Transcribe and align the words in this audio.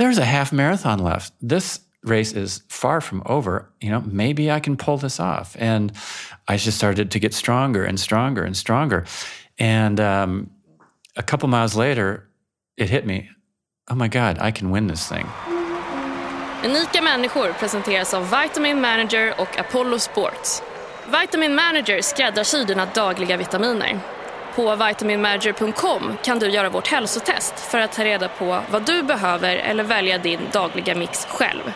there's 0.00 0.16
a 0.16 0.24
half 0.24 0.50
marathon 0.50 0.98
left. 0.98 1.34
This 1.42 1.80
race 2.02 2.32
is 2.32 2.62
far 2.68 3.02
from 3.02 3.22
over. 3.26 3.70
You 3.82 3.90
know, 3.90 4.00
maybe 4.06 4.50
I 4.50 4.58
can 4.58 4.76
pull 4.76 4.96
this 4.96 5.20
off. 5.20 5.54
And 5.58 5.92
I 6.48 6.56
just 6.56 6.78
started 6.78 7.10
to 7.10 7.18
get 7.18 7.34
stronger 7.34 7.84
and 7.84 8.00
stronger 8.00 8.42
and 8.42 8.56
stronger. 8.56 9.04
And 9.58 10.00
um, 10.00 10.50
a 11.16 11.22
couple 11.22 11.48
miles 11.50 11.76
later, 11.76 12.30
it 12.78 12.88
hit 12.88 13.04
me. 13.04 13.28
Oh 13.90 13.94
my 13.94 14.08
God, 14.08 14.38
I 14.40 14.50
can 14.52 14.70
win 14.70 14.86
this 14.86 15.06
thing. 15.06 15.26
Unika 16.64 17.02
människor 17.02 17.52
presenteras 17.52 18.14
av 18.14 18.30
Vitamin 18.30 18.80
Manager 18.80 19.34
och 19.38 19.58
Apollo 19.58 19.98
Sports. 19.98 20.62
Vitamin 21.20 21.54
Manager 21.54 22.02
skräddarsyr 22.02 22.64
dina 22.64 22.86
dagliga 22.94 23.36
vitaminer. 23.36 24.00
På 24.54 24.76
vitaminmanager.com 24.76 26.16
kan 26.22 26.38
du 26.38 26.48
göra 26.48 26.68
vårt 26.68 26.88
hälsotest 26.88 27.60
för 27.60 27.80
att 27.80 27.92
ta 27.92 28.04
reda 28.04 28.28
på 28.28 28.60
vad 28.70 28.86
du 28.86 29.02
behöver 29.02 29.56
eller 29.56 29.84
välja 29.84 30.18
din 30.18 30.40
dagliga 30.52 30.94
mix 30.94 31.26
själv. 31.26 31.72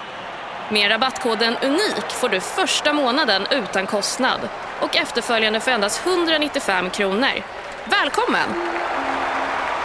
Med 0.68 0.90
rabattkoden 0.90 1.56
UNIK 1.62 2.10
får 2.10 2.28
du 2.28 2.40
första 2.40 2.92
månaden 2.92 3.46
utan 3.50 3.86
kostnad 3.86 4.40
och 4.80 4.96
efterföljande 4.96 5.60
för 5.60 5.70
endast 5.70 6.06
195 6.06 6.90
kronor. 6.90 7.42
Välkommen! 7.84 8.48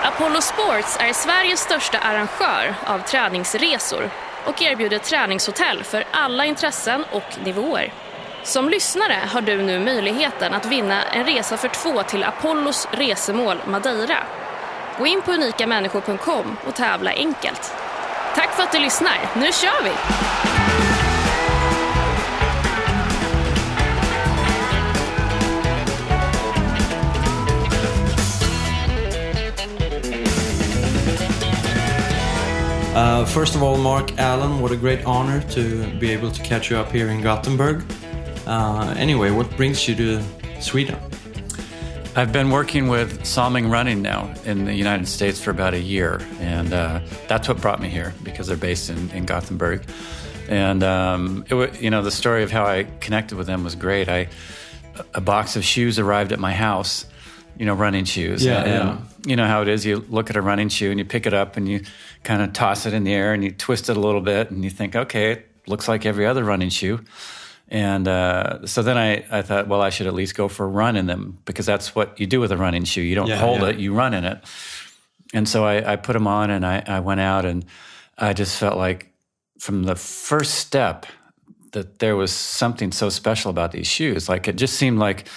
Apollo 0.03 0.41
Sports 0.41 0.97
är 0.99 1.13
Sveriges 1.13 1.59
största 1.59 1.97
arrangör 1.97 2.75
av 2.85 2.99
träningsresor 2.99 4.09
och 4.45 4.61
erbjuder 4.61 4.99
träningshotell 4.99 5.83
för 5.83 6.03
alla 6.11 6.45
intressen 6.45 7.05
och 7.11 7.45
nivåer. 7.45 7.93
Som 8.43 8.69
lyssnare 8.69 9.17
har 9.27 9.41
du 9.41 9.61
nu 9.63 9.79
möjligheten 9.79 10.53
att 10.53 10.65
vinna 10.65 11.03
en 11.03 11.25
resa 11.25 11.57
för 11.57 11.67
två 11.67 12.03
till 12.03 12.23
Apollos 12.23 12.87
resemål 12.91 13.57
Madeira. 13.67 14.17
Gå 14.99 15.07
in 15.07 15.21
på 15.21 15.31
unikamänniskor.com 15.31 16.57
och 16.67 16.75
tävla 16.75 17.11
enkelt. 17.11 17.73
Tack 18.35 18.55
för 18.55 18.63
att 18.63 18.71
du 18.71 18.79
lyssnar. 18.79 19.19
Nu 19.35 19.51
kör 19.51 19.83
vi! 19.83 19.91
Uh, 32.95 33.25
first 33.25 33.55
of 33.55 33.63
all, 33.63 33.77
Mark 33.77 34.19
Allen, 34.19 34.61
what 34.61 34.71
a 34.71 34.75
great 34.75 35.05
honor 35.05 35.41
to 35.41 35.99
be 35.99 36.13
able 36.13 36.31
to 36.31 36.43
catch 36.43 36.71
you 36.71 36.77
up 36.77 36.91
here 36.91 37.09
in 37.11 37.21
Gothenburg. 37.21 37.98
Uh, 38.49 38.95
anyway, 38.97 39.29
what 39.29 39.55
brings 39.55 39.87
you 39.87 39.93
to 39.93 40.23
Sweden? 40.59 40.97
I've 42.15 42.33
been 42.33 42.49
working 42.49 42.87
with 42.87 43.23
Salming 43.23 43.69
Running 43.69 44.01
now 44.01 44.33
in 44.43 44.65
the 44.65 44.73
United 44.73 45.07
States 45.07 45.39
for 45.39 45.51
about 45.51 45.75
a 45.75 45.79
year, 45.79 46.19
and 46.39 46.73
uh, 46.73 46.99
that's 47.27 47.47
what 47.47 47.61
brought 47.61 47.79
me 47.79 47.89
here 47.89 48.11
because 48.23 48.47
they're 48.47 48.57
based 48.57 48.89
in, 48.89 49.11
in 49.11 49.25
Gothenburg. 49.25 49.83
And 50.47 50.81
um, 50.81 51.45
it, 51.47 51.79
you 51.79 51.91
know, 51.91 52.01
the 52.01 52.09
story 52.09 52.41
of 52.41 52.49
how 52.49 52.65
I 52.65 52.87
connected 53.01 53.37
with 53.37 53.45
them 53.45 53.63
was 53.63 53.75
great. 53.75 54.09
I 54.09 54.29
a 55.13 55.21
box 55.21 55.55
of 55.55 55.63
shoes 55.63 55.99
arrived 55.99 56.31
at 56.31 56.39
my 56.39 56.51
house, 56.51 57.05
you 57.55 57.67
know, 57.67 57.75
running 57.75 58.05
shoes. 58.05 58.43
Yeah, 58.43 58.63
and, 58.63 58.67
yeah. 58.67 58.97
You 59.25 59.35
know 59.35 59.45
how 59.45 59.61
it 59.61 59.67
is. 59.67 59.85
You 59.85 60.03
look 60.09 60.31
at 60.31 60.35
a 60.35 60.41
running 60.41 60.69
shoe 60.69 60.89
and 60.89 60.97
you 60.97 61.05
pick 61.05 61.27
it 61.27 61.35
up 61.35 61.55
and 61.55 61.69
you 61.69 61.81
kind 62.23 62.41
of 62.41 62.53
toss 62.53 62.87
it 62.87 62.95
in 62.95 63.03
the 63.03 63.13
air 63.13 63.31
and 63.31 63.43
you 63.43 63.51
twist 63.51 63.89
it 63.89 63.95
a 63.95 63.99
little 63.99 64.21
bit 64.21 64.49
and 64.49 64.63
you 64.63 64.71
think, 64.71 64.95
okay, 64.95 65.33
it 65.33 65.47
looks 65.67 65.87
like 65.87 66.07
every 66.07 66.25
other 66.25 66.43
running 66.43 66.69
shoe. 66.69 66.99
And 67.69 68.07
uh, 68.07 68.65
so 68.65 68.81
then 68.81 68.97
I, 68.97 69.23
I 69.29 69.41
thought, 69.43 69.67
well, 69.67 69.81
I 69.81 69.91
should 69.91 70.07
at 70.07 70.13
least 70.13 70.35
go 70.35 70.47
for 70.47 70.65
a 70.65 70.67
run 70.69 70.95
in 70.95 71.05
them 71.05 71.37
because 71.45 71.65
that's 71.67 71.93
what 71.93 72.19
you 72.19 72.25
do 72.25 72.39
with 72.39 72.51
a 72.51 72.57
running 72.57 72.83
shoe. 72.83 73.01
You 73.01 73.15
don't 73.15 73.27
Yeah, 73.27 73.37
hold 73.37 73.61
yeah. 73.61 73.69
it, 73.69 73.77
you 73.77 73.93
run 73.93 74.13
in 74.15 74.25
it. 74.25 74.43
And 75.33 75.47
so 75.47 75.63
I, 75.65 75.93
I 75.93 75.95
put 75.95 76.13
them 76.13 76.25
on 76.25 76.49
and 76.49 76.65
I, 76.65 76.83
I 76.87 76.99
went 76.99 77.19
out 77.19 77.45
and 77.45 77.63
I 78.17 78.33
just 78.33 78.57
felt 78.57 78.77
like 78.77 79.13
from 79.59 79.83
the 79.83 79.95
first 79.95 80.55
step 80.55 81.05
that 81.73 81.99
there 81.99 82.15
was 82.15 82.31
something 82.31 82.91
so 82.91 83.09
special 83.09 83.51
about 83.51 83.71
these 83.71 83.85
shoes. 83.85 84.27
Like 84.27 84.47
it 84.47 84.55
just 84.55 84.75
seemed 84.75 84.97
like 84.97 85.27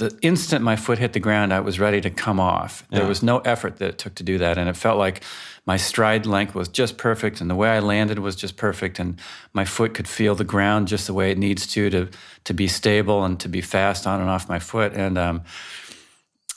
the 0.00 0.18
instant 0.22 0.64
my 0.64 0.76
foot 0.76 0.98
hit 0.98 1.12
the 1.12 1.20
ground, 1.20 1.52
I 1.52 1.60
was 1.60 1.78
ready 1.78 2.00
to 2.00 2.10
come 2.10 2.40
off. 2.40 2.84
There 2.90 3.06
was 3.06 3.22
no 3.22 3.38
effort 3.40 3.76
that 3.76 3.88
it 3.90 3.98
took 3.98 4.14
to 4.16 4.22
do 4.24 4.38
that. 4.38 4.58
And 4.58 4.68
it 4.68 4.76
felt 4.76 4.98
like 4.98 5.22
my 5.66 5.76
stride 5.76 6.24
length 6.26 6.54
was 6.54 6.68
just 6.68 6.96
perfect 6.96 7.40
and 7.40 7.48
the 7.50 7.54
way 7.54 7.68
I 7.68 7.80
landed 7.80 8.18
was 8.18 8.34
just 8.34 8.56
perfect. 8.56 8.98
And 8.98 9.20
my 9.52 9.64
foot 9.66 9.92
could 9.94 10.08
feel 10.08 10.34
the 10.34 10.44
ground 10.54 10.88
just 10.88 11.06
the 11.06 11.14
way 11.14 11.30
it 11.30 11.38
needs 11.38 11.66
to 11.74 11.90
to, 11.90 12.08
to 12.44 12.54
be 12.54 12.66
stable 12.66 13.24
and 13.24 13.38
to 13.40 13.48
be 13.48 13.60
fast 13.60 14.06
on 14.06 14.20
and 14.20 14.30
off 14.30 14.48
my 14.48 14.58
foot. 14.58 14.92
And 14.94 15.18
um, 15.18 15.42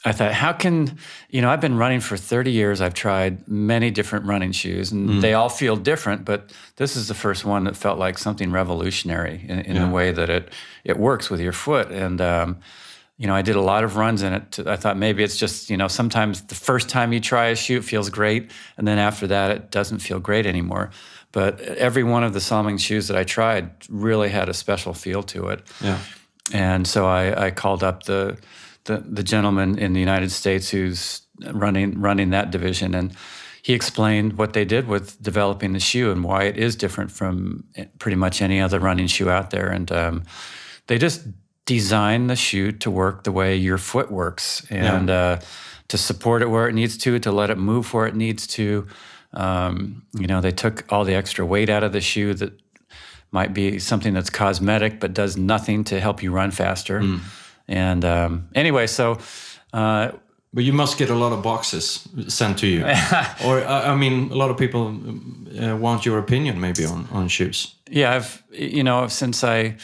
I 0.05 0.11
thought, 0.13 0.33
how 0.33 0.51
can, 0.53 0.97
you 1.29 1.41
know, 1.41 1.49
I've 1.49 1.61
been 1.61 1.77
running 1.77 2.01
for 2.01 2.17
30 2.17 2.51
years. 2.51 2.81
I've 2.81 2.93
tried 2.93 3.47
many 3.47 3.89
different 3.91 4.25
running 4.25 4.51
shoes 4.51 4.91
and 4.91 5.21
they 5.21 5.33
all 5.33 5.49
feel 5.49 5.75
different, 5.77 6.25
but 6.25 6.51
this 6.75 6.95
is 6.95 7.07
the 7.07 7.13
first 7.13 7.45
one 7.45 7.63
that 7.65 7.75
felt 7.77 7.99
like 7.99 8.17
something 8.17 8.51
revolutionary 8.51 9.45
in, 9.47 9.59
in 9.59 9.75
Yeah. 9.75 9.85
the 9.85 9.91
way 9.93 10.11
that 10.11 10.29
it, 10.29 10.49
it 10.83 10.97
works 10.97 11.29
with 11.29 11.39
your 11.41 11.53
foot. 11.53 11.91
And, 11.91 12.19
um, 12.21 12.57
you 13.17 13.27
know, 13.27 13.35
I 13.35 13.41
did 13.41 13.55
a 13.55 13.61
lot 13.61 13.83
of 13.83 13.95
runs 13.95 14.23
in 14.23 14.33
it. 14.33 14.51
To, 14.53 14.71
I 14.71 14.75
thought 14.75 14.97
maybe 14.97 15.23
it's 15.23 15.37
just, 15.37 15.69
you 15.69 15.77
know, 15.77 15.87
sometimes 15.87 16.41
the 16.43 16.55
first 16.55 16.89
time 16.89 17.13
you 17.13 17.19
try 17.19 17.47
a 17.47 17.55
shoe, 17.55 17.81
feels 17.81 18.09
great. 18.09 18.51
And 18.77 18.87
then 18.87 18.97
after 18.97 19.27
that, 19.27 19.51
it 19.51 19.71
doesn't 19.71 19.99
feel 19.99 20.19
great 20.19 20.45
anymore. 20.45 20.89
But 21.31 21.61
every 21.61 22.03
one 22.03 22.23
of 22.23 22.33
the 22.33 22.39
Salming 22.39 22.77
shoes 22.79 23.07
that 23.07 23.17
I 23.17 23.23
tried 23.23 23.71
really 23.89 24.29
had 24.29 24.49
a 24.49 24.53
special 24.53 24.93
feel 24.93 25.23
to 25.23 25.49
it. 25.49 25.61
Yeah. 25.81 25.99
And 26.51 26.87
so 26.87 27.05
I, 27.05 27.45
I 27.45 27.51
called 27.51 27.83
up 27.83 28.03
the, 28.03 28.37
the 28.83 28.97
the 28.97 29.23
gentleman 29.23 29.79
in 29.79 29.93
the 29.93 29.99
United 29.99 30.31
States 30.31 30.69
who's 30.69 31.21
running 31.53 32.01
running 32.01 32.31
that 32.31 32.51
division, 32.51 32.93
and 32.93 33.15
he 33.61 33.73
explained 33.73 34.37
what 34.37 34.53
they 34.53 34.65
did 34.65 34.87
with 34.87 35.21
developing 35.23 35.73
the 35.73 35.79
shoe 35.79 36.11
and 36.11 36.23
why 36.23 36.43
it 36.43 36.57
is 36.57 36.75
different 36.75 37.11
from 37.11 37.63
pretty 37.97 38.17
much 38.17 38.41
any 38.41 38.59
other 38.59 38.79
running 38.79 39.07
shoe 39.07 39.29
out 39.29 39.51
there. 39.51 39.69
And 39.69 39.91
um, 39.91 40.23
they 40.87 40.97
just 40.97 41.25
designed 41.65 42.29
the 42.29 42.35
shoe 42.35 42.71
to 42.71 42.91
work 42.91 43.23
the 43.23 43.31
way 43.31 43.55
your 43.55 43.77
foot 43.77 44.11
works, 44.11 44.65
and 44.69 45.09
uh, 45.09 45.39
to 45.87 45.97
support 45.97 46.41
it 46.41 46.47
where 46.49 46.67
it 46.67 46.73
needs 46.73 46.97
to, 46.97 47.19
to 47.19 47.31
let 47.31 47.49
it 47.49 47.57
move 47.57 47.93
where 47.93 48.07
it 48.07 48.15
needs 48.15 48.47
to. 48.47 48.87
Um, 49.33 50.03
you 50.13 50.27
know, 50.27 50.41
they 50.41 50.51
took 50.51 50.85
all 50.91 51.05
the 51.05 51.15
extra 51.15 51.45
weight 51.45 51.69
out 51.69 51.83
of 51.83 51.91
the 51.91 52.01
shoe 52.01 52.33
that 52.35 52.51
might 53.31 53.53
be 53.53 53.79
something 53.79 54.13
that's 54.13 54.29
cosmetic 54.29 54.99
but 54.99 55.13
does 55.13 55.35
nothing 55.37 55.83
to 55.85 55.99
help 55.99 56.21
you 56.21 56.31
run 56.31 56.51
faster. 56.51 57.01
And 57.67 58.05
um, 58.05 58.49
anyway, 58.53 58.87
so 58.87 59.17
uh, 59.73 60.11
But 60.53 60.63
you 60.63 60.73
must 60.73 60.97
get 60.99 61.09
a 61.09 61.15
lot 61.15 61.31
of 61.33 61.41
boxes 61.41 62.07
sent 62.27 62.59
to 62.59 62.67
you, 62.67 62.81
or 63.45 63.63
I 63.65 63.95
mean, 63.95 64.31
a 64.31 64.35
lot 64.35 64.51
of 64.51 64.57
people 64.57 64.95
uh, 65.59 65.75
want 65.77 66.05
your 66.05 66.19
opinion 66.19 66.59
maybe 66.59 66.85
on 66.85 67.07
on 67.11 67.27
shoes. 67.29 67.75
yeah, 67.89 68.15
I've 68.15 68.43
you 68.51 68.83
know 68.83 69.07
since 69.07 69.43
I 69.43 69.75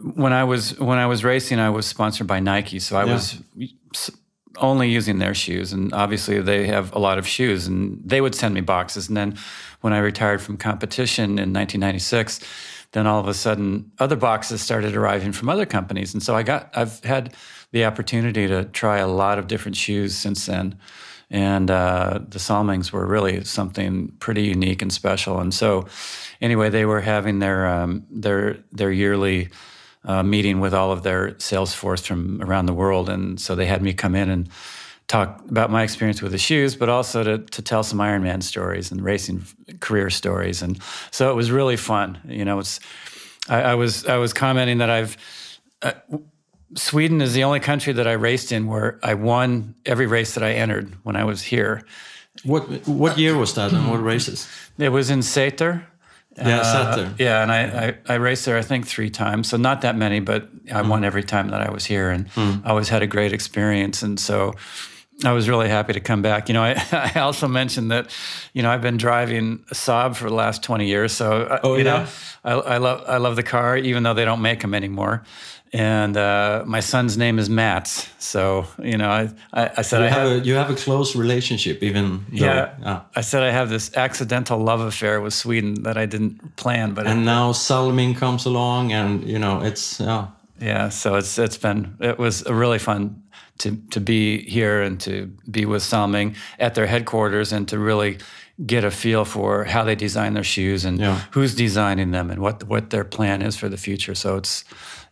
when 0.00 0.32
I 0.32 0.44
was 0.44 0.78
when 0.78 0.98
I 0.98 1.06
was 1.06 1.24
racing, 1.24 1.58
I 1.58 1.70
was 1.70 1.86
sponsored 1.86 2.26
by 2.26 2.40
Nike, 2.40 2.78
so 2.78 2.96
I 2.96 3.04
Yeah. 3.04 3.12
was 3.14 3.42
only 4.58 4.90
using 4.90 5.18
their 5.18 5.34
shoes, 5.34 5.72
and 5.72 5.92
obviously 5.94 6.40
they 6.40 6.66
have 6.66 6.92
a 6.94 6.98
lot 6.98 7.18
of 7.18 7.26
shoes, 7.26 7.66
and 7.66 8.00
they 8.04 8.20
would 8.20 8.34
send 8.34 8.54
me 8.54 8.60
boxes. 8.60 9.08
And 9.08 9.16
then 9.16 9.34
when 9.80 9.92
I 9.92 9.98
retired 9.98 10.42
from 10.42 10.56
competition 10.56 11.38
in 11.38 11.52
1996, 11.52 12.40
then 12.92 13.06
all 13.06 13.18
of 13.20 13.28
a 13.28 13.34
sudden 13.34 13.90
other 13.98 14.16
boxes 14.16 14.60
started 14.60 14.94
arriving 14.94 15.32
from 15.32 15.48
other 15.48 15.66
companies, 15.66 16.12
and 16.14 16.22
so 16.22 16.34
I 16.34 16.42
got 16.42 16.70
I've 16.74 17.02
had 17.04 17.34
the 17.72 17.84
opportunity 17.86 18.46
to 18.46 18.64
try 18.66 18.98
a 18.98 19.08
lot 19.08 19.38
of 19.38 19.46
different 19.46 19.76
shoes 19.76 20.14
since 20.14 20.46
then. 20.46 20.76
And 21.30 21.70
uh, 21.70 22.20
the 22.28 22.38
Salmings 22.38 22.92
were 22.92 23.06
really 23.06 23.42
something 23.44 24.12
pretty 24.20 24.42
unique 24.42 24.82
and 24.82 24.92
special. 24.92 25.40
And 25.40 25.54
so, 25.54 25.86
anyway, 26.42 26.68
they 26.68 26.84
were 26.84 27.00
having 27.00 27.38
their 27.38 27.66
um, 27.66 28.04
their 28.10 28.58
their 28.70 28.92
yearly 28.92 29.48
uh, 30.04 30.22
meeting 30.22 30.60
with 30.60 30.74
all 30.74 30.92
of 30.92 31.02
their 31.02 31.38
sales 31.38 31.74
force 31.74 32.04
from 32.04 32.42
around 32.42 32.66
the 32.66 32.74
world, 32.74 33.08
and 33.08 33.40
so 33.40 33.54
they 33.54 33.66
had 33.66 33.82
me 33.82 33.92
come 33.92 34.14
in 34.14 34.30
and 34.30 34.48
talk 35.06 35.42
about 35.50 35.70
my 35.70 35.82
experience 35.82 36.22
with 36.22 36.32
the 36.32 36.38
shoes, 36.38 36.76
but 36.76 36.88
also 36.88 37.22
to 37.22 37.38
to 37.38 37.62
tell 37.62 37.82
some 37.82 37.98
Ironman 37.98 38.42
stories 38.42 38.90
and 38.92 39.02
racing 39.02 39.44
career 39.80 40.10
stories, 40.10 40.62
and 40.62 40.78
so 41.10 41.30
it 41.30 41.34
was 41.34 41.50
really 41.50 41.76
fun. 41.76 42.18
You 42.24 42.44
know, 42.44 42.58
it's 42.58 42.80
I, 43.48 43.62
I 43.62 43.74
was 43.74 44.06
I 44.06 44.16
was 44.16 44.32
commenting 44.32 44.78
that 44.78 44.90
I've. 44.90 45.16
Uh, 45.82 45.92
Sweden 46.74 47.20
is 47.20 47.34
the 47.34 47.44
only 47.44 47.60
country 47.60 47.92
that 47.92 48.06
I 48.06 48.12
raced 48.12 48.50
in 48.50 48.66
where 48.66 48.98
I 49.02 49.12
won 49.12 49.74
every 49.84 50.06
race 50.06 50.34
that 50.34 50.42
I 50.42 50.52
entered 50.52 50.90
when 51.02 51.16
I 51.16 51.24
was 51.24 51.42
here. 51.42 51.82
What 52.44 52.88
what 52.88 53.18
year 53.18 53.36
was 53.36 53.54
that, 53.54 53.72
and 53.72 53.90
what 53.90 54.02
races? 54.02 54.48
It 54.78 54.88
was 54.88 55.10
in 55.10 55.20
Säter. 55.20 55.84
Yeah, 56.36 56.60
Uh, 56.60 56.96
Säter. 56.96 57.14
Yeah, 57.18 57.42
and 57.42 57.52
I, 57.52 57.60
I, 58.08 58.14
I 58.14 58.16
raced 58.16 58.44
there, 58.46 58.56
I 58.58 58.62
think, 58.62 58.86
three 58.86 59.10
times. 59.10 59.48
So 59.48 59.56
not 59.58 59.80
that 59.82 59.96
many, 59.96 60.20
but 60.20 60.48
I 60.72 60.80
won 60.82 61.04
every 61.04 61.22
time 61.24 61.48
that 61.50 61.60
I 61.60 61.70
was 61.70 61.84
here 61.86 62.10
and 62.10 62.26
I 62.64 62.70
always 62.70 62.88
had 62.88 63.02
a 63.02 63.06
great 63.06 63.32
experience. 63.32 64.02
And 64.02 64.18
so 64.20 64.54
I 65.24 65.32
was 65.32 65.46
really 65.48 65.68
happy 65.68 65.92
to 65.92 66.00
come 66.00 66.22
back. 66.22 66.48
You 66.48 66.54
know, 66.54 66.62
I, 66.64 66.74
I 67.14 67.20
also 67.20 67.48
mentioned 67.48 67.90
that, 67.90 68.10
you 68.54 68.62
know, 68.62 68.70
I've 68.74 68.80
been 68.82 68.96
driving 68.96 69.62
a 69.70 69.74
Saab 69.74 70.14
for 70.16 70.28
the 70.28 70.34
last 70.34 70.62
20 70.62 70.86
years. 70.86 71.12
So, 71.12 71.42
uh, 71.42 71.58
Oh, 71.62 71.76
you 71.76 71.84
yeah? 71.84 72.04
know, 72.04 72.06
I, 72.44 72.74
I 72.74 72.78
love 72.78 73.04
I 73.06 73.18
love 73.18 73.36
the 73.36 73.42
car, 73.42 73.76
even 73.76 74.02
though 74.02 74.14
they 74.14 74.24
don't 74.24 74.40
make 74.42 74.60
them 74.60 74.74
anymore. 74.74 75.22
And 75.74 76.16
uh, 76.16 76.64
my 76.66 76.80
son's 76.80 77.16
name 77.16 77.38
is 77.38 77.48
Mats. 77.48 78.06
So, 78.18 78.66
you 78.82 78.98
know, 78.98 79.08
I, 79.08 79.30
I, 79.54 79.70
I 79.78 79.82
said 79.82 80.00
You 80.00 80.06
I 80.06 80.08
have 80.10 80.28
have, 80.28 80.42
a 80.42 80.44
you 80.46 80.54
have 80.54 80.70
a 80.70 80.74
close 80.74 81.16
relationship, 81.16 81.82
even 81.82 82.26
though. 82.30 82.44
yeah, 82.46 82.74
ah. 82.84 83.04
I 83.16 83.22
said 83.22 83.42
I 83.42 83.50
have 83.52 83.70
this 83.70 83.90
accidental 83.96 84.58
love 84.58 84.80
affair 84.80 85.20
with 85.22 85.32
Sweden 85.32 85.82
that 85.82 85.96
I 85.96 86.06
didn't 86.06 86.56
plan, 86.56 86.92
but 86.94 87.06
And 87.06 87.24
now 87.24 87.52
Salming 87.52 88.14
comes 88.18 88.46
along, 88.46 88.92
and 88.92 89.24
you 89.24 89.38
know 89.38 89.62
it's 89.64 89.98
yeah. 90.00 90.26
Yeah, 90.60 90.90
so 90.90 91.14
it's 91.16 91.38
it's 91.38 91.58
been 91.58 91.96
it 92.00 92.18
was 92.18 92.44
a 92.46 92.52
really 92.52 92.78
fun 92.78 93.22
to 93.58 93.76
to 93.90 94.00
be 94.00 94.42
here 94.50 94.82
and 94.86 95.00
to 95.00 95.26
be 95.50 95.64
with 95.64 95.82
Salming 95.82 96.34
at 96.58 96.74
their 96.74 96.86
headquarters 96.86 97.52
and 97.52 97.66
to 97.68 97.78
really 97.78 98.18
get 98.66 98.84
a 98.84 98.90
feel 98.90 99.24
for 99.24 99.64
how 99.64 99.84
they 99.84 99.94
design 99.96 100.34
their 100.34 100.44
shoes 100.44 100.84
and 100.84 100.98
Yeah. 101.00 101.18
who's 101.34 101.54
designing 101.54 102.12
them 102.12 102.30
and 102.30 102.40
what 102.40 102.62
what 102.68 102.90
their 102.90 103.04
plan 103.04 103.42
is 103.42 103.56
for 103.56 103.68
the 103.70 103.76
future. 103.78 104.14
So 104.14 104.36
it's 104.36 104.64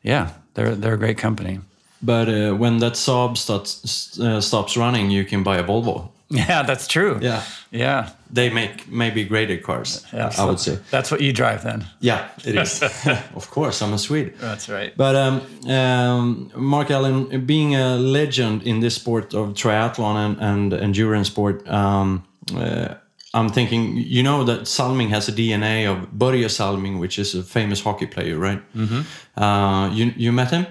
yeah, 0.02 0.28
they're 0.54 0.74
they're 0.74 0.94
a 0.94 0.98
great 0.98 1.18
company. 1.18 1.60
But 2.02 2.28
uh, 2.28 2.54
when 2.54 2.78
that 2.78 2.94
Saab 2.94 3.36
starts, 3.36 4.18
uh, 4.18 4.40
stops 4.40 4.76
running, 4.76 5.10
you 5.10 5.24
can 5.24 5.42
buy 5.42 5.58
a 5.58 5.64
Volvo. 5.64 6.08
Yeah, 6.30 6.62
that's 6.62 6.86
true. 6.86 7.18
Yeah. 7.20 7.42
Yeah. 7.72 8.10
They 8.32 8.50
make 8.50 8.88
maybe 8.88 9.24
greater 9.24 9.58
cars. 9.58 10.06
yeah 10.12 10.32
I 10.38 10.44
would 10.44 10.60
say. 10.60 10.78
That's 10.90 11.10
what 11.10 11.20
you 11.20 11.32
drive 11.32 11.64
then. 11.64 11.84
Yeah, 11.98 12.28
it 12.44 12.54
is. 12.54 12.82
of 13.34 13.50
course, 13.50 13.82
I'm 13.82 13.92
a 13.92 13.98
Swede. 13.98 14.34
That's 14.38 14.68
right. 14.68 14.96
But 14.96 15.16
um, 15.16 15.42
um, 15.68 16.52
Mark 16.54 16.90
Allen, 16.90 17.44
being 17.46 17.74
a 17.74 17.96
legend 17.96 18.62
in 18.62 18.78
this 18.80 18.94
sport 18.94 19.34
of 19.34 19.54
triathlon 19.54 20.16
and, 20.16 20.40
and 20.40 20.72
endurance 20.72 21.26
sport, 21.26 21.68
um, 21.68 22.24
uh, 22.54 22.94
I'm 23.32 23.48
thinking, 23.48 23.96
you 23.96 24.22
know 24.22 24.44
that 24.44 24.66
Salming 24.66 25.10
has 25.10 25.28
a 25.28 25.32
DNA 25.32 25.86
of 25.86 26.08
Börje 26.10 26.48
Salming, 26.50 26.98
which 26.98 27.18
is 27.18 27.34
a 27.34 27.42
famous 27.42 27.80
hockey 27.80 28.06
player, 28.06 28.36
right? 28.38 28.60
Mm-hmm. 28.74 29.40
Uh, 29.42 29.88
you 29.94 30.12
you 30.16 30.32
met 30.32 30.50
him? 30.50 30.66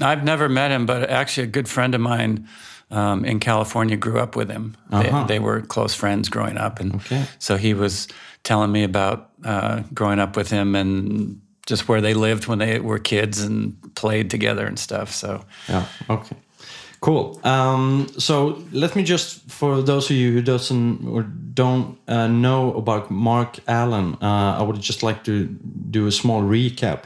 I've 0.00 0.24
never 0.24 0.48
met 0.48 0.70
him, 0.72 0.86
but 0.86 1.08
actually, 1.08 1.44
a 1.44 1.50
good 1.50 1.68
friend 1.68 1.94
of 1.94 2.00
mine 2.00 2.48
um, 2.90 3.24
in 3.24 3.38
California 3.38 3.96
grew 3.96 4.18
up 4.18 4.34
with 4.36 4.50
him. 4.50 4.76
They, 4.90 5.08
Uh-huh. 5.08 5.26
they 5.26 5.38
were 5.38 5.60
close 5.66 5.94
friends 5.94 6.28
growing 6.28 6.58
up, 6.58 6.80
and 6.80 6.94
Okay. 6.94 7.24
so 7.38 7.56
he 7.56 7.74
was 7.74 8.08
telling 8.42 8.72
me 8.72 8.82
about 8.84 9.30
uh, 9.44 9.82
growing 9.94 10.18
up 10.18 10.36
with 10.36 10.50
him 10.50 10.74
and 10.74 11.40
just 11.70 11.88
where 11.88 12.00
they 12.00 12.14
lived 12.14 12.46
when 12.48 12.58
they 12.58 12.80
were 12.80 12.98
kids 12.98 13.40
and 13.40 13.76
played 13.94 14.30
together 14.30 14.66
and 14.66 14.78
stuff. 14.78 15.12
So 15.12 15.44
Yeah. 15.68 15.84
Okay. 16.08 16.36
Cool. 17.00 17.40
Um, 17.44 18.08
so 18.18 18.62
let 18.72 18.96
me 18.96 19.04
just, 19.04 19.48
for 19.48 19.82
those 19.82 20.10
of 20.10 20.16
you 20.16 20.32
who 20.32 20.42
doesn't 20.42 21.06
or 21.06 21.22
don't 21.22 21.96
uh, 22.08 22.26
know 22.26 22.74
about 22.74 23.10
Mark 23.10 23.60
Allen, 23.68 24.16
uh, 24.20 24.58
I 24.58 24.62
would 24.62 24.80
just 24.80 25.02
like 25.02 25.22
to 25.24 25.46
do 25.90 26.06
a 26.06 26.12
small 26.12 26.42
recap. 26.42 27.04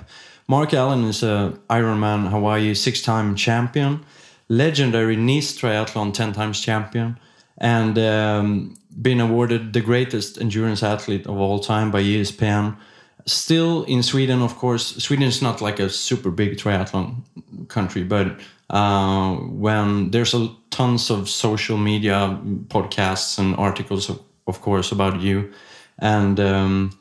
Mark 0.49 0.73
Allen 0.73 1.05
is 1.05 1.23
a 1.23 1.59
Ironman 1.69 2.31
Hawaii 2.31 2.75
six-time 2.75 3.35
champion, 3.37 4.01
legendary 4.49 5.17
Nice 5.17 5.53
triathlon 5.59 6.15
ten 6.15 6.33
times 6.33 6.61
champion, 6.61 7.19
and 7.59 7.99
um, 7.99 8.77
been 9.01 9.21
awarded 9.21 9.73
the 9.75 9.81
greatest 9.81 10.41
endurance 10.41 10.83
athlete 10.83 11.27
of 11.27 11.39
all 11.39 11.59
time 11.59 11.91
by 11.91 12.03
ESPN. 12.03 12.77
Still 13.27 13.85
in 13.85 14.03
Sweden, 14.03 14.43
of 14.43 14.57
course. 14.57 14.97
Sweden 14.97 15.29
is 15.29 15.43
not 15.43 15.61
like 15.61 15.79
a 15.79 15.89
super 15.89 16.31
big 16.31 16.57
triathlon 16.57 17.23
country, 17.69 18.03
but 18.03 18.41
uh, 18.71 19.37
when 19.37 20.11
there's 20.11 20.35
a 20.35 20.49
tons 20.71 21.11
of 21.11 21.29
social 21.29 21.77
media 21.77 22.41
podcasts 22.69 23.39
and 23.39 23.55
articles, 23.57 24.09
of, 24.09 24.21
of 24.47 24.61
course, 24.61 24.91
about 24.93 25.21
you, 25.21 25.53
and 25.99 26.41
um, 26.41 26.99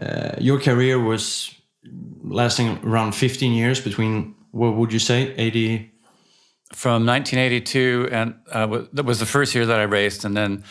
uh, 0.00 0.36
your 0.38 0.60
career 0.60 0.98
was 0.98 1.54
lasting 2.22 2.78
around 2.84 3.14
15 3.14 3.52
years 3.52 3.80
between 3.80 4.34
what 4.52 4.74
would 4.76 4.92
you 4.92 4.98
say 4.98 5.34
80 5.36 5.90
from 6.72 7.06
1982, 7.06 8.08
and 8.12 8.34
uh, 8.52 8.84
that 8.92 9.04
was 9.04 9.20
the 9.20 9.26
first 9.26 9.54
year 9.54 9.64
that 9.64 9.80
I 9.80 9.84
raced, 9.84 10.24
and 10.24 10.36
then 10.36 10.64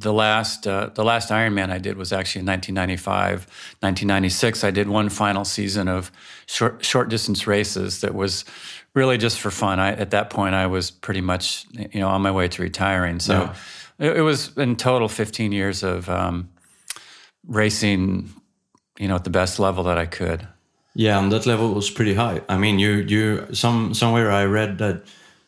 the 0.00 0.12
last 0.12 0.66
uh, 0.66 0.90
the 0.94 1.04
last 1.04 1.30
Ironman 1.30 1.70
I 1.70 1.78
did 1.78 1.96
was 1.96 2.12
actually 2.12 2.40
in 2.40 2.46
1995. 2.46 3.46
1996, 3.80 4.64
I 4.64 4.70
did 4.70 4.88
one 4.88 5.08
final 5.10 5.44
season 5.44 5.88
of 5.88 6.10
short 6.46 6.84
short 6.84 7.08
distance 7.10 7.46
races 7.46 8.00
that 8.00 8.14
was 8.14 8.44
really 8.94 9.18
just 9.18 9.38
for 9.40 9.50
fun. 9.50 9.78
I, 9.78 9.90
at 9.92 10.10
that 10.10 10.30
point, 10.30 10.54
I 10.54 10.66
was 10.66 10.90
pretty 10.90 11.20
much 11.20 11.66
you 11.72 12.00
know 12.00 12.08
on 12.08 12.22
my 12.22 12.30
way 12.30 12.48
to 12.48 12.62
retiring, 12.62 13.20
so 13.20 13.32
Yeah. 13.32 13.54
it, 14.10 14.16
it 14.18 14.22
was 14.22 14.56
in 14.56 14.76
total 14.76 15.08
15 15.08 15.52
years 15.52 15.82
of 15.82 16.08
um, 16.08 16.48
racing, 17.46 18.30
you 18.98 19.08
know, 19.08 19.14
at 19.16 19.24
the 19.24 19.30
best 19.30 19.58
level 19.58 19.84
that 19.84 19.98
I 19.98 20.06
could. 20.06 20.46
yeah 20.94 21.18
and 21.22 21.30
that 21.32 21.46
level 21.46 21.72
was 21.74 21.90
pretty 21.90 22.14
high 22.14 22.40
i 22.48 22.56
mean 22.58 22.78
you 22.80 22.90
you 23.08 23.46
some 23.52 23.94
somewhere 23.94 24.28
i 24.42 24.44
read 24.44 24.78
that 24.78 24.96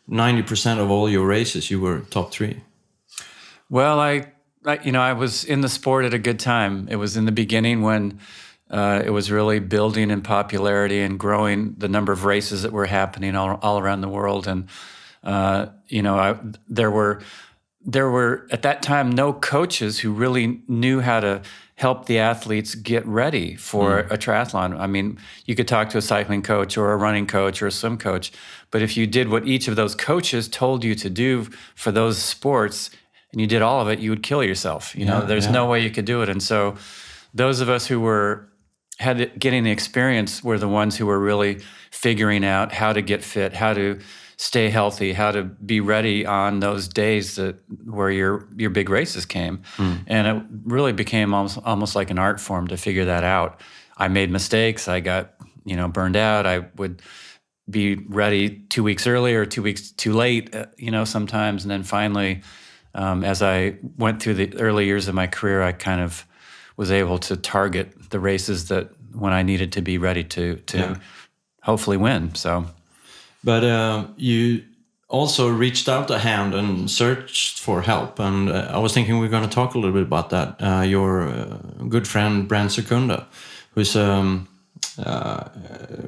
90% 0.09 0.79
of 0.79 0.89
all 0.91 1.11
your 1.11 1.27
races 1.27 1.69
you 1.71 1.81
were 1.83 2.01
top 2.11 2.31
three 2.33 2.57
Well, 3.71 3.99
I, 4.01 4.13
I, 4.13 4.32
you 4.85 4.93
know, 4.93 5.01
I 5.01 5.13
was 5.13 5.45
in 5.45 5.61
the 5.61 5.69
sport 5.69 6.05
at 6.05 6.15
a 6.15 6.19
good 6.19 6.39
time. 6.39 6.89
It 6.91 6.97
was 6.97 7.17
in 7.17 7.25
the 7.25 7.33
beginning 7.33 7.83
when 7.83 8.21
uh, 8.71 9.03
it 9.05 9.11
was 9.11 9.31
really 9.31 9.59
building 9.59 10.11
in 10.11 10.23
popularity 10.23 11.01
and 11.01 11.19
growing 11.19 11.75
the 11.77 11.89
number 11.89 12.13
of 12.13 12.25
races 12.25 12.63
that 12.63 12.73
were 12.73 12.87
happening 12.87 13.37
all, 13.37 13.59
all 13.63 13.79
around 13.79 14.01
the 14.01 14.09
world. 14.09 14.47
And 14.47 14.69
uh, 15.23 15.67
you 15.89 16.03
know, 16.03 16.19
I, 16.19 16.37
there 16.69 16.91
were 16.91 17.21
there 17.85 18.11
were 18.11 18.47
at 18.51 18.63
that 18.63 18.83
time 18.83 19.11
no 19.11 19.33
coaches 19.33 19.99
who 19.99 20.13
really 20.13 20.63
knew 20.69 21.01
how 21.01 21.21
to 21.21 21.43
help 21.75 22.07
the 22.07 22.19
athletes 22.19 22.77
get 22.77 23.05
ready 23.07 23.57
for 23.57 24.01
a 24.01 24.17
triathlon. 24.17 24.79
I 24.79 24.87
mean, 24.87 25.19
you 25.47 25.57
could 25.57 25.67
talk 25.67 25.89
to 25.91 25.99
a 25.99 26.03
cycling 26.03 26.43
coach 26.43 26.77
or 26.77 26.93
a 26.93 26.97
running 26.97 27.27
coach 27.27 27.61
or 27.61 27.67
a 27.67 27.73
swim 27.73 27.99
coach, 27.99 28.31
but 28.71 28.83
if 28.83 28.97
you 28.97 29.09
did 29.09 29.31
what 29.31 29.49
each 29.49 29.67
of 29.67 29.75
those 29.75 29.97
coaches 29.97 30.47
told 30.47 30.85
you 30.85 30.95
to 30.95 31.11
do 31.11 31.49
for 31.75 31.91
those 31.91 32.19
sports 32.19 32.91
and 33.33 33.41
you 33.41 33.47
did 33.47 33.63
all 33.63 33.81
of 33.81 33.89
it, 33.89 33.99
you 33.99 34.11
would 34.11 34.23
kill 34.23 34.45
yourself. 34.45 34.95
You 34.95 35.07
know, 35.07 35.27
there's 35.27 35.47
yeah. 35.47 35.53
no 35.53 35.67
way 35.67 35.81
you 35.81 35.91
could 35.91 36.05
do 36.05 36.23
it. 36.23 36.29
And 36.29 36.43
so 36.43 36.77
those 37.35 37.61
of 37.61 37.69
us 37.69 37.87
who 37.87 38.01
were 38.01 38.49
had 38.99 39.39
getting 39.39 39.65
the 39.65 39.71
experience 39.71 40.45
were 40.45 40.59
the 40.59 40.69
ones 40.69 40.97
who 40.97 41.07
were 41.07 41.19
really 41.19 41.61
figuring 41.91 42.45
out 42.45 42.73
how 42.73 42.93
to 42.93 43.03
get 43.03 43.25
fit, 43.25 43.53
how 43.53 43.75
to 43.75 43.99
stay 44.37 44.71
healthy, 44.71 45.13
how 45.13 45.31
to 45.33 45.45
be 45.45 45.81
ready 45.81 46.27
on 46.27 46.61
those 46.61 46.89
days 46.89 47.37
that 47.37 47.57
where 47.85 48.11
your 48.11 48.47
your 48.57 48.71
big 48.71 48.89
races 48.91 49.25
came. 49.25 49.63
And 50.07 50.27
it 50.27 50.45
really 50.65 50.93
became 50.93 51.33
almost 51.35 51.59
almost 51.65 51.97
like 51.97 52.11
an 52.11 52.19
art 52.19 52.41
form 52.41 52.69
to 52.69 52.77
figure 52.77 53.07
that 53.07 53.25
out. 53.25 53.61
I 53.97 54.09
made 54.09 54.31
mistakes. 54.31 54.89
I 54.89 55.01
got 55.01 55.35
you 55.65 55.77
know 55.77 55.89
burned 55.89 56.17
out. 56.17 56.47
I 56.47 56.67
would 56.77 57.03
be 57.71 57.95
ready 58.09 58.65
two 58.69 58.83
weeks 58.83 59.07
early 59.07 59.35
or 59.35 59.47
two 59.47 59.63
weeks 59.63 59.93
too 59.93 60.13
late. 60.13 60.55
uh, 60.55 60.67
You 60.77 60.91
know 60.91 61.05
sometimes, 61.05 61.65
and 61.65 61.71
then 61.71 61.83
finally, 61.83 62.43
um, 62.95 63.25
as 63.25 63.43
I 63.43 63.77
went 63.99 64.23
through 64.23 64.35
the 64.35 64.55
early 64.59 64.85
years 64.87 65.09
of 65.09 65.15
my 65.15 65.27
career, 65.27 65.63
I 65.63 65.73
kind 65.73 66.01
of 66.01 66.27
was 66.77 66.91
able 66.91 67.19
to 67.19 67.37
target 67.37 68.11
the 68.11 68.19
races 68.21 68.69
that 68.69 68.91
when 69.15 69.33
I 69.33 69.43
needed 69.43 69.73
to 69.73 69.83
be 69.83 69.99
ready 69.99 70.25
to 70.25 70.57
to 70.67 70.79
Yeah. 70.79 70.97
hopefully 71.63 71.97
win. 71.97 72.35
So 72.35 72.65
but 73.45 73.65
uh, 73.65 74.07
you 74.17 74.63
also 75.09 75.49
reached 75.49 75.89
out 75.89 76.11
a 76.11 76.19
hand 76.19 76.55
and 76.55 76.91
searched 76.91 77.61
for 77.61 77.83
help 77.83 78.19
and 78.19 78.49
uh, 78.49 78.71
i 78.73 78.79
was 78.79 78.93
thinking 78.95 79.19
we're 79.21 79.29
going 79.29 79.49
to 79.49 79.55
talk 79.55 79.75
a 79.75 79.79
little 79.79 79.93
bit 79.93 80.03
about 80.03 80.31
that 80.31 80.57
uh, 80.63 80.81
your 80.81 81.29
uh, 81.29 81.59
good 81.89 82.07
friend 82.09 82.49
Brant 82.49 82.73
Secunda 82.73 83.27
who's 83.75 83.95
um 83.95 84.49
uh, 84.99 85.45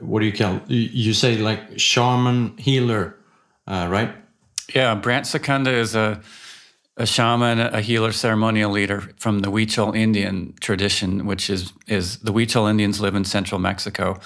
what 0.00 0.20
do 0.20 0.26
you 0.26 0.32
call 0.32 0.60
you 0.68 0.88
you 1.04 1.12
say 1.12 1.36
like 1.36 1.60
shaman 1.78 2.56
healer 2.56 3.14
uh, 3.66 3.86
right 3.90 4.10
yeah, 4.74 4.94
Brant 4.94 5.26
Secunda 5.26 5.70
is 5.70 5.94
a 5.94 6.18
a 6.96 7.06
shaman, 7.06 7.58
a 7.58 7.80
healer, 7.80 8.12
ceremonial 8.12 8.70
leader 8.70 9.00
from 9.16 9.40
the 9.40 9.50
Huichol 9.50 9.96
Indian 9.96 10.54
tradition, 10.60 11.26
which 11.26 11.50
is 11.50 11.72
is 11.88 12.18
the 12.18 12.32
Huichol 12.32 12.70
Indians 12.70 13.00
live 13.00 13.16
in 13.16 13.24
central 13.24 13.58
Mexico, 13.58 14.20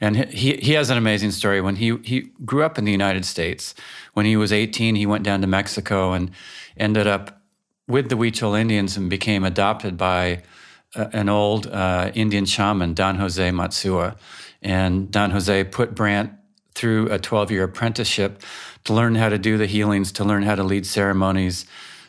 and 0.00 0.16
he 0.16 0.56
he 0.56 0.72
has 0.72 0.90
an 0.90 0.98
amazing 0.98 1.30
story. 1.30 1.60
When 1.60 1.76
he 1.76 1.96
he 2.02 2.32
grew 2.44 2.64
up 2.64 2.78
in 2.78 2.84
the 2.84 2.90
United 2.90 3.24
States, 3.24 3.74
when 4.14 4.26
he 4.26 4.36
was 4.36 4.52
18, 4.52 4.96
he 4.96 5.06
went 5.06 5.22
down 5.22 5.40
to 5.40 5.46
Mexico 5.46 6.12
and 6.12 6.32
ended 6.76 7.06
up 7.06 7.42
with 7.86 8.08
the 8.08 8.16
Huichol 8.16 8.58
Indians 8.58 8.96
and 8.96 9.08
became 9.08 9.44
adopted 9.44 9.96
by 9.96 10.42
uh, 10.96 11.06
an 11.12 11.28
old 11.28 11.68
uh, 11.68 12.10
Indian 12.14 12.44
shaman, 12.44 12.92
Don 12.94 13.16
Jose 13.16 13.50
Matsuwa, 13.50 14.16
and 14.62 15.12
Don 15.12 15.30
Jose 15.30 15.64
put 15.64 15.94
Brant 15.94 16.32
through 16.74 17.08
a 17.10 17.18
12 17.18 17.52
year 17.52 17.64
apprenticeship 17.64 18.42
to 18.84 18.94
learn 18.94 19.14
how 19.14 19.28
to 19.28 19.38
do 19.38 19.56
the 19.58 19.66
healings, 19.66 20.10
to 20.12 20.24
learn 20.24 20.42
how 20.42 20.56
to 20.56 20.64
lead 20.64 20.86
ceremonies. 20.86 21.66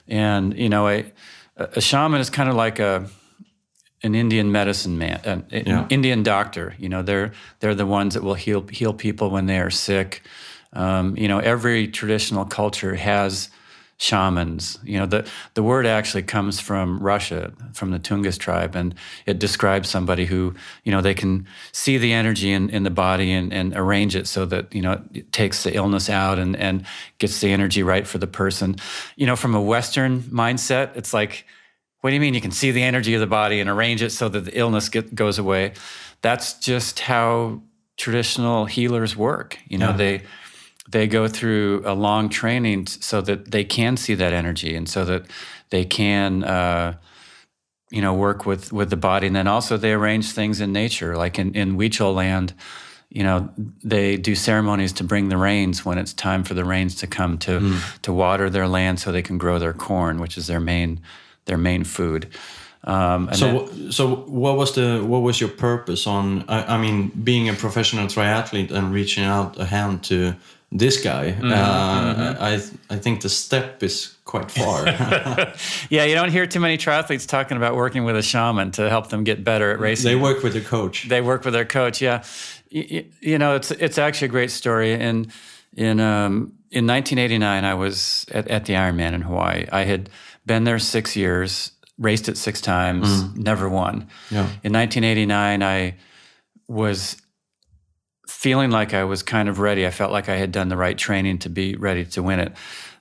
And, 0.08 0.58
you 0.58 0.70
know, 0.70 0.88
a, 0.88 1.12
a 1.58 1.82
shaman 1.82 2.20
is 2.22 2.30
kind 2.30 2.50
of 2.50 2.56
like 2.56 2.80
a, 2.80 3.08
an 4.04 4.16
Indian 4.16 4.52
medicine 4.52 4.98
man, 4.98 5.20
an, 5.24 5.46
Yeah. 5.52 5.88
Indian 5.90 6.24
doctor. 6.24 6.76
You 6.80 6.90
know, 6.90 7.02
they're, 7.04 7.32
they're 7.60 7.76
the 7.76 7.86
ones 7.86 8.14
that 8.16 8.24
will 8.24 8.34
heal, 8.34 8.66
heal 8.68 8.94
people 8.94 9.30
when 9.30 9.46
they 9.46 9.60
are 9.60 9.70
sick. 9.70 10.24
Um, 10.74 11.16
you 11.18 11.28
know, 11.28 11.40
every 11.40 11.88
traditional 11.88 12.46
culture 12.46 12.96
has 12.96 13.50
shamans. 14.02 14.80
You 14.84 14.98
know, 14.98 15.06
the, 15.06 15.28
the 15.54 15.62
word 15.62 15.86
actually 15.86 16.24
comes 16.24 16.60
from 16.60 16.98
Russia, 17.00 17.54
from 17.74 17.92
the 17.92 18.00
Tungus 18.00 18.38
tribe, 18.38 18.76
and 18.76 18.96
it 19.28 19.38
describes 19.38 19.90
somebody 19.90 20.26
who, 20.26 20.56
you 20.84 20.92
know, 20.92 21.02
they 21.02 21.14
can 21.14 21.46
see 21.72 22.00
the 22.00 22.12
energy 22.12 22.52
in, 22.52 22.72
in 22.72 22.82
the 22.82 22.90
body 22.90 23.32
and, 23.32 23.54
and 23.54 23.74
arrange 23.76 24.16
it 24.16 24.26
so 24.28 24.46
that, 24.48 24.74
you 24.74 24.82
know, 24.82 25.04
it 25.14 25.32
takes 25.32 25.64
the 25.64 25.76
illness 25.76 26.10
out 26.10 26.40
and, 26.40 26.56
and 26.56 26.84
gets 27.20 27.40
the 27.42 27.52
energy 27.52 27.84
right 27.84 28.08
for 28.08 28.18
the 28.18 28.26
person. 28.26 28.76
You 29.18 29.28
know, 29.28 29.36
from 29.36 29.54
a 29.54 29.62
Western 29.62 30.22
mindset, 30.22 30.98
it's 30.98 31.14
like, 31.14 31.46
what 32.00 32.10
do 32.10 32.16
you 32.16 32.22
mean 32.22 32.34
you 32.34 32.42
can 32.42 32.50
see 32.50 32.72
the 32.72 32.82
energy 32.82 33.14
of 33.14 33.22
the 33.22 33.28
body 33.28 33.60
and 33.60 33.70
arrange 33.70 34.02
it 34.02 34.10
so 34.10 34.28
that 34.30 34.46
the 34.46 34.58
illness 34.58 34.90
get, 34.90 35.14
goes 35.14 35.38
away? 35.38 35.74
That's 36.24 36.54
just 36.54 37.02
how 37.02 37.62
traditional 37.98 38.66
healers 38.66 39.16
work. 39.16 39.60
You 39.68 39.78
know, 39.78 39.92
yeah. 39.92 39.98
they 39.98 40.22
they 40.92 41.08
go 41.08 41.28
through 41.28 41.82
a 41.86 41.94
long 41.94 42.30
training 42.30 42.88
so 42.88 43.22
that 43.22 43.52
they 43.52 43.64
can 43.64 43.98
see 43.98 44.14
that 44.16 44.34
energy 44.34 44.76
and 44.76 44.88
so 44.88 45.06
that 45.06 45.26
they 45.70 45.86
can 45.86 46.44
uh, 46.44 46.96
you 47.90 48.02
know 48.02 48.14
work 48.14 48.46
with 48.46 48.72
with 48.72 48.90
the 48.90 48.98
body 48.98 49.28
and 49.28 49.36
then 49.36 49.48
also 49.48 49.78
they 49.78 49.94
arrange 49.94 50.32
things 50.32 50.62
in 50.62 50.72
nature 50.72 51.18
like 51.18 51.40
in 51.40 51.54
in 51.56 51.78
Huichol 51.78 52.16
land 52.16 52.54
you 53.10 53.24
know 53.24 53.50
they 53.84 54.18
do 54.18 54.36
ceremonies 54.36 54.94
to 54.94 55.04
bring 55.04 55.30
the 55.30 55.38
rains 55.38 55.86
when 55.86 55.98
it's 55.98 56.14
time 56.14 56.44
for 56.44 56.54
the 56.54 56.66
rains 56.66 56.96
to 56.96 57.08
come 57.08 57.38
to 57.40 57.60
mm. 57.60 58.02
to 58.02 58.14
water 58.14 58.50
their 58.50 58.68
land 58.68 59.00
so 59.00 59.12
they 59.12 59.22
can 59.22 59.38
grow 59.38 59.60
their 59.60 59.74
corn 59.74 60.20
which 60.20 60.38
is 60.38 60.48
their 60.48 60.62
main 60.62 61.00
their 61.46 61.58
main 61.58 61.84
food 61.84 62.30
um, 62.84 63.32
so, 63.34 63.66
then, 63.68 63.92
so 63.92 64.16
what 64.16 64.58
was 64.58 64.74
the 64.74 65.04
what 65.06 65.20
was 65.20 65.40
your 65.40 65.52
purpose 65.52 66.08
on? 66.08 66.44
I, 66.48 66.76
I, 66.76 66.82
mean, 66.82 67.10
being 67.10 67.48
a 67.48 67.54
professional 67.54 68.08
triathlete 68.08 68.72
and 68.72 68.92
reaching 68.92 69.24
out 69.24 69.60
a 69.60 69.66
hand 69.66 70.04
to 70.06 70.36
this 70.72 71.04
guy. 71.04 71.32
Mm-hmm, 71.32 71.52
uh, 71.52 72.14
mm-hmm. 72.14 72.44
I 72.44 72.96
I 72.96 72.98
think 72.98 73.22
the 73.22 73.30
step 73.30 73.84
is 73.84 74.16
quite 74.26 74.50
far. 74.50 74.86
yeah, 75.90 76.06
you 76.06 76.16
don't 76.16 76.32
hear 76.32 76.48
too 76.48 76.60
many 76.60 76.78
triathletes 76.78 77.28
talking 77.28 77.58
about 77.58 77.76
working 77.76 78.06
with 78.06 78.16
a 78.16 78.22
shaman 78.22 78.72
to 78.72 78.90
help 78.90 79.10
them 79.10 79.24
get 79.24 79.44
better 79.44 79.72
at 79.72 79.80
racing. 79.80 80.10
They 80.10 80.16
work 80.16 80.44
with 80.44 80.54
their 80.54 80.64
coach. 80.64 81.08
They 81.10 81.22
work 81.22 81.44
with 81.44 81.54
their 81.54 81.66
coach. 81.66 82.02
Yeah, 82.02 82.24
you, 82.70 83.06
you 83.20 83.38
know, 83.38 83.56
it's 83.56 83.72
it's 83.72 83.98
actually 83.98 84.28
a 84.28 84.32
great 84.32 84.52
story. 84.52 84.94
And 84.94 85.32
in 85.76 86.00
um, 86.00 86.54
in 86.72 86.88
1989, 86.88 87.66
I 87.66 87.74
was 87.74 88.26
at, 88.32 88.48
at 88.48 88.66
the 88.66 88.74
Ironman 88.74 89.14
in 89.14 89.22
Hawaii. 89.22 89.68
I 89.72 89.84
had 89.84 90.10
been 90.46 90.64
there 90.64 90.80
six 90.80 91.16
years, 91.16 91.72
raced 91.98 92.30
it 92.30 92.38
six 92.38 92.62
times, 92.62 93.08
mm. 93.08 93.38
never 93.38 93.70
won. 93.70 94.08
Yeah. 94.30 94.48
In 94.64 94.74
1989, 94.74 95.64
I 95.64 95.96
was 96.68 97.21
feeling 98.42 98.72
like 98.72 98.96
I 98.96 99.04
was 99.04 99.22
kind 99.22 99.48
of 99.48 99.60
ready. 99.60 99.86
I 99.86 99.92
felt 99.92 100.12
like 100.12 100.28
I 100.28 100.36
had 100.36 100.52
done 100.52 100.68
the 100.68 100.76
right 100.76 100.98
training 100.98 101.38
to 101.40 101.50
be 101.50 101.76
ready 101.76 102.06
to 102.06 102.24
win 102.24 102.40
it. 102.40 102.54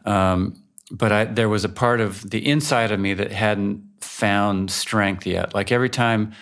Um, 0.05 0.63
but 0.91 1.13
I, 1.13 1.25
there 1.25 1.49
was 1.49 1.65
a 1.65 1.69
part 1.71 2.03
of 2.03 2.29
the 2.29 2.47
inside 2.47 2.93
of 2.93 3.01
me 3.01 3.15
that 3.15 3.33
hadn't 3.33 3.83
found 4.03 4.71
strength 4.71 5.27
yet. 5.27 5.55
Like 5.55 5.73
every 5.73 5.89
time, 5.89 6.35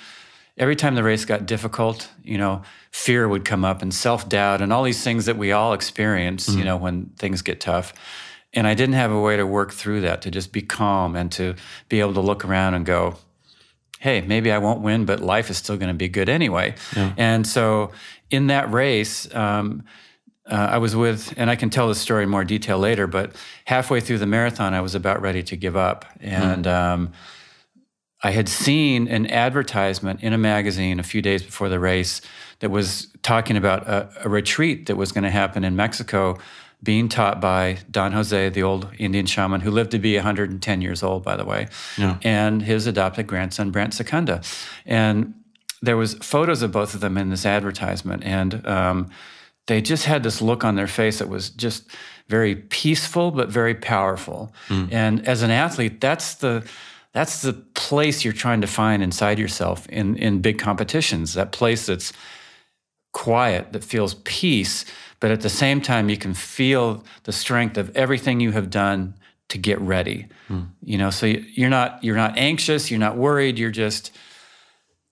every 0.56 0.74
time 0.74 0.96
the 0.96 1.04
race 1.04 1.24
got 1.24 1.46
difficult, 1.46 2.10
you 2.24 2.38
know, 2.38 2.62
fear 2.90 3.28
would 3.28 3.44
come 3.44 3.64
up 3.64 3.82
and 3.82 3.94
self 3.94 4.28
doubt 4.28 4.60
and 4.60 4.72
all 4.72 4.82
these 4.82 5.04
things 5.04 5.26
that 5.26 5.38
we 5.38 5.52
all 5.52 5.74
experience, 5.74 6.48
mm-hmm. 6.48 6.58
you 6.58 6.64
know, 6.64 6.76
when 6.76 7.06
things 7.18 7.40
get 7.40 7.60
tough. 7.60 7.94
And 8.52 8.66
I 8.66 8.74
didn't 8.74 8.96
have 8.96 9.12
a 9.12 9.20
way 9.20 9.36
to 9.36 9.46
work 9.46 9.72
through 9.72 10.00
that, 10.00 10.22
to 10.22 10.30
just 10.32 10.52
be 10.52 10.62
calm 10.62 11.14
and 11.14 11.30
to 11.32 11.54
be 11.88 12.00
able 12.00 12.14
to 12.14 12.20
look 12.20 12.44
around 12.44 12.74
and 12.74 12.84
go, 12.84 13.16
hey, 14.00 14.20
maybe 14.20 14.52
I 14.52 14.58
won't 14.58 14.80
win, 14.80 15.04
but 15.04 15.20
life 15.20 15.50
is 15.50 15.56
still 15.56 15.76
going 15.76 15.88
to 15.88 15.94
be 15.94 16.08
good 16.08 16.28
anyway. 16.28 16.74
Yeah. 16.94 17.12
And 17.16 17.46
so 17.46 17.90
in 18.30 18.48
that 18.48 18.70
race, 18.72 19.32
um, 19.34 19.84
uh, 20.46 20.54
I 20.54 20.78
was 20.78 20.96
with, 20.96 21.34
and 21.36 21.50
I 21.50 21.56
can 21.56 21.70
tell 21.70 21.88
the 21.88 21.94
story 21.94 22.24
in 22.24 22.30
more 22.30 22.44
detail 22.44 22.78
later, 22.78 23.06
but 23.06 23.36
halfway 23.66 24.00
through 24.00 24.18
the 24.18 24.26
marathon, 24.26 24.74
I 24.74 24.80
was 24.80 24.94
about 24.94 25.20
ready 25.20 25.42
to 25.42 25.56
give 25.56 25.76
up. 25.76 26.06
And 26.20 26.64
mm. 26.64 26.72
um, 26.72 27.12
I 28.22 28.30
had 28.30 28.48
seen 28.48 29.08
an 29.08 29.26
advertisement 29.30 30.22
in 30.22 30.32
a 30.32 30.38
magazine 30.38 30.98
a 30.98 31.02
few 31.02 31.22
days 31.22 31.42
before 31.42 31.68
the 31.68 31.78
race 31.78 32.20
that 32.60 32.70
was 32.70 33.08
talking 33.22 33.56
about 33.56 33.86
a, 33.86 34.10
a 34.24 34.28
retreat 34.28 34.86
that 34.86 34.96
was 34.96 35.12
going 35.12 35.24
to 35.24 35.30
happen 35.30 35.64
in 35.64 35.76
Mexico 35.76 36.38
being 36.82 37.08
taught 37.08 37.40
by 37.40 37.78
Don 37.90 38.12
Jose, 38.12 38.48
the 38.50 38.62
old 38.62 38.88
Indian 38.98 39.26
shaman 39.26 39.60
who 39.60 39.70
lived 39.70 39.90
to 39.90 39.98
be 39.98 40.14
110 40.14 40.80
years 40.80 41.02
old, 41.02 41.24
by 41.24 41.36
the 41.36 41.44
way, 41.44 41.66
yeah. 41.96 42.18
and 42.22 42.62
his 42.62 42.86
adopted 42.86 43.26
grandson, 43.26 43.70
Brant 43.70 43.94
Secunda. 43.94 44.42
And 44.86 45.34
there 45.82 45.96
was 45.96 46.14
photos 46.14 46.62
of 46.62 46.72
both 46.72 46.94
of 46.94 47.00
them 47.00 47.16
in 47.16 47.30
this 47.30 47.46
advertisement. 47.46 48.24
And 48.24 48.66
um, 48.66 49.10
they 49.66 49.80
just 49.80 50.04
had 50.04 50.22
this 50.22 50.42
look 50.42 50.64
on 50.64 50.74
their 50.74 50.86
face 50.86 51.18
that 51.18 51.28
was 51.28 51.50
just 51.50 51.90
very 52.28 52.56
peaceful, 52.56 53.30
but 53.30 53.48
very 53.48 53.74
powerful. 53.74 54.52
Mm. 54.68 54.92
And 54.92 55.28
as 55.28 55.42
an 55.42 55.50
athlete, 55.50 56.00
that's 56.00 56.34
the 56.34 56.68
that's 57.12 57.42
the 57.42 57.52
place 57.52 58.22
you're 58.22 58.34
trying 58.34 58.60
to 58.60 58.66
find 58.66 59.02
inside 59.02 59.38
yourself 59.38 59.88
in, 59.88 60.14
in 60.16 60.42
big 60.42 60.58
competitions, 60.58 61.34
that 61.34 61.52
place 61.52 61.86
that's 61.86 62.12
quiet, 63.12 63.72
that 63.72 63.82
feels 63.82 64.14
peace, 64.24 64.84
but 65.20 65.30
at 65.30 65.40
the 65.40 65.48
same 65.48 65.80
time, 65.80 66.08
you 66.08 66.16
can 66.16 66.34
feel 66.34 67.02
the 67.24 67.32
strength 67.32 67.76
of 67.76 67.94
everything 67.96 68.40
you 68.40 68.52
have 68.52 68.70
done 68.70 69.14
to 69.48 69.58
get 69.58 69.80
ready. 69.80 70.26
Mm. 70.48 70.68
You 70.82 70.98
know, 70.98 71.10
so 71.10 71.26
you're 71.26 71.70
not 71.70 72.02
you're 72.04 72.16
not 72.16 72.36
anxious, 72.36 72.90
you're 72.90 73.00
not 73.00 73.16
worried, 73.16 73.58
you're 73.58 73.70
just 73.70 74.12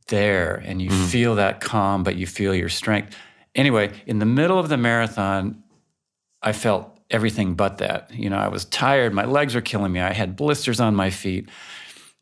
there 0.09 0.55
and 0.65 0.81
you 0.81 0.91
mm. 0.91 1.07
feel 1.07 1.35
that 1.37 1.61
calm, 1.61 2.03
but 2.03 2.17
you 2.17 2.27
feel 2.27 2.55
your 2.55 2.69
strength. 2.69 3.17
Anyway, 3.55 3.93
in 4.07 4.19
the 4.19 4.27
middle 4.27 4.59
of 4.59 4.69
the 4.69 4.77
marathon, 4.77 5.63
I 6.43 6.53
felt 6.53 6.99
everything 7.11 7.55
but 7.55 7.79
that. 7.79 8.11
You 8.13 8.31
know, 8.31 8.37
I 8.37 8.49
was 8.49 8.65
tired, 8.67 9.15
my 9.15 9.25
legs 9.25 9.55
were 9.55 9.61
killing 9.61 9.93
me, 9.93 10.01
I 10.01 10.13
had 10.13 10.37
blisters 10.37 10.81
on 10.81 10.95
my 10.95 11.11
feet. 11.11 11.49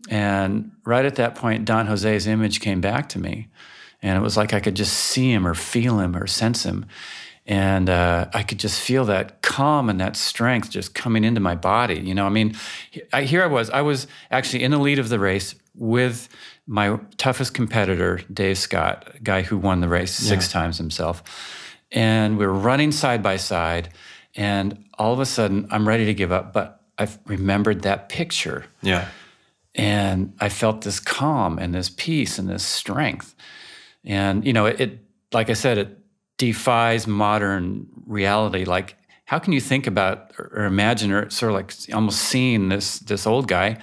And 0.09 0.73
right 0.85 1.05
at 1.05 1.17
that 1.17 1.35
point, 1.35 1.65
Don 1.65 1.87
Jose's 1.87 2.27
image 2.27 2.61
came 2.61 2.81
back 2.81 3.09
to 3.11 3.19
me. 3.19 3.49
And 4.03 4.19
it 4.19 4.21
was 4.21 4.37
like 4.37 4.53
I 4.53 4.61
could 4.61 4.75
just 4.75 4.93
see 4.93 5.33
him 5.33 5.47
or 5.47 5.55
feel 5.55 5.99
him 5.99 6.15
or 6.15 6.27
sense 6.27 6.63
him. 6.65 6.87
And 7.47 7.91
uh, 7.91 8.29
I 8.33 8.43
could 8.43 8.59
just 8.59 8.81
feel 8.81 9.05
that 9.07 9.43
calm 9.43 9.91
and 9.91 10.01
that 10.01 10.17
strength 10.17 10.71
just 10.71 10.95
coming 10.95 11.25
into 11.25 11.41
my 11.41 11.55
body. 11.55 12.01
You 12.01 12.15
know, 12.15 12.27
I 12.27 12.31
mean, 12.31 12.55
I, 13.13 13.23
here 13.23 13.43
I 13.43 13.47
was. 13.47 13.69
I 13.71 13.83
was 13.83 14.07
actually 14.31 14.63
in 14.63 14.71
the 14.71 14.79
lead 14.79 14.99
of 14.99 15.11
the 15.11 15.19
race 15.19 15.55
with 15.75 16.29
my 16.67 16.99
toughest 17.17 17.55
competitor, 17.55 18.21
Dave 18.33 18.59
Scott, 18.59 19.13
a 19.15 19.19
guy 19.21 19.43
who 19.43 19.59
won 19.59 19.81
the 19.81 19.89
race 19.89 20.13
six 20.13 20.49
yeah. 20.49 20.61
times 20.61 20.79
himself. 20.79 21.23
And 21.93 22.39
we 22.39 22.47
were 22.47 22.55
running 22.55 22.91
side 22.93 23.23
by 23.23 23.37
side. 23.37 23.91
And 24.35 24.85
all 24.99 25.13
of 25.13 25.21
a 25.21 25.27
sudden, 25.27 25.67
I'm 25.71 25.87
ready 25.87 26.07
to 26.07 26.15
give 26.15 26.33
up, 26.33 26.53
but 26.53 26.81
I've 26.99 27.19
remembered 27.27 27.83
that 27.83 28.09
picture. 28.09 28.65
Yeah. 28.83 29.09
And 29.75 30.35
I 30.41 30.49
felt 30.49 30.83
this 30.83 31.01
calm 31.01 31.59
and 31.59 31.75
this 31.75 31.91
peace 31.91 32.39
and 32.39 32.49
this 32.49 32.65
strength. 32.65 33.35
And, 34.05 34.47
you 34.47 34.53
know, 34.53 34.67
it, 34.67 34.81
it 34.81 34.99
like 35.33 35.51
I 35.51 35.55
said, 35.55 35.79
it 35.79 35.99
defies 36.39 37.07
modern 37.07 37.87
reality. 38.07 38.65
Like, 38.65 38.97
how 39.27 39.39
can 39.39 39.53
you 39.53 39.61
think 39.61 39.87
about 39.87 40.33
or 40.39 40.65
imagine 40.65 41.13
or 41.13 41.29
sort 41.31 41.51
of 41.51 41.57
like 41.57 41.73
almost 41.95 42.21
seeing 42.21 42.69
this 42.69 42.99
this 43.01 43.27
old 43.27 43.49
guy 43.49 43.79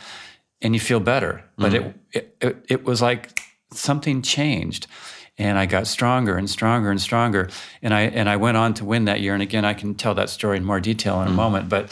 and 0.62 0.74
you 0.74 0.80
feel 0.80 1.00
better? 1.00 1.44
But 1.58 1.72
mm-hmm. 1.72 1.98
it, 2.13 2.36
it 2.41 2.65
it 2.70 2.84
was 2.84 3.01
like 3.01 3.41
something 3.74 4.22
changed 4.22 4.88
and 5.38 5.58
I 5.58 5.65
got 5.65 5.88
stronger 5.88 6.38
and 6.38 6.50
stronger 6.50 6.91
and 6.91 7.01
stronger. 7.01 7.50
And 7.82 7.94
I 7.94 8.01
and 8.01 8.30
I 8.30 8.38
went 8.38 8.58
on 8.58 8.74
to 8.75 8.86
win 8.86 9.06
that 9.06 9.22
year. 9.22 9.34
And 9.34 9.41
again, 9.41 9.65
I 9.65 9.74
can 9.74 9.96
tell 9.96 10.13
that 10.15 10.30
story 10.30 10.58
in 10.58 10.63
more 10.63 10.80
detail 10.80 11.22
in 11.22 11.27
a 11.27 11.32
mm. 11.32 11.36
moment. 11.36 11.70
But 11.70 11.91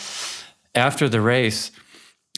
after 0.76 1.10
the 1.10 1.22
race, 1.22 1.72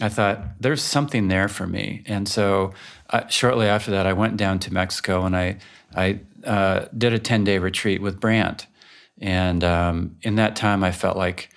I 0.02 0.10
thought 0.10 0.42
there's 0.60 0.82
something 0.82 1.28
there 1.28 1.48
for 1.48 1.68
me. 1.68 2.04
And 2.06 2.30
so 2.30 2.74
uh, 3.10 3.28
shortly 3.28 3.68
after 3.68 3.92
that, 3.92 4.08
I 4.08 4.14
went 4.14 4.38
down 4.38 4.60
to 4.60 4.74
Mexico 4.74 5.26
and 5.26 5.36
I 5.36 5.58
I 5.96 6.22
uh, 6.46 6.86
did 6.98 7.14
a 7.14 7.20
10 7.20 7.44
day 7.44 7.58
retreat 7.58 8.02
with 8.02 8.20
Brant. 8.20 8.68
And 9.20 9.64
um, 9.64 10.16
in 10.22 10.36
that 10.36 10.56
time, 10.56 10.84
I 10.84 10.92
felt 10.92 11.18
like 11.18 11.50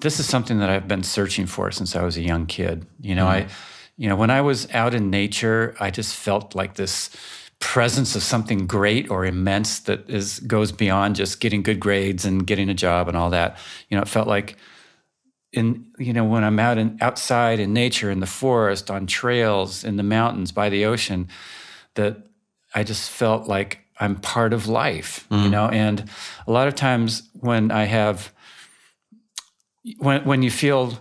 this 0.00 0.20
is 0.20 0.26
something 0.26 0.58
that 0.58 0.70
I've 0.70 0.88
been 0.88 1.02
searching 1.02 1.46
for 1.46 1.70
since 1.70 1.96
I 1.96 2.02
was 2.02 2.16
a 2.16 2.22
young 2.22 2.46
kid. 2.46 2.86
You 3.00 3.14
know, 3.14 3.26
mm-hmm. 3.26 3.48
I, 3.48 3.52
you 3.96 4.08
know, 4.08 4.16
when 4.16 4.30
I 4.30 4.40
was 4.40 4.72
out 4.72 4.94
in 4.94 5.10
nature, 5.10 5.74
I 5.80 5.90
just 5.90 6.14
felt 6.14 6.54
like 6.54 6.74
this 6.74 7.10
presence 7.60 8.14
of 8.14 8.22
something 8.22 8.66
great 8.66 9.10
or 9.10 9.24
immense 9.24 9.80
that 9.80 10.08
is 10.08 10.38
goes 10.40 10.70
beyond 10.70 11.16
just 11.16 11.40
getting 11.40 11.62
good 11.62 11.80
grades 11.80 12.24
and 12.24 12.46
getting 12.46 12.68
a 12.68 12.74
job 12.74 13.08
and 13.08 13.16
all 13.16 13.30
that. 13.30 13.56
You 13.88 13.96
know, 13.96 14.02
it 14.02 14.08
felt 14.08 14.28
like 14.28 14.56
in 15.52 15.86
you 15.98 16.12
know 16.12 16.24
when 16.24 16.44
I'm 16.44 16.58
out 16.58 16.78
in 16.78 16.98
outside 17.00 17.58
in 17.58 17.72
nature 17.72 18.10
in 18.10 18.20
the 18.20 18.26
forest 18.26 18.90
on 18.90 19.06
trails 19.06 19.82
in 19.82 19.96
the 19.96 20.02
mountains 20.02 20.52
by 20.52 20.68
the 20.68 20.84
ocean 20.84 21.28
that 21.94 22.18
I 22.74 22.84
just 22.84 23.10
felt 23.10 23.48
like 23.48 23.80
I'm 24.00 24.16
part 24.16 24.52
of 24.52 24.66
life, 24.66 25.26
mm. 25.30 25.44
you 25.44 25.50
know. 25.50 25.68
And 25.68 26.08
a 26.46 26.52
lot 26.52 26.68
of 26.68 26.74
times 26.74 27.28
when 27.34 27.70
I 27.70 27.84
have, 27.84 28.32
when 29.98 30.24
when 30.24 30.42
you 30.42 30.50
feel 30.50 30.98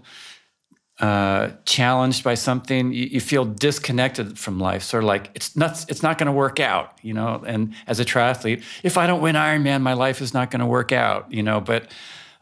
uh, 1.00 1.52
challenged 1.66 2.24
by 2.24 2.34
something, 2.34 2.92
you, 2.92 3.06
you, 3.06 3.22
feel 3.22 3.46
disconnected 3.46 4.40
from 4.40 4.60
life. 4.60 4.82
Sort 4.82 5.04
of 5.04 5.08
like 5.08 5.30
it's 5.36 5.56
not 5.56 5.86
it's 5.90 6.02
not 6.02 6.18
going 6.18 6.26
to 6.26 6.32
work 6.32 6.60
out, 6.60 6.98
you 7.04 7.14
know. 7.14 7.44
And 7.46 7.76
as 7.86 8.00
a 8.00 8.06
triathlete, 8.06 8.64
if 8.82 8.98
I 8.98 9.06
don't 9.06 9.22
win 9.22 9.36
Ironman, 9.36 9.84
my 9.84 9.94
life 9.94 10.22
is 10.22 10.34
not 10.34 10.50
going 10.50 10.62
to 10.62 10.66
work 10.66 10.92
out, 10.92 11.32
you 11.32 11.44
know. 11.44 11.62
But 11.62 11.92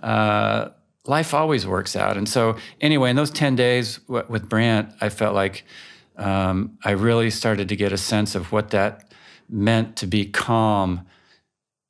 uh, 0.01 0.69
life 1.05 1.33
always 1.33 1.67
works 1.67 1.95
out. 1.97 2.15
And 2.15 2.29
so, 2.29 2.55
anyway, 2.79 3.09
in 3.09 3.17
those 3.17 3.31
10 3.31 3.55
days 3.55 3.97
w- 4.07 4.25
with 4.29 4.47
Brant, 4.47 4.89
I 5.01 5.09
felt 5.09 5.35
like 5.35 5.65
um, 6.17 6.77
I 6.83 6.91
really 6.91 7.29
started 7.31 7.67
to 7.69 7.75
get 7.75 7.91
a 7.91 7.97
sense 7.97 8.35
of 8.35 8.51
what 8.51 8.69
that 8.69 9.11
meant 9.49 9.97
to 9.97 10.07
be 10.07 10.25
calm 10.25 11.05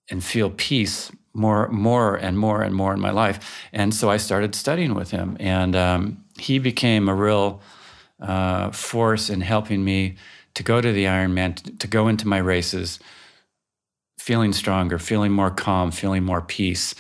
and 0.10 0.24
feel 0.24 0.50
peace 0.50 1.12
more, 1.36 1.68
more 1.70 2.16
and 2.16 2.40
more 2.40 2.62
and 2.64 2.74
more 2.74 2.94
in 2.94 3.00
my 3.00 3.12
life. 3.12 3.60
And 3.74 3.94
so 3.94 4.10
I 4.10 4.18
started 4.18 4.56
studying 4.56 4.96
with 4.96 5.12
him, 5.12 5.38
and 5.40 5.76
um, 5.76 6.24
he 6.40 6.60
became 6.60 7.08
a 7.10 7.14
real 7.16 7.62
uh, 8.22 8.72
force 8.72 9.30
in 9.30 9.42
helping 9.42 9.84
me 9.84 10.16
to 10.54 10.64
go 10.64 10.80
to 10.82 10.92
the 10.92 11.06
Ironman, 11.06 11.56
to, 11.58 11.78
to 11.78 11.88
go 11.88 12.08
into 12.08 12.28
my 12.28 12.38
races, 12.38 13.00
feeling 14.18 14.54
stronger, 14.54 14.98
feeling 14.98 15.32
more 15.32 15.52
calm, 15.52 15.92
feeling 15.92 16.24
more 16.24 16.42
peace, 16.42 16.96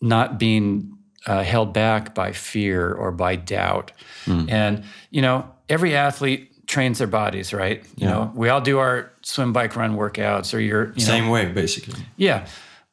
not 0.00 0.38
being 0.38 0.96
uh, 1.26 1.42
held 1.42 1.72
back 1.72 2.14
by 2.14 2.32
fear 2.32 2.92
or 2.92 3.12
by 3.12 3.36
doubt. 3.36 3.92
Hmm. 4.24 4.46
And 4.48 4.84
you 5.10 5.20
know, 5.22 5.48
every 5.68 5.94
athlete 5.94 6.66
trains 6.66 6.98
their 6.98 7.06
bodies, 7.06 7.52
right? 7.52 7.82
You 7.96 8.06
Yeah. 8.06 8.12
know, 8.12 8.32
we 8.34 8.48
all 8.48 8.60
do 8.60 8.78
our 8.78 9.12
swim, 9.22 9.52
bike, 9.52 9.76
run 9.76 9.96
workouts, 9.96 10.54
or 10.54 10.58
your 10.60 10.86
you 10.94 11.06
know, 11.06 11.12
Same 11.12 11.28
way, 11.28 11.46
basically. 11.46 12.00
yeah, 12.16 12.46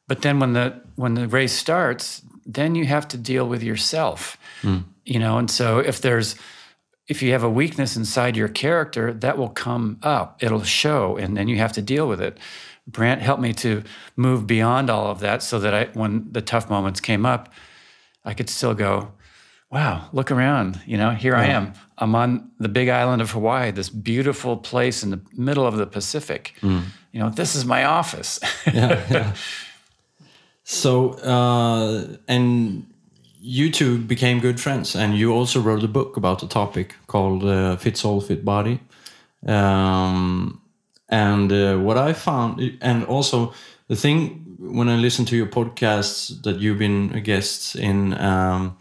but 0.06 0.22
then 0.22 0.38
when 0.40 0.52
the 0.52 0.80
when 0.96 1.14
the 1.14 1.28
race 1.28 1.52
starts, 1.52 2.22
then 2.46 2.74
you 2.74 2.84
have 2.86 3.08
to 3.08 3.18
deal 3.18 3.48
with 3.48 3.62
yourself. 3.62 4.36
Hmm. 4.62 4.78
You 5.04 5.18
know, 5.18 5.38
and 5.38 5.50
so 5.50 5.78
if 5.78 6.00
there's 6.00 6.36
if 7.06 7.22
you 7.22 7.32
have 7.32 7.42
a 7.42 7.50
weakness 7.50 7.96
inside 7.96 8.36
your 8.36 8.48
character, 8.48 9.12
that 9.12 9.36
will 9.36 9.50
come 9.50 9.98
up. 10.02 10.42
It'll 10.42 10.62
show, 10.62 11.16
and 11.16 11.36
then 11.36 11.48
you 11.48 11.56
have 11.58 11.72
to 11.72 11.82
deal 11.82 12.08
with 12.08 12.20
it. 12.20 12.38
Brant 12.86 13.22
helped 13.22 13.42
me 13.42 13.52
to 13.54 13.82
move 14.16 14.46
beyond 14.46 14.90
all 14.90 15.10
of 15.10 15.20
that, 15.20 15.42
so 15.42 15.58
that 15.58 15.74
I, 15.74 15.84
when 15.94 16.28
the 16.30 16.42
tough 16.42 16.68
moments 16.68 17.00
came 17.00 17.26
up, 17.26 17.52
I 18.24 18.34
could 18.34 18.48
still 18.48 18.74
go, 18.74 19.12
"Wow, 19.70 20.08
look 20.12 20.30
around! 20.30 20.80
You 20.86 20.96
know, 20.96 21.10
here 21.10 21.34
I 21.34 21.46
am. 21.46 21.72
I'm 21.96 22.14
on 22.14 22.50
the 22.58 22.68
big 22.68 22.88
island 22.88 23.22
of 23.22 23.30
Hawaii, 23.30 23.70
this 23.70 23.88
beautiful 23.88 24.56
place 24.56 25.02
in 25.02 25.10
the 25.10 25.20
middle 25.32 25.66
of 25.66 25.76
the 25.76 25.86
Pacific. 25.86 26.54
Hmm. 26.60 26.80
You 27.12 27.20
know, 27.20 27.30
this 27.30 27.54
is 27.54 27.64
my 27.64 27.84
office." 27.84 28.40
yeah, 28.66 29.04
yeah. 29.10 29.34
So, 30.64 31.10
uh, 31.10 32.16
and 32.26 32.86
you 33.40 33.70
two 33.70 33.98
became 33.98 34.40
good 34.40 34.58
friends, 34.58 34.96
and 34.96 35.14
you 35.14 35.32
also 35.32 35.60
wrote 35.60 35.84
a 35.84 35.88
book 35.88 36.16
about 36.16 36.38
the 36.38 36.46
topic 36.46 36.94
called 37.06 37.44
uh, 37.44 37.76
"Fit 37.76 37.98
Soul, 37.98 38.22
Fit 38.22 38.44
Body." 38.44 38.80
Um, 39.46 40.62
and 41.10 41.52
uh, 41.52 41.76
what 41.76 41.98
I 41.98 42.14
found, 42.14 42.78
and 42.80 43.04
also 43.04 43.52
the 43.88 43.96
thing 43.96 44.56
when 44.58 44.88
I 44.88 44.96
listen 44.96 45.26
to 45.26 45.36
your 45.36 45.46
podcasts 45.46 46.42
that 46.44 46.56
you've 46.60 46.78
been 46.78 47.12
a 47.14 47.20
guest 47.20 47.76
in, 47.76 48.14
um, 48.14 48.78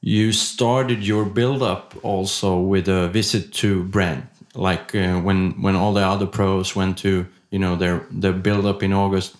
you 0.00 0.32
started 0.32 1.06
your 1.06 1.24
build 1.24 1.62
up 1.62 1.94
also 2.02 2.58
with 2.58 2.88
a 2.88 3.08
visit 3.08 3.52
to 3.54 3.84
Brant, 3.84 4.24
like 4.56 4.96
uh, 4.96 5.20
when 5.20 5.62
when 5.62 5.76
all 5.76 5.92
the 5.92 6.04
other 6.04 6.26
pros 6.26 6.74
went 6.74 6.98
to 6.98 7.26
you 7.50 7.60
know 7.60 7.76
their 7.76 8.04
their 8.10 8.32
build 8.32 8.66
up 8.66 8.82
in 8.82 8.92
August, 8.92 9.36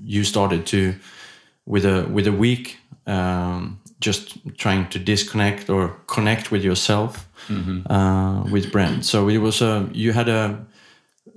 you 0.00 0.22
started 0.22 0.66
to 0.66 0.94
with 1.66 1.84
a 1.84 2.06
with 2.12 2.26
a 2.26 2.32
week 2.32 2.78
um, 3.06 3.78
just 4.00 4.38
trying 4.56 4.88
to 4.90 4.98
disconnect 4.98 5.70
or 5.70 5.96
connect 6.06 6.50
with 6.50 6.62
yourself 6.64 7.28
uh, 7.90 8.44
with 8.50 8.72
Brant. 8.72 9.04
So 9.04 9.28
it 9.28 9.38
was 9.38 9.62
a 9.62 9.88
you 9.92 10.12
had 10.12 10.28
a 10.28 10.64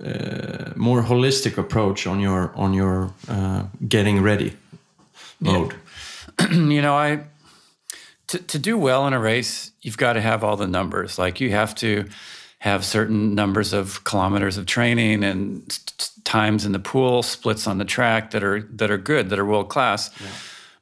uh, 0.04 0.72
more 0.76 1.02
holistic 1.02 1.58
approach 1.58 2.06
on 2.06 2.20
your 2.20 2.52
on 2.54 2.74
your 2.74 3.12
uh, 3.28 3.64
getting 3.88 4.22
ready 4.22 4.52
mode. 5.40 5.74
you 6.50 6.82
know, 6.82 6.94
I 6.94 7.24
to 8.28 8.38
to 8.38 8.58
do 8.58 8.78
well 8.78 9.06
in 9.06 9.12
a 9.12 9.20
race, 9.20 9.72
you've 9.82 9.98
got 9.98 10.14
to 10.14 10.20
have 10.20 10.44
all 10.44 10.56
the 10.56 10.66
numbers. 10.66 11.18
Like 11.18 11.40
you 11.40 11.50
have 11.50 11.74
to 11.76 12.04
have 12.60 12.84
certain 12.84 13.34
numbers 13.34 13.72
of 13.72 14.04
kilometers 14.04 14.58
of 14.58 14.66
training 14.66 15.24
and 15.24 15.78
times 16.24 16.66
in 16.66 16.72
the 16.72 16.78
pool, 16.78 17.22
splits 17.22 17.66
on 17.66 17.78
the 17.78 17.84
track 17.84 18.30
that 18.30 18.44
are 18.44 18.60
that 18.76 18.90
are 18.90 18.98
good, 18.98 19.30
that 19.30 19.38
are 19.38 19.44
world 19.44 19.68
class. 19.68 20.10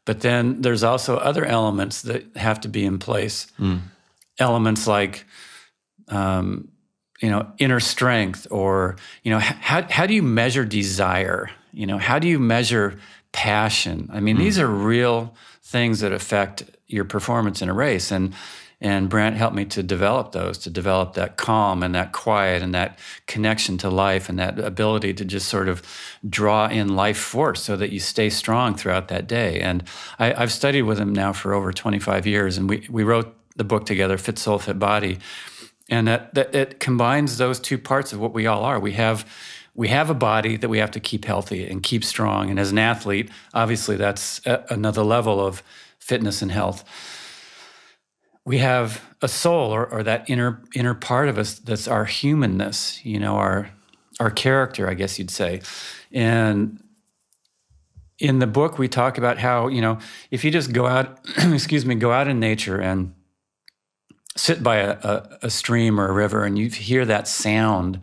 But 0.05 0.21
then 0.21 0.63
there's 0.63 0.83
also 0.83 1.17
other 1.19 1.45
elements 1.45 2.03
that 2.03 2.37
have 2.37 2.61
to 2.63 2.69
be 2.69 2.85
in 2.85 2.99
place. 2.99 3.47
Elements 4.39 4.87
like 4.87 5.25
um, 6.09 6.69
you 7.21 7.31
know 7.31 7.47
inner 7.59 7.81
strength 7.81 8.47
or 8.51 8.97
you 9.23 9.31
know 9.31 9.39
how, 9.39 9.83
how 9.89 10.07
do 10.07 10.15
you 10.15 10.23
measure 10.23 10.65
desire? 10.65 11.51
You 11.73 11.87
know 11.87 11.99
how 11.99 12.19
do 12.19 12.27
you 12.27 12.41
measure 12.41 12.99
passion? 13.33 14.09
I 14.13 14.21
mean 14.21 14.37
these 14.37 14.59
are 14.59 14.67
real 14.67 15.35
things 15.63 16.01
that 16.01 16.13
affect 16.13 16.65
your 16.89 17.05
performance 17.05 17.63
in 17.63 17.69
a 17.69 17.75
race. 17.75 18.11
And 18.11 18.35
and 18.81 19.09
brant 19.09 19.37
helped 19.37 19.57
me 19.57 19.65
to 19.65 19.83
develop 19.83 20.33
those 20.33 20.59
to 20.59 20.71
develop 20.71 21.15
that 21.15 21.37
calm 21.37 21.83
and 21.83 21.95
that 21.95 22.13
quiet 22.13 22.63
and 22.63 22.75
that 22.75 22.99
connection 23.27 23.77
to 23.79 23.91
life 23.91 24.29
and 24.29 24.39
that 24.39 24.59
ability 24.59 25.13
to 25.13 25.25
just 25.25 25.49
sort 25.49 25.69
of 25.69 25.83
draw 26.29 26.69
in 26.69 26.95
life 26.95 27.19
force 27.19 27.63
so 27.63 27.77
that 27.77 27.91
you 27.91 27.99
stay 27.99 28.31
strong 28.31 28.75
throughout 28.75 29.09
that 29.09 29.27
day 29.27 29.61
and 29.61 29.83
I, 30.19 30.33
i've 30.35 30.53
studied 30.53 30.83
with 30.83 30.99
him 30.99 31.13
now 31.13 31.33
for 31.33 31.55
over 31.55 31.73
25 31.73 32.27
years 32.27 32.57
and 32.57 32.69
we, 32.69 32.87
we 32.91 33.05
wrote 33.05 33.35
the 33.57 33.65
book 33.65 33.87
together 33.87 34.17
fit 34.19 34.39
soul 34.39 34.59
fit 34.59 34.79
body 34.79 35.19
and 35.89 36.07
that, 36.07 36.35
that 36.35 36.55
it 36.55 36.81
combines 36.81 37.39
those 37.39 37.59
two 37.59 37.79
parts 37.79 38.13
of 38.13 38.21
what 38.21 38.35
we 38.35 38.47
all 38.47 38.65
are. 38.65 38.79
We 38.79 38.93
have 38.93 39.27
we 39.75 39.89
have 39.89 40.11
a 40.11 40.15
body 40.15 40.57
that 40.57 40.69
we 40.69 40.79
have 40.79 40.91
to 40.91 41.01
keep 41.01 41.25
healthy 41.25 41.65
and 41.65 41.85
keep 41.85 42.03
strong. 42.03 42.51
And 42.51 42.59
as 42.59 42.73
an 42.73 42.79
athlete, 42.79 43.31
obviously 43.55 43.95
that's 43.95 44.41
another 44.45 45.05
level 45.05 45.45
of 45.45 45.63
fitness 46.01 46.43
and 46.43 46.51
health. 46.51 46.83
We 48.49 48.57
have 48.59 49.05
a 49.21 49.29
soul 49.29 49.75
or, 49.75 49.85
or 49.85 50.03
that 50.05 50.31
inner 50.31 50.63
inner 50.75 50.95
part 50.95 51.29
of 51.29 51.37
us 51.37 51.59
that's 51.59 51.87
our 51.87 52.07
humanness, 52.07 53.05
you 53.05 53.21
know, 53.21 53.37
our 53.37 53.69
our 54.21 54.31
character, 54.31 54.89
I 54.89 54.95
guess 54.95 55.19
you'd 55.19 55.31
say. 55.31 55.61
And 56.13 56.83
in 58.19 58.39
the 58.39 58.47
book 58.47 58.79
we 58.79 58.89
talk 58.89 59.19
about 59.19 59.37
how, 59.37 59.69
you 59.69 59.83
know, 59.83 59.99
if 60.31 60.45
you 60.45 60.51
just 60.51 60.73
go 60.73 60.87
out, 60.87 61.21
excuse 61.37 61.85
me, 61.85 61.95
go 61.95 62.11
out 62.11 62.27
in 62.27 62.41
nature 62.41 62.81
and 62.81 63.13
sit 64.35 64.63
by 64.63 64.77
a, 64.77 64.93
a, 65.03 65.39
a 65.43 65.51
stream 65.51 66.01
or 66.01 66.09
a 66.09 66.13
river 66.13 66.45
and 66.45 66.59
you 66.59 66.71
hear 66.71 67.05
that 67.05 67.29
sound, 67.29 68.01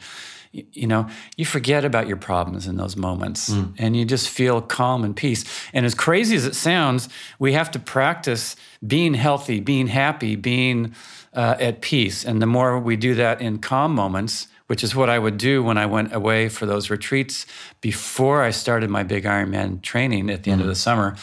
you, 0.56 0.66
you 0.72 0.88
know, 0.88 1.08
you 1.36 1.46
forget 1.46 1.84
about 1.84 2.08
your 2.08 2.18
problems 2.18 2.66
in 2.66 2.78
those 2.78 2.96
moments 2.96 3.50
and 3.78 3.98
you 3.98 4.06
just 4.06 4.30
feel 4.30 4.62
calm 4.62 5.04
and 5.04 5.16
peace. 5.16 5.44
And 5.74 5.86
as 5.86 5.94
crazy 5.94 6.36
as 6.36 6.46
it 6.46 6.56
sounds, 6.56 7.10
we 7.40 7.54
have 7.54 7.70
to 7.72 7.80
practice 7.80 8.56
being 8.86 9.14
healthy, 9.16 9.60
being 9.60 9.88
happy, 9.88 10.36
being 10.36 10.96
uh, 11.34 11.58
at 11.60 11.82
peace. 11.82 12.24
And 12.24 12.42
the 12.42 12.46
more 12.46 12.80
we 12.80 12.96
do 12.96 13.16
that 13.16 13.42
in 13.42 13.60
calm 13.60 13.94
moments, 13.94 14.48
which 14.68 14.84
is 14.84 14.96
what 14.96 15.10
I 15.10 15.20
would 15.20 15.38
do 15.38 15.62
when 15.62 15.78
I 15.78 15.86
went 15.86 16.16
away 16.16 16.50
for 16.50 16.66
those 16.66 16.90
retreats 16.90 17.46
before 17.82 18.42
I 18.42 18.52
started 18.52 18.90
my 18.90 19.04
big 19.04 19.26
Ironman 19.26 19.82
training 19.82 20.30
at 20.30 20.44
the 20.44 20.52
end 20.52 20.62
of 20.62 20.68
the 20.68 20.76
summer, 20.76 21.16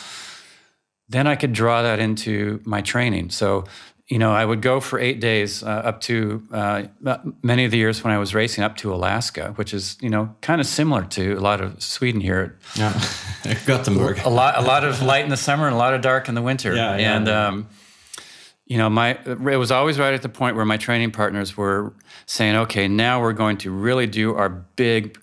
then 1.08 1.26
I 1.26 1.36
could 1.36 1.52
draw 1.52 1.82
that 1.82 1.98
into 1.98 2.60
my 2.64 2.82
training. 2.82 3.30
So, 3.30 3.64
you 4.12 4.18
know, 4.18 4.30
I 4.30 4.44
would 4.44 4.60
go 4.60 4.78
for 4.78 4.98
eight 4.98 5.20
days 5.20 5.62
uh, 5.62 5.68
up 5.68 6.02
to 6.02 6.46
uh, 6.52 6.82
many 7.42 7.64
of 7.64 7.70
the 7.70 7.78
years 7.78 8.04
when 8.04 8.12
I 8.12 8.18
was 8.18 8.34
racing 8.34 8.62
up 8.62 8.76
to 8.76 8.92
Alaska, 8.92 9.54
which 9.56 9.72
is, 9.72 9.96
you 10.02 10.10
know, 10.10 10.36
kind 10.42 10.60
of 10.60 10.66
similar 10.66 11.04
to 11.16 11.32
a 11.32 11.40
lot 11.40 11.62
of 11.62 11.82
Sweden 11.82 12.20
here. 12.20 12.58
Yeah, 12.76 12.92
Gothenburg. 13.64 14.20
A 14.26 14.28
lot, 14.28 14.58
a 14.58 14.60
lot 14.60 14.84
of 14.84 15.00
light 15.00 15.24
in 15.24 15.30
the 15.30 15.38
summer 15.38 15.64
and 15.66 15.74
a 15.74 15.78
lot 15.78 15.94
of 15.94 16.02
dark 16.02 16.28
in 16.28 16.34
the 16.34 16.42
winter. 16.42 16.74
Yeah, 16.74 16.98
yeah, 16.98 17.16
and, 17.16 17.26
yeah. 17.26 17.46
Um, 17.46 17.68
you 18.66 18.76
know, 18.76 18.90
my 18.90 19.18
it 19.24 19.58
was 19.58 19.70
always 19.70 19.98
right 19.98 20.12
at 20.12 20.20
the 20.20 20.28
point 20.28 20.56
where 20.56 20.66
my 20.66 20.76
training 20.76 21.12
partners 21.12 21.56
were 21.56 21.94
saying, 22.26 22.56
"Okay, 22.56 22.88
now 22.88 23.20
we're 23.20 23.32
going 23.32 23.56
to 23.58 23.70
really 23.70 24.06
do 24.06 24.34
our 24.34 24.50
big 24.50 25.18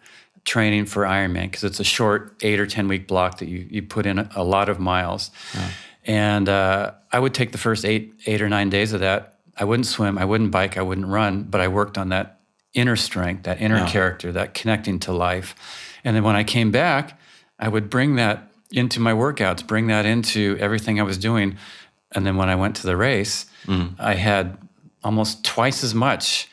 training 0.46 0.86
for 0.86 1.04
Ironman 1.04 1.44
because 1.44 1.64
it's 1.64 1.80
a 1.80 1.84
short 1.84 2.36
eight 2.42 2.60
or 2.60 2.66
ten 2.66 2.88
week 2.88 3.08
block 3.08 3.38
that 3.38 3.50
you 3.50 3.68
you 3.70 3.84
put 3.84 4.08
in 4.08 4.18
a, 4.18 4.30
a 4.36 4.44
lot 4.44 4.68
of 4.68 4.80
miles." 4.80 5.30
And 6.10 6.50
uh, 6.50 6.94
I 7.12 7.20
would 7.20 7.36
take 7.36 7.52
the 7.52 7.60
first 7.60 7.86
eight 7.86 8.14
eight 8.26 8.42
or 8.42 8.50
nine 8.50 8.70
days 8.72 8.94
of 8.94 9.00
that. 9.02 9.36
I 9.56 9.64
wouldn't 9.64 9.86
swim, 9.86 10.18
I 10.18 10.26
wouldn't 10.26 10.50
bike, 10.52 10.76
I 10.78 10.82
wouldn't 10.82 11.06
run, 11.08 11.44
but 11.44 11.62
I 11.62 11.68
worked 11.68 11.98
on 11.98 12.10
that 12.10 12.40
inner 12.74 12.96
strength, 12.96 13.44
that 13.44 13.62
inner 13.62 13.78
Yeah. 13.78 13.90
character, 13.92 14.32
that 14.32 14.54
connecting 14.56 15.00
to 15.02 15.12
life. 15.14 15.54
And 16.04 16.16
then 16.16 16.24
when 16.24 16.36
I 16.36 16.44
came 16.44 16.72
back, 16.72 17.20
I 17.60 17.68
would 17.68 17.90
bring 17.90 18.16
that 18.16 18.38
into 18.72 19.00
my 19.00 19.12
workouts, 19.14 19.66
bring 19.68 19.88
that 19.88 20.06
into 20.06 20.58
everything 20.60 21.00
I 21.00 21.04
was 21.04 21.18
doing. 21.18 21.58
And 22.16 22.26
then 22.26 22.38
when 22.38 22.50
I 22.50 22.56
went 22.56 22.76
to 22.78 22.88
the 22.88 22.96
race, 22.98 23.46
I 24.00 24.16
had 24.16 24.58
almost 25.04 25.44
twice 25.44 25.84
as 25.84 25.94
much 25.94 26.48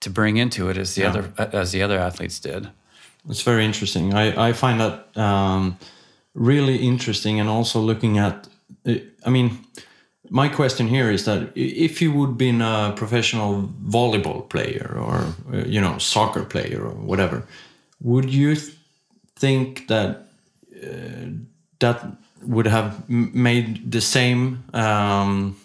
to 0.00 0.10
bring 0.10 0.36
into 0.36 0.68
it 0.68 0.76
as 0.76 0.94
the 0.94 1.02
Yeah. 1.02 1.08
other 1.10 1.32
as 1.62 1.70
the 1.72 1.82
other 1.82 1.98
athletes 1.98 2.38
did. 2.40 2.68
It's 3.30 3.42
very 3.42 3.64
interesting. 3.64 4.12
I, 4.14 4.48
I 4.48 4.52
find 4.52 4.78
that 4.80 5.16
um, 5.16 5.76
really 6.34 6.76
interesting, 6.76 7.40
and 7.40 7.48
also 7.48 7.80
looking 7.80 8.18
at. 8.18 8.48
I 9.24 9.30
mean, 9.30 9.58
my 10.30 10.48
question 10.48 10.88
here 10.88 11.10
is 11.10 11.24
that 11.24 11.52
if 11.54 12.02
you 12.02 12.12
would 12.12 12.36
been 12.36 12.60
a 12.60 12.92
professional 12.96 13.68
volleyball 13.84 14.48
player 14.48 14.96
or 14.98 15.34
uh, 15.52 15.64
you 15.66 15.80
know 15.80 15.98
soccer 15.98 16.44
player 16.44 16.82
or 16.84 16.94
whatever, 16.94 17.42
would 18.00 18.30
you 18.30 18.54
th- 18.54 18.74
think 19.36 19.88
that 19.88 20.28
uh, 20.82 21.30
that 21.78 22.04
would 22.42 22.66
have 22.66 23.08
made 23.08 23.90
the 23.90 24.00
same 24.00 24.64
um, 24.72 25.56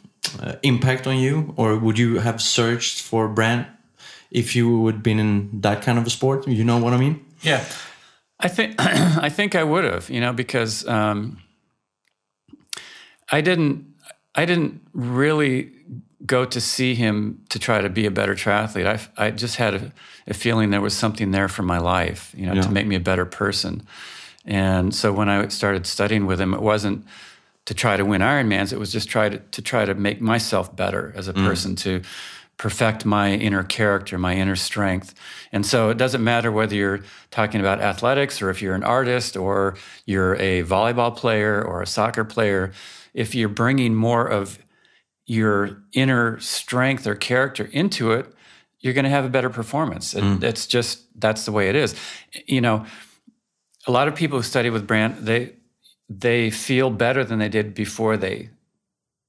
uh, 0.41 0.55
impact 0.63 1.07
on 1.07 1.17
you, 1.17 1.53
or 1.57 1.77
would 1.77 1.97
you 1.97 2.19
have 2.19 2.41
searched 2.41 3.01
for 3.01 3.27
Brant 3.27 3.67
if 4.31 4.55
you 4.55 4.79
would 4.79 5.03
been 5.03 5.19
in 5.19 5.61
that 5.61 5.81
kind 5.81 5.97
of 5.97 6.07
a 6.07 6.09
sport? 6.09 6.47
You 6.47 6.63
know 6.63 6.77
what 6.77 6.93
I 6.93 6.97
mean? 6.97 7.25
Yeah, 7.41 7.63
I 8.39 8.47
think 8.47 8.75
I 8.79 9.29
think 9.29 9.55
I 9.55 9.63
would 9.63 9.83
have, 9.83 10.09
you 10.09 10.21
know, 10.21 10.33
because 10.33 10.87
um, 10.87 11.37
I 13.31 13.41
didn't 13.41 13.85
I 14.35 14.45
didn't 14.45 14.81
really 14.93 15.71
go 16.25 16.45
to 16.45 16.61
see 16.61 16.93
him 16.95 17.41
to 17.49 17.59
try 17.59 17.81
to 17.81 17.89
be 17.89 18.05
a 18.05 18.11
better 18.11 18.35
triathlete. 18.35 18.85
I, 18.85 19.25
I 19.25 19.31
just 19.31 19.55
had 19.55 19.73
a, 19.73 19.91
a 20.27 20.33
feeling 20.33 20.69
there 20.69 20.81
was 20.81 20.95
something 20.95 21.31
there 21.31 21.47
for 21.47 21.63
my 21.63 21.79
life, 21.79 22.33
you 22.37 22.45
know, 22.45 22.53
Yeah. 22.53 22.61
to 22.61 22.71
make 22.71 22.85
me 22.85 22.95
a 22.95 22.99
better 22.99 23.25
person. 23.25 23.81
And 24.45 24.93
so 24.93 25.11
when 25.11 25.29
I 25.29 25.47
started 25.47 25.87
studying 25.87 26.25
with 26.27 26.39
him, 26.39 26.53
it 26.53 26.61
wasn't 26.61 27.05
to 27.65 27.73
try 27.73 27.97
to 27.97 28.05
win 28.05 28.21
Ironmans. 28.21 28.71
It 28.71 28.79
was 28.79 28.91
just 28.91 29.09
try 29.09 29.29
to, 29.29 29.37
to 29.37 29.61
try 29.61 29.85
to 29.85 29.93
make 29.93 30.21
myself 30.21 30.75
better 30.75 31.13
as 31.15 31.27
a 31.27 31.33
mm. 31.33 31.45
person, 31.45 31.75
to 31.77 32.01
perfect 32.57 33.05
my 33.05 33.33
inner 33.33 33.63
character, 33.63 34.17
my 34.17 34.35
inner 34.35 34.55
strength. 34.55 35.15
And 35.51 35.65
so 35.65 35.89
it 35.89 35.97
doesn't 35.97 36.23
matter 36.23 36.51
whether 36.51 36.75
you're 36.75 37.01
talking 37.31 37.59
about 37.59 37.81
athletics 37.81 38.41
or 38.41 38.49
if 38.51 38.61
you're 38.61 38.75
an 38.75 38.83
artist 38.83 39.35
or 39.35 39.77
you're 40.05 40.35
a 40.35 40.63
volleyball 40.63 41.15
player 41.15 41.63
or 41.63 41.81
a 41.81 41.87
soccer 41.87 42.23
player, 42.23 42.71
if 43.13 43.35
you're 43.35 43.49
bringing 43.49 43.95
more 43.95 44.25
of 44.27 44.59
your 45.25 45.81
inner 45.93 46.39
strength 46.39 47.07
or 47.07 47.15
character 47.15 47.69
into 47.71 48.11
it, 48.11 48.33
you're 48.79 48.93
going 48.93 49.05
to 49.05 49.09
have 49.11 49.25
a 49.25 49.29
better 49.29 49.49
performance. 49.49 50.13
It, 50.13 50.43
It's 50.43 50.67
just 50.67 51.03
that's 51.19 51.45
the 51.45 51.51
way 51.51 51.69
it 51.69 51.75
is. 51.75 51.95
You 52.47 52.61
know, 52.61 52.85
a 53.87 53.91
lot 53.91 54.07
of 54.07 54.15
people 54.15 54.39
who 54.39 54.43
study 54.43 54.69
with 54.69 54.87
Brant, 54.87 55.25
they 55.25 55.53
they 56.09 56.49
feel 56.51 56.89
better 56.89 57.23
than 57.23 57.39
they 57.39 57.49
did 57.49 57.73
before 57.73 58.17
they 58.17 58.49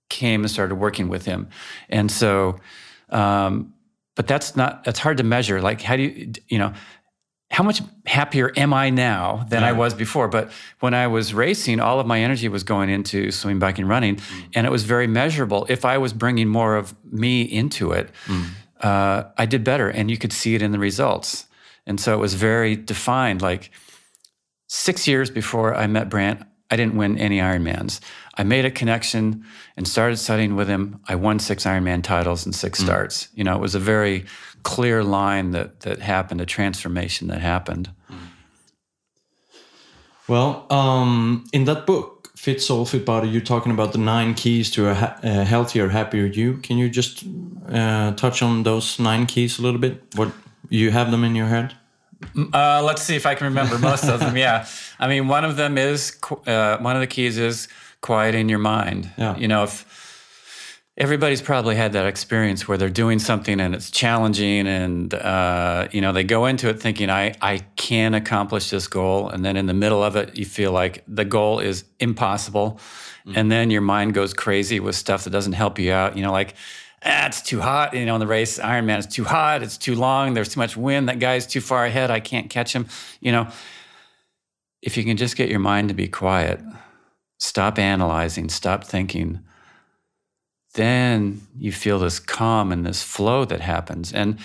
came 0.09 0.43
and 0.43 0.51
started 0.51 0.77
working 0.77 1.09
with 1.09 1.25
him, 1.25 1.49
and 1.89 2.11
so. 2.11 2.59
Um, 3.11 3.75
but 4.15 4.27
that's 4.27 4.57
not 4.57 4.85
that's 4.85 4.99
hard 4.99 5.17
to 5.19 5.23
measure. 5.25 5.61
Like, 5.61 5.81
how 5.81 5.97
do 5.97 6.03
you 6.03 6.33
you 6.49 6.59
know? 6.59 6.73
How 7.53 7.63
much 7.63 7.83
happier 8.07 8.51
am 8.57 8.73
I 8.73 8.89
now 8.91 9.45
than 9.49 9.63
I 9.63 9.73
was 9.73 9.93
before? 9.93 10.27
But 10.27 10.51
when 10.81 10.95
I 10.95 11.07
was 11.07 11.35
racing, 11.35 11.81
all 11.81 12.01
of 12.01 12.07
my 12.07 12.21
energy 12.21 12.49
was 12.49 12.63
going 12.63 12.89
into 12.89 13.31
swimming, 13.31 13.59
biking, 13.59 13.85
running, 13.87 14.21
and 14.55 14.67
it 14.67 14.71
was 14.71 14.85
very 14.85 15.07
measurable. 15.07 15.67
If 15.69 15.85
I 15.85 15.99
was 15.99 16.13
bringing 16.15 16.49
more 16.49 16.77
of 16.77 16.95
me 17.05 17.43
into 17.43 17.93
it, 17.93 18.09
uh, 18.81 19.25
I 19.37 19.45
did 19.47 19.65
better, 19.65 19.91
and 19.91 20.11
you 20.11 20.17
could 20.17 20.33
see 20.33 20.55
it 20.55 20.63
in 20.63 20.73
the 20.73 20.79
results. 20.79 21.47
And 21.87 22.01
so 22.01 22.15
it 22.15 22.19
was 22.19 22.35
very 22.35 22.75
defined. 22.75 23.43
Like 23.43 23.71
six 24.69 25.07
years 25.07 25.31
before 25.31 25.75
I 25.75 25.87
met 25.87 26.09
Brant, 26.09 26.43
I 26.73 26.77
didn't 26.77 26.97
win 26.97 27.19
any 27.19 27.39
Ironmans. 27.39 28.01
I 28.39 28.45
made 28.45 28.65
a 28.65 28.71
connection 28.71 29.45
and 29.77 29.87
started 29.87 30.17
studying 30.17 30.57
with 30.57 30.69
him. 30.69 31.01
I 31.07 31.17
won 31.17 31.39
six 31.39 31.65
Ironman 31.65 32.03
titles 32.03 32.47
and 32.47 32.55
six 32.55 32.79
starts. 32.79 33.29
You 33.35 33.45
know, 33.45 33.55
it 33.55 33.61
was 33.61 33.75
a 33.75 33.79
very 33.79 34.25
clear 34.63 35.05
line 35.05 35.51
that 35.51 35.81
that 35.81 35.99
happened, 36.01 36.41
a 36.41 36.47
transformation 36.47 37.29
that 37.29 37.41
happened. 37.41 37.91
Well, 40.29 40.67
um, 40.71 41.45
in 41.53 41.65
that 41.65 41.85
book, 41.85 42.31
Fit 42.37 42.63
Soul, 42.63 42.87
Fit 42.87 43.05
Body, 43.05 43.29
you're 43.29 43.43
talking 43.43 43.73
about 43.73 43.93
the 43.93 43.99
nine 43.99 44.33
keys 44.33 44.71
to 44.71 44.89
a, 44.89 44.95
ha- 44.95 45.19
a 45.23 45.45
healthier, 45.45 45.91
happier 45.91 46.25
you. 46.25 46.57
Can 46.57 46.79
you 46.79 46.89
just 46.89 47.25
uh, 47.69 48.13
touch 48.13 48.43
on 48.43 48.63
those 48.63 48.99
nine 48.99 49.27
keys 49.27 49.59
a 49.59 49.63
little 49.63 49.81
bit? 49.81 50.03
What 50.15 50.33
you 50.71 50.91
have 50.91 51.11
them 51.11 51.23
in 51.23 51.35
your 51.35 51.49
head? 51.49 51.75
Uh, 52.53 52.83
let's 52.83 53.03
see 53.03 53.17
if 53.17 53.27
I 53.27 53.35
can 53.35 53.47
remember 53.47 53.79
most 53.79 54.05
of 54.05 54.21
them. 54.21 54.37
Yeah, 54.37 54.67
I 54.99 55.09
mean, 55.09 55.29
one 55.29 55.45
of 55.45 55.57
them 55.57 55.79
is 55.79 56.19
uh, 56.47 56.79
one 56.79 56.97
of 56.97 57.01
the 57.01 57.07
keys 57.07 57.39
is 57.39 57.69
quieting 58.01 58.49
your 58.49 58.59
mind. 58.59 59.11
Yeah. 59.17 59.37
You 59.37 59.49
know, 59.49 59.65
if 59.65 60.81
everybody's 60.97 61.41
probably 61.41 61.75
had 61.75 61.93
that 61.95 62.07
experience 62.07 62.69
where 62.69 62.77
they're 62.77 62.91
doing 62.91 63.19
something 63.19 63.61
and 63.61 63.75
it's 63.75 63.91
challenging, 63.91 64.67
and 64.67 65.15
uh, 65.15 65.89
you 65.93 66.01
know 66.01 66.13
they 66.13 66.25
go 66.25 66.47
into 66.47 66.69
it 66.69 66.81
thinking, 66.81 67.11
"I 67.11 67.35
I 67.41 67.59
can 67.77 68.15
accomplish 68.15 68.71
this 68.71 68.89
goal," 68.89 69.29
and 69.29 69.45
then 69.45 69.57
in 69.57 69.67
the 69.67 69.75
middle 69.75 70.03
of 70.03 70.17
it, 70.17 70.37
you 70.37 70.45
feel 70.45 70.73
like 70.73 71.05
the 71.09 71.25
goal 71.25 71.61
is 71.61 71.85
impossible, 71.99 72.81
and 73.35 73.51
then 73.51 73.71
your 73.71 73.83
mind 73.83 74.15
goes 74.15 74.35
crazy 74.35 74.81
with 74.81 74.95
stuff 74.97 75.25
that 75.25 75.31
doesn't 75.31 75.55
help 75.55 75.79
you 75.79 75.93
out. 75.93 76.17
You 76.17 76.23
know, 76.23 76.33
like. 76.33 76.55
Ah, 77.05 77.27
it's 77.27 77.43
too 77.43 77.61
hot. 77.61 77.95
You 77.95 78.07
know, 78.07 78.15
in 78.15 78.21
the 78.21 78.27
race, 78.27 78.59
Ironman 78.59 78.99
is 78.99 79.07
too 79.07 79.25
hot. 79.25 79.63
It's 79.63 79.77
too 79.77 79.97
long. 79.97 80.35
There's 80.35 80.51
too 80.51 80.61
much 80.61 80.77
wind. 80.77 81.09
That 81.09 81.19
guy's 81.19 81.47
too 81.47 81.61
far 81.61 81.85
ahead. 81.85 82.11
I 82.11 82.21
can't 82.21 82.49
catch 82.49 82.73
him. 82.73 82.87
You 83.21 83.33
know, 83.33 83.49
if 84.83 84.97
you 84.97 85.05
can 85.05 85.17
just 85.17 85.37
get 85.37 85.49
your 85.49 85.59
mind 85.59 85.89
to 85.89 85.95
be 85.95 86.09
quiet, 86.09 86.61
stop 87.39 87.79
analyzing, 87.79 88.49
stop 88.49 88.85
thinking, 88.85 89.41
then 90.75 91.41
you 91.59 91.73
feel 91.73 91.99
this 91.99 92.19
calm 92.19 92.73
and 92.73 92.87
this 92.87 93.03
flow 93.03 93.45
that 93.45 93.61
happens. 93.61 94.13
And 94.13 94.39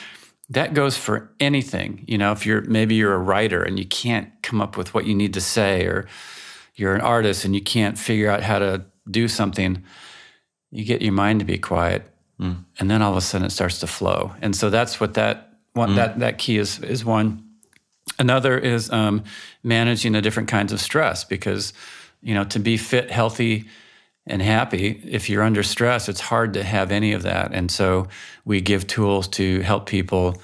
that 0.50 0.74
goes 0.74 0.98
for 0.98 1.30
anything. 1.39 2.04
You 2.08 2.17
know, 2.17 2.32
if 2.32 2.46
you're 2.46 2.62
maybe 2.62 2.96
you're 2.96 3.13
a 3.13 3.20
writer 3.20 3.62
and 3.62 3.78
you 3.78 3.86
can't 3.86 4.32
come 4.41 4.62
up 4.62 4.78
with 4.78 4.93
what 4.93 5.06
you 5.06 5.13
need 5.13 5.34
to 5.34 5.41
say, 5.41 5.86
or 5.86 6.08
you're 6.76 6.96
an 6.96 7.02
artist 7.02 7.46
and 7.46 7.54
you 7.54 7.62
can't 7.62 7.98
figure 7.98 8.30
out 8.30 8.43
how 8.43 8.60
to 8.60 8.86
do 9.10 9.28
something, 9.28 9.84
you 10.72 10.86
get 10.86 11.02
your 11.02 11.13
mind 11.13 11.39
to 11.39 11.46
be 11.46 11.58
quiet. 11.58 12.10
And 12.80 12.91
then 12.91 13.02
all 13.02 13.12
of 13.12 13.17
a 13.17 13.21
sudden 13.21 13.47
it 13.47 13.52
starts 13.52 13.80
to 13.80 13.88
flow. 13.88 14.34
And 14.41 14.56
so 14.56 14.69
that's 14.69 15.00
what 15.00 15.15
that 15.15 15.54
one 15.73 15.95
that 15.95 16.19
that 16.19 16.38
key 16.38 16.58
is 16.58 16.80
is 16.80 17.04
one. 17.04 17.43
Another 18.19 18.58
is 18.58 18.89
um, 18.91 19.23
managing 19.63 20.13
the 20.13 20.21
different 20.21 20.50
kinds 20.50 20.71
of 20.71 20.80
stress 20.80 21.23
because, 21.23 21.73
you 22.21 22.34
know, 22.34 22.43
to 22.45 22.60
be 22.60 22.78
fit, 22.78 23.12
healthy, 23.12 23.65
and 24.28 24.41
happy, 24.41 25.02
if 25.06 25.30
you're 25.30 25.43
under 25.43 25.63
stress, 25.63 26.10
it's 26.10 26.19
hard 26.19 26.54
to 26.54 26.63
have 26.63 26.91
any 26.91 27.13
of 27.13 27.23
that. 27.23 27.54
And 27.54 27.71
so 27.71 28.08
we 28.45 28.62
give 28.62 28.86
tools 28.86 29.28
to 29.30 29.62
help 29.62 29.86
people 29.86 30.41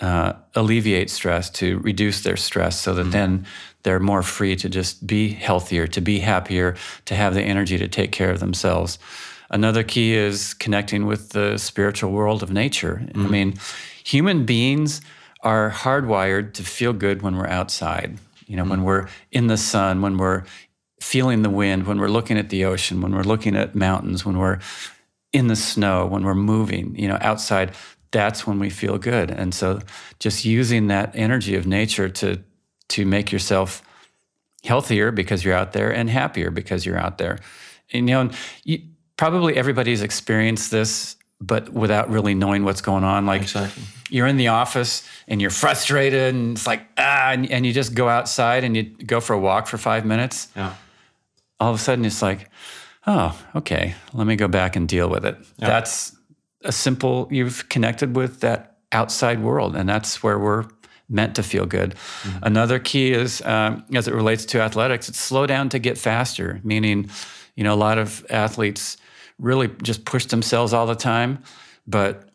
uh, 0.00 0.32
alleviate 0.54 1.10
stress, 1.10 1.50
to 1.50 1.78
reduce 1.78 2.22
their 2.22 2.36
stress, 2.36 2.80
so 2.80 2.94
that 2.94 3.12
then 3.12 3.46
they're 3.84 4.00
more 4.00 4.22
free 4.22 4.56
to 4.56 4.68
just 4.68 5.06
be 5.06 5.28
healthier, 5.28 5.86
to 5.86 6.00
be 6.00 6.18
happier, 6.18 6.76
to 7.04 7.14
have 7.14 7.34
the 7.34 7.42
energy 7.42 7.78
to 7.78 7.88
take 7.88 8.10
care 8.10 8.30
of 8.30 8.40
themselves. 8.40 8.98
Another 9.52 9.82
key 9.82 10.14
is 10.14 10.54
connecting 10.54 11.06
with 11.06 11.30
the 11.30 11.58
spiritual 11.58 12.10
world 12.10 12.42
of 12.42 12.50
nature. 12.50 13.02
I 13.02 13.10
mm-hmm. 13.12 13.30
mean, 13.30 13.54
human 14.02 14.46
beings 14.46 15.02
are 15.42 15.70
hardwired 15.70 16.54
to 16.54 16.62
feel 16.62 16.92
good 16.92 17.22
when 17.22 17.36
we're 17.36 17.48
outside. 17.48 18.18
You 18.46 18.56
know, 18.56 18.64
when 18.64 18.80
mm. 18.80 18.84
we're 18.84 19.08
in 19.30 19.48
the 19.48 19.56
sun, 19.56 20.02
when 20.02 20.16
we're 20.16 20.44
feeling 21.00 21.42
the 21.42 21.50
wind, 21.50 21.86
when 21.86 21.98
we're 21.98 22.08
looking 22.08 22.38
at 22.38 22.48
the 22.48 22.64
ocean, 22.64 23.00
when 23.00 23.14
we're 23.14 23.22
looking 23.22 23.56
at 23.56 23.74
mountains, 23.74 24.24
when 24.24 24.38
we're 24.38 24.58
in 25.32 25.48
the 25.48 25.56
snow, 25.56 26.06
when 26.06 26.22
we're 26.22 26.34
moving, 26.34 26.94
you 26.96 27.08
know, 27.08 27.18
outside, 27.20 27.72
that's 28.10 28.46
when 28.46 28.58
we 28.58 28.70
feel 28.70 28.98
good. 28.98 29.30
And 29.30 29.54
so 29.54 29.80
just 30.18 30.44
using 30.44 30.88
that 30.88 31.10
energy 31.14 31.56
of 31.56 31.66
nature 31.66 32.08
to 32.08 32.42
to 32.88 33.06
make 33.06 33.32
yourself 33.32 33.82
healthier 34.64 35.10
because 35.10 35.44
you're 35.44 35.54
out 35.54 35.72
there 35.72 35.90
and 35.90 36.10
happier 36.10 36.50
because 36.50 36.84
you're 36.84 36.98
out 36.98 37.18
there. 37.18 37.38
And, 37.92 38.08
you 38.08 38.14
know, 38.14 38.30
you, 38.64 38.82
probably 39.16 39.56
everybody's 39.56 40.02
experienced 40.02 40.70
this, 40.70 41.16
but 41.40 41.68
without 41.72 42.10
really 42.10 42.34
knowing 42.34 42.64
what's 42.64 42.80
going 42.80 43.04
on. 43.04 43.26
Like 43.26 43.42
Exactly. 43.42 43.82
you're 44.10 44.26
in 44.26 44.36
the 44.36 44.48
office 44.48 45.06
and 45.28 45.40
you're 45.40 45.50
frustrated 45.50 46.34
and 46.34 46.56
it's 46.56 46.66
like, 46.66 46.86
ah, 46.98 47.32
and, 47.32 47.50
and 47.50 47.66
you 47.66 47.72
just 47.72 47.94
go 47.94 48.08
outside 48.08 48.64
and 48.64 48.76
you 48.76 48.84
go 48.84 49.20
for 49.20 49.34
a 49.34 49.38
walk 49.38 49.66
for 49.66 49.78
five 49.78 50.04
minutes. 50.04 50.48
Yeah. 50.56 50.74
All 51.60 51.70
of 51.72 51.76
a 51.76 51.82
sudden 51.82 52.04
it's 52.04 52.22
like, 52.22 52.48
oh, 53.06 53.36
okay, 53.56 53.94
let 54.12 54.26
me 54.26 54.36
go 54.36 54.48
back 54.48 54.76
and 54.76 54.88
deal 54.88 55.08
with 55.08 55.24
it. 55.24 55.36
That's 55.58 56.16
a 56.64 56.72
simple, 56.72 57.26
you've 57.30 57.68
connected 57.68 58.14
with 58.14 58.40
that 58.40 58.76
outside 58.92 59.42
world, 59.42 59.74
and 59.74 59.88
that's 59.88 60.22
where 60.22 60.38
we're 60.38 60.66
meant 61.08 61.34
to 61.34 61.42
feel 61.42 61.66
good. 61.66 61.94
Another 62.42 62.78
key 62.78 63.12
is, 63.12 63.42
um, 63.42 63.84
as 63.94 64.06
it 64.06 64.14
relates 64.14 64.44
to 64.46 64.60
athletics, 64.60 65.08
it's 65.08 65.18
slow 65.18 65.46
down 65.46 65.68
to 65.70 65.78
get 65.80 65.98
faster, 65.98 66.60
meaning, 66.62 67.10
you 67.56 67.64
know, 67.64 67.74
a 67.74 67.76
lot 67.76 67.98
of 67.98 68.24
athletes 68.30 68.96
really 69.38 69.68
just 69.82 70.04
push 70.04 70.26
themselves 70.26 70.72
all 70.72 70.86
the 70.86 70.94
time, 70.94 71.42
but 71.86 72.28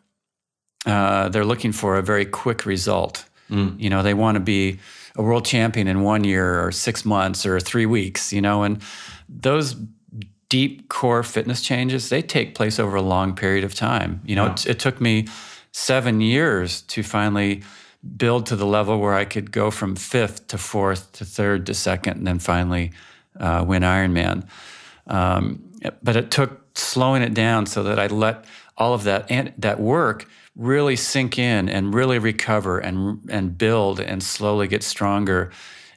uh, 0.86 1.28
they're 1.28 1.44
looking 1.44 1.72
for 1.72 1.96
a 1.96 2.02
very 2.02 2.24
quick 2.24 2.66
result. 2.66 3.24
You 3.78 3.90
know, 3.90 4.02
they 4.02 4.14
want 4.14 4.36
to 4.36 4.40
be 4.40 4.78
a 5.16 5.22
world 5.22 5.44
champion 5.44 5.88
in 5.88 6.02
one 6.02 6.24
year 6.24 6.64
or 6.64 6.72
six 6.72 7.04
months 7.04 7.46
or 7.46 7.60
three 7.60 7.86
weeks, 7.86 8.32
you 8.32 8.40
know, 8.40 8.62
and 8.62 8.82
those 9.28 9.74
deep 10.48 10.88
core 10.88 11.22
fitness 11.22 11.62
changes, 11.62 12.08
they 12.08 12.22
take 12.22 12.54
place 12.54 12.78
over 12.78 12.96
a 12.96 13.02
long 13.02 13.34
period 13.34 13.64
of 13.64 13.74
time. 13.74 14.20
You 14.24 14.36
know, 14.36 14.46
it, 14.52 14.66
it 14.66 14.78
took 14.78 15.00
me 15.00 15.26
seven 15.72 16.20
years 16.20 16.82
to 16.82 17.02
finally 17.02 17.62
build 18.16 18.46
to 18.46 18.56
the 18.56 18.66
level 18.66 18.98
where 18.98 19.14
I 19.14 19.24
could 19.24 19.50
go 19.50 19.70
from 19.70 19.96
fifth 19.96 20.46
to 20.48 20.58
fourth 20.58 21.12
to 21.12 21.24
third 21.24 21.66
to 21.66 21.74
second 21.74 22.18
and 22.18 22.26
then 22.26 22.38
finally 22.38 22.92
uh, 23.38 23.64
win 23.66 23.82
Ironman. 23.82 24.46
Um, 25.06 25.62
but 26.02 26.16
it 26.16 26.30
took 26.30 26.67
slowing 26.78 27.22
it 27.22 27.34
down 27.34 27.66
so 27.66 27.82
that 27.82 27.98
I 27.98 28.06
let 28.06 28.44
all 28.76 28.94
of 28.94 29.04
that 29.04 29.30
and 29.30 29.52
that 29.58 29.80
work 29.80 30.26
really 30.56 30.96
sink 30.96 31.38
in 31.38 31.68
and 31.68 31.94
really 31.94 32.18
recover 32.18 32.78
and 32.78 33.20
and 33.30 33.56
build 33.58 34.00
and 34.00 34.22
slowly 34.22 34.66
get 34.68 34.82
stronger, 34.82 35.50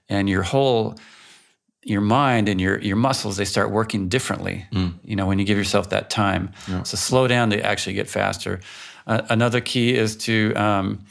and 0.09 0.29
your 0.29 0.43
whole 0.43 0.95
your 1.83 2.01
mind 2.01 2.47
and 2.49 2.61
your 2.61 2.79
your 2.79 2.95
muscles 2.95 3.37
they 3.37 3.45
start 3.45 3.71
working 3.71 4.07
differently. 4.09 4.65
You 5.03 5.15
know, 5.15 5.25
when 5.27 5.39
you 5.39 5.45
give 5.45 5.57
yourself 5.57 5.89
that 5.89 6.09
time. 6.09 6.51
So 6.83 6.97
slow 6.97 7.27
down 7.27 7.49
to 7.51 7.61
actually 7.65 7.93
get 7.93 8.07
faster. 8.09 8.59
Uh, 9.07 9.21
another 9.29 9.61
key 9.61 9.95
is 9.95 10.15
to 10.17 10.53
um, 10.55 11.05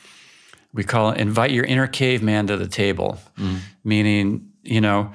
we 0.72 0.84
call 0.84 1.10
it 1.10 1.18
invite 1.20 1.50
your 1.50 1.64
inner 1.64 1.88
caveman 1.88 2.46
to 2.46 2.56
the 2.56 2.68
table, 2.68 3.18
meaning 3.82 4.50
you 4.62 4.80
know 4.80 5.12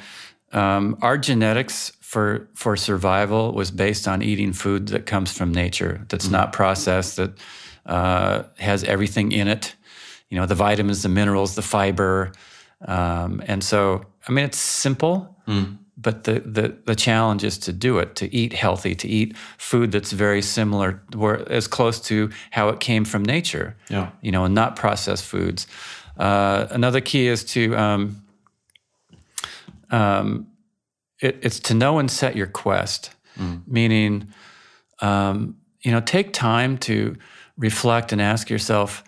um, 0.52 0.98
our 1.02 1.18
genetics 1.18 1.92
for 2.16 2.48
for 2.54 2.78
survival 2.78 3.52
was 3.54 3.72
based 3.72 4.08
on 4.08 4.22
eating 4.22 4.54
food 4.54 4.88
that 4.88 5.06
comes 5.06 5.38
from 5.38 5.52
nature, 5.52 6.00
that's 6.08 6.30
not 6.30 6.54
processed, 6.54 7.18
that 7.18 7.32
uh, 7.86 8.44
has 8.58 8.84
everything 8.86 9.34
in 9.34 9.48
it. 9.50 9.76
You 10.30 10.40
know, 10.40 10.48
the 10.48 10.56
vitamins, 10.56 11.02
the 11.02 11.10
minerals, 11.10 11.56
the 11.56 11.62
fiber, 11.62 12.32
um, 12.88 13.42
and 13.48 13.62
so 13.64 14.06
I 14.28 14.32
mean 14.32 14.46
it's 14.46 14.58
simple. 14.58 15.16
But 15.98 16.24
the, 16.24 16.40
the, 16.54 16.76
the 16.86 16.96
challenge 16.96 17.44
is 17.48 17.58
to 17.60 17.72
do 17.74 18.00
it, 18.00 18.16
to 18.16 18.26
eat 18.36 18.54
healthy, 18.54 18.96
to 18.96 19.08
eat 19.08 19.36
food 19.58 19.92
that's 19.92 20.12
very 20.14 20.42
similar, 20.42 21.02
where, 21.16 21.52
as 21.52 21.68
close 21.68 22.00
to 22.10 22.30
how 22.52 22.70
it 22.70 22.80
came 22.80 23.06
from 23.06 23.24
nature 23.24 23.76
Yeah. 23.90 24.10
you 24.22 24.32
know, 24.32 24.46
and 24.46 24.54
not 24.56 24.76
processed 24.76 25.24
foods. 25.26 25.68
Uh, 26.18 26.68
another 26.72 27.02
key 27.02 27.28
is 27.28 27.44
to 27.54 27.62
um, 27.78 28.22
um, 29.90 30.48
it, 31.26 31.40
it's 31.42 31.60
to 31.62 31.74
know 31.74 32.00
and 32.00 32.10
set 32.10 32.36
your 32.36 32.48
quest, 32.48 33.12
meaning 33.68 34.34
um, 35.02 35.58
you 35.86 35.92
know, 35.92 36.02
take 36.02 36.34
time 36.34 36.78
to 36.80 37.16
reflect 37.58 38.12
and 38.12 38.22
ask 38.22 38.50
yourself, 38.50 39.04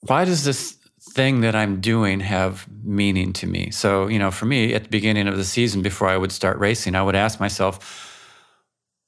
why 0.00 0.24
does 0.24 0.44
this 0.44 0.76
thing 1.00 1.40
that 1.40 1.54
I'm 1.54 1.80
doing 1.80 2.20
have 2.20 2.66
meaning 2.84 3.32
to 3.34 3.46
me? 3.46 3.70
So, 3.70 4.06
you 4.06 4.18
know, 4.18 4.30
for 4.30 4.44
me, 4.44 4.74
at 4.74 4.84
the 4.84 4.88
beginning 4.90 5.28
of 5.28 5.36
the 5.36 5.44
season, 5.44 5.82
before 5.82 6.08
I 6.08 6.16
would 6.16 6.32
start 6.32 6.58
racing, 6.58 6.94
I 6.94 7.02
would 7.02 7.16
ask 7.16 7.40
myself, 7.40 8.08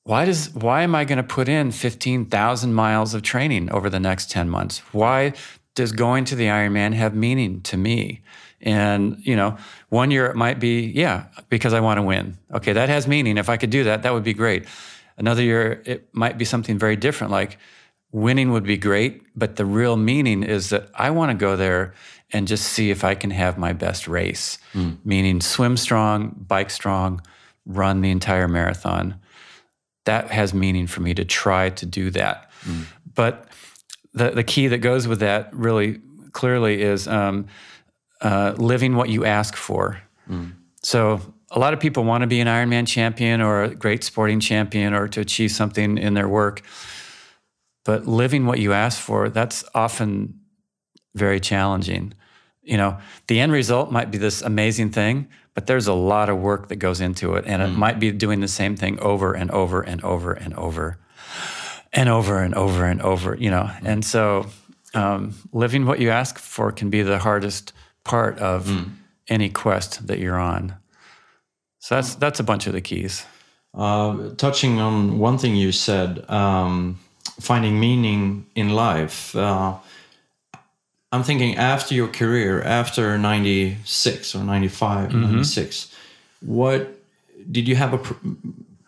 why 0.05 0.25
does 0.25 0.53
why 0.55 0.83
am 0.83 0.95
I 0.95 1.05
going 1.05 1.19
to 1.19 1.23
put 1.23 1.49
in 1.49 1.71
15,000 1.71 2.75
miles 2.75 3.15
of 3.15 3.23
training 3.23 3.71
over 3.71 3.89
the 3.89 4.01
next 4.01 4.31
10 4.31 4.49
months? 4.49 4.79
Why 4.93 5.33
does 5.75 5.93
going 5.93 6.25
to 6.27 6.35
the 6.35 6.47
Ironman 6.47 6.95
have 6.95 7.15
meaning 7.15 7.63
to 7.63 7.77
me? 7.77 8.23
And, 8.65 9.19
you 9.21 9.37
know, 9.37 9.57
one 9.91 10.11
year 10.11 10.27
it 10.27 10.35
might 10.35 10.59
be, 10.59 10.87
yeah, 10.87 11.27
because 11.49 11.73
I 11.73 11.81
want 11.81 11.99
to 11.99 12.03
win. 12.03 12.37
Okay, 12.53 12.73
that 12.73 12.89
has 12.89 13.07
meaning. 13.07 13.39
If 13.39 13.49
I 13.49 13.57
could 13.57 13.71
do 13.71 13.85
that, 13.85 14.03
that 14.03 14.13
would 14.13 14.25
be 14.25 14.35
great. 14.35 14.65
Another 15.17 15.43
year 15.43 15.83
it 15.85 16.09
might 16.13 16.37
be 16.39 16.45
something 16.45 16.79
very 16.79 16.97
different 16.97 17.31
like 17.31 17.59
winning 18.11 18.51
would 18.51 18.65
be 18.65 18.77
great, 18.77 19.23
but 19.37 19.57
the 19.57 19.67
real 19.67 19.97
meaning 19.97 20.43
is 20.43 20.71
that 20.71 20.89
I 20.95 21.11
want 21.11 21.31
to 21.31 21.37
go 21.37 21.57
there 21.57 21.95
and 22.33 22.49
just 22.49 22.65
see 22.65 22.91
if 22.91 23.05
I 23.05 23.15
can 23.15 23.31
have 23.31 23.59
my 23.59 23.73
best 23.73 24.09
race, 24.09 24.59
meaning 25.05 25.41
swim 25.41 25.77
strong, 25.77 26.35
bike 26.49 26.71
strong, 26.71 27.21
run 27.67 28.01
the 28.01 28.11
entire 28.11 28.49
marathon 28.49 29.21
that 30.05 30.31
has 30.31 30.53
meaning 30.53 30.87
for 30.87 31.01
me 31.01 31.15
to 31.15 31.25
try 31.25 31.71
to 31.71 31.87
do 31.87 32.11
that. 32.11 32.51
But 33.15 33.49
the, 34.13 34.31
the 34.31 34.45
key 34.45 34.69
that 34.69 34.79
goes 34.79 35.09
with 35.09 35.21
that 35.21 35.49
really 35.55 36.01
clearly 36.33 36.83
is 36.83 37.09
um, 37.09 37.47
uh, 38.21 38.55
living 38.57 38.97
what 38.97 39.09
you 39.09 39.25
ask 39.25 39.57
for. 39.57 40.01
So 40.83 41.21
a 41.51 41.59
lot 41.59 41.73
of 41.73 41.81
people 41.81 42.05
want 42.05 42.23
to 42.23 42.27
be 42.27 42.41
an 42.41 42.49
Ironman 42.49 42.87
champion 42.87 43.41
or 43.41 43.65
a 43.65 43.75
great 43.75 44.03
sporting 44.05 44.41
champion 44.41 44.93
or 44.93 45.09
to 45.09 45.21
achieve 45.21 45.51
something 45.51 45.99
in 45.99 46.15
their 46.15 46.29
work. 46.29 46.63
But 47.85 48.07
living 48.07 48.47
what 48.47 48.59
you 48.59 48.73
ask 48.73 48.99
for, 49.01 49.29
that's 49.29 49.65
often 49.75 50.41
very 51.15 51.39
challenging. 51.39 52.15
You 52.63 52.79
know, 52.79 52.99
the 53.29 53.41
end 53.41 53.53
result 53.53 53.93
might 53.93 54.11
be 54.11 54.19
this 54.19 54.43
amazing 54.43 54.91
thing, 54.91 55.29
but 55.53 55.67
there's 55.67 55.87
a 55.87 55.93
lot 55.93 56.29
of 56.29 56.39
work 56.39 56.69
that 56.69 56.77
goes 56.77 57.01
into 57.01 57.35
it. 57.35 57.45
And 57.47 57.63
it 57.63 57.69
might 57.69 58.01
be 58.01 58.11
doing 58.11 58.41
the 58.41 58.49
same 58.49 58.75
thing 58.75 58.99
over 59.01 59.35
and 59.35 59.51
over 59.51 59.83
and 59.83 60.03
over 60.03 60.33
and 60.33 60.55
over 60.55 60.99
and 61.93 62.09
over 62.09 62.43
and 62.43 62.55
over 62.55 62.87
and 62.87 63.03
over, 63.03 63.37
you 63.37 63.51
know. 63.51 63.71
And 63.85 64.05
so 64.05 64.47
um, 64.95 65.35
living 65.53 65.87
what 65.87 66.01
you 66.01 66.11
ask 66.11 66.39
for 66.39 66.73
can 66.73 66.91
be 66.91 67.03
the 67.03 67.19
hardest 67.19 67.73
part 68.05 68.39
of 68.39 68.71
any 69.29 69.49
quest 69.49 70.07
that 70.07 70.19
you're 70.19 70.39
on. 70.39 70.75
So 71.79 71.97
that's 71.97 72.15
that's 72.15 72.41
a 72.41 72.45
bunch 72.45 72.67
of 72.67 72.73
the 72.73 72.81
keys. 72.81 73.25
Uh, 73.75 74.31
touching 74.37 74.79
on 74.79 75.19
one 75.19 75.37
thing 75.37 75.57
you 75.57 75.73
said, 75.73 76.29
um, 76.31 76.99
finding 77.41 77.81
meaning 77.81 78.47
in 78.55 78.71
life. 78.71 79.35
Uh, 79.35 79.75
I'm 81.11 81.23
thinking 81.23 81.57
after 81.57 81.95
your 81.95 82.09
career, 82.09 82.63
after 82.63 83.17
96 83.19 84.35
or 84.35 84.45
95, 84.45 85.15
96, 85.15 85.95
what 86.41 86.89
did 87.51 87.69
you 87.69 87.77
have 87.77 87.95
a 87.95 87.99
pr- 87.99 88.15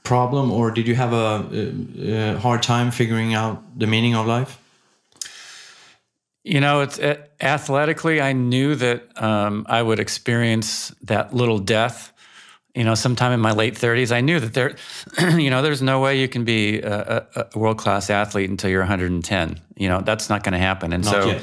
problem 0.03 0.51
or 0.51 0.71
did 0.71 0.87
you 0.89 0.95
have 0.95 1.13
a, 1.13 1.47
a, 1.53 2.35
a 2.35 2.39
hard 2.39 2.63
time 2.63 2.91
figuring 2.91 3.35
out 3.35 3.63
the 3.79 3.87
meaning 3.87 4.15
of 4.15 4.27
life? 4.27 4.59
You 6.47 6.61
know, 6.61 6.83
it's 6.83 6.97
it, 6.99 7.33
athletically. 7.41 8.21
I 8.21 8.33
knew 8.33 8.77
that 8.77 9.21
um, 9.21 9.67
I 9.69 9.83
would 9.83 9.99
experience 9.99 10.95
that 11.03 11.35
little 11.35 11.59
death. 11.59 12.13
You 12.73 12.85
know, 12.85 12.95
sometime 12.95 13.33
in 13.33 13.41
my 13.41 13.51
late 13.51 13.75
30s, 13.75 14.13
I 14.13 14.21
knew 14.21 14.39
that 14.39 14.55
there, 14.55 14.77
you 15.41 15.51
know, 15.51 15.61
there's 15.61 15.83
no 15.83 15.99
way 15.99 16.21
you 16.21 16.29
can 16.29 16.45
be 16.45 16.81
a, 16.83 17.27
a, 17.35 17.47
a 17.53 17.59
world 17.59 17.79
class 17.79 18.11
athlete 18.11 18.49
until 18.49 18.71
you're 18.71 18.83
110. 18.83 19.61
You 19.77 19.89
know, 19.89 20.03
that's 20.03 20.31
not 20.31 20.45
going 20.45 20.53
to 20.53 20.61
happen. 20.61 20.93
And 20.93 21.05
Not 21.05 21.11
so, 21.11 21.27
yet. 21.27 21.43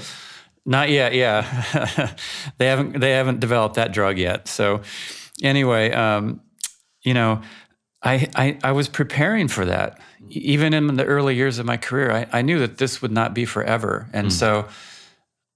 not 0.65 0.89
yet. 0.89 1.13
Yeah, 1.13 2.15
they 2.57 2.67
haven't 2.67 2.97
they 3.01 3.11
haven't 3.11 3.41
developed 3.41 3.75
that 3.75 3.91
drug 3.91 4.17
yet. 4.17 4.47
So, 4.47 4.83
anyway, 5.41 5.91
um, 5.91 6.39
you 7.01 7.13
know, 7.13 7.41
I, 8.01 8.29
I 8.35 8.57
I 8.63 8.71
was 8.71 8.87
preparing 8.87 9.49
for 9.49 9.65
that. 9.65 9.99
Even 10.29 10.73
in 10.73 10.95
the 10.95 11.03
early 11.03 11.35
years 11.35 11.59
of 11.59 11.65
my 11.65 11.75
career, 11.75 12.09
I, 12.09 12.39
I 12.39 12.41
knew 12.41 12.59
that 12.59 12.77
this 12.77 13.01
would 13.01 13.11
not 13.11 13.33
be 13.33 13.43
forever, 13.43 14.07
and 14.13 14.31
so 14.31 14.65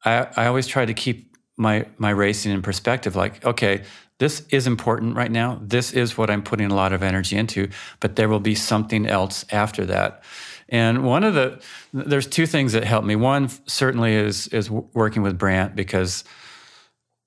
I, 0.08 0.43
I 0.43 0.48
always 0.48 0.67
try 0.67 0.86
to 0.86 0.93
keep 0.93 1.36
my 1.58 1.86
my 1.98 2.12
racing 2.12 2.52
in 2.52 2.62
perspective. 2.62 3.15
Like, 3.15 3.43
okay, 3.43 3.84
this 4.20 4.43
is 4.50 4.67
important 4.67 5.15
right 5.15 5.32
now. 5.32 5.60
This 5.62 5.91
is 5.91 6.17
what 6.17 6.30
I'm 6.30 6.43
putting 6.43 6.72
a 6.72 6.76
lot 6.76 6.93
of 6.93 7.04
energy 7.04 7.36
into, 7.36 7.70
but 8.00 8.15
there 8.15 8.30
will 8.30 8.39
be 8.39 8.56
something 8.56 9.06
else 9.06 9.46
after 9.52 9.86
that. 9.86 10.24
And 10.70 11.04
one 11.04 11.24
of 11.24 11.34
the 11.34 11.62
there's 11.93 12.28
two 12.28 12.46
things 12.46 12.74
that 12.74 12.84
help 12.84 13.06
me. 13.06 13.15
One 13.15 13.50
certainly 13.67 14.13
is 14.13 14.48
is 14.48 14.70
working 14.70 15.22
with 15.22 15.38
Brant 15.38 15.76
because 15.76 16.24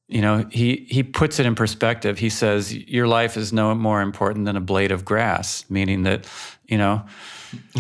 you 0.09 0.21
know 0.21 0.47
he 0.51 0.87
he 0.91 1.03
puts 1.03 1.39
it 1.39 1.47
in 1.47 1.55
perspective. 1.55 2.19
He 2.19 2.31
says 2.31 2.75
your 2.75 3.07
life 3.07 3.37
is 3.37 3.53
no 3.53 3.75
more 3.75 4.03
important 4.03 4.47
than 4.47 4.57
a 4.57 4.61
blade 4.61 4.93
of 4.93 5.05
grass, 5.05 5.65
meaning 5.69 6.03
that 6.05 6.27
you 6.67 6.79
know 6.79 7.05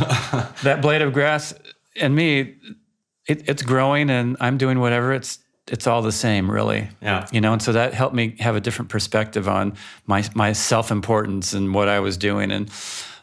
that 0.62 0.80
blade 0.80 1.02
of 1.02 1.12
grass 1.12 1.54
and 2.00 2.14
me 2.14 2.56
it, 3.30 3.48
it's 3.48 3.62
growing 3.62 4.10
and 4.10 4.36
I'm 4.40 4.58
doing 4.58 4.80
whatever. 4.80 5.12
It's 5.12 5.38
it's 5.68 5.86
all 5.86 6.02
the 6.02 6.12
same, 6.12 6.50
really. 6.50 6.88
Yeah. 7.00 7.26
You 7.30 7.40
know, 7.40 7.52
and 7.52 7.62
so 7.62 7.72
that 7.72 7.94
helped 7.94 8.14
me 8.14 8.34
have 8.40 8.56
a 8.56 8.60
different 8.60 8.90
perspective 8.90 9.48
on 9.48 9.74
my 10.06 10.24
my 10.34 10.52
self 10.52 10.90
importance 10.90 11.52
and 11.52 11.72
what 11.72 11.88
I 11.88 12.00
was 12.00 12.16
doing. 12.16 12.50
And 12.50 12.70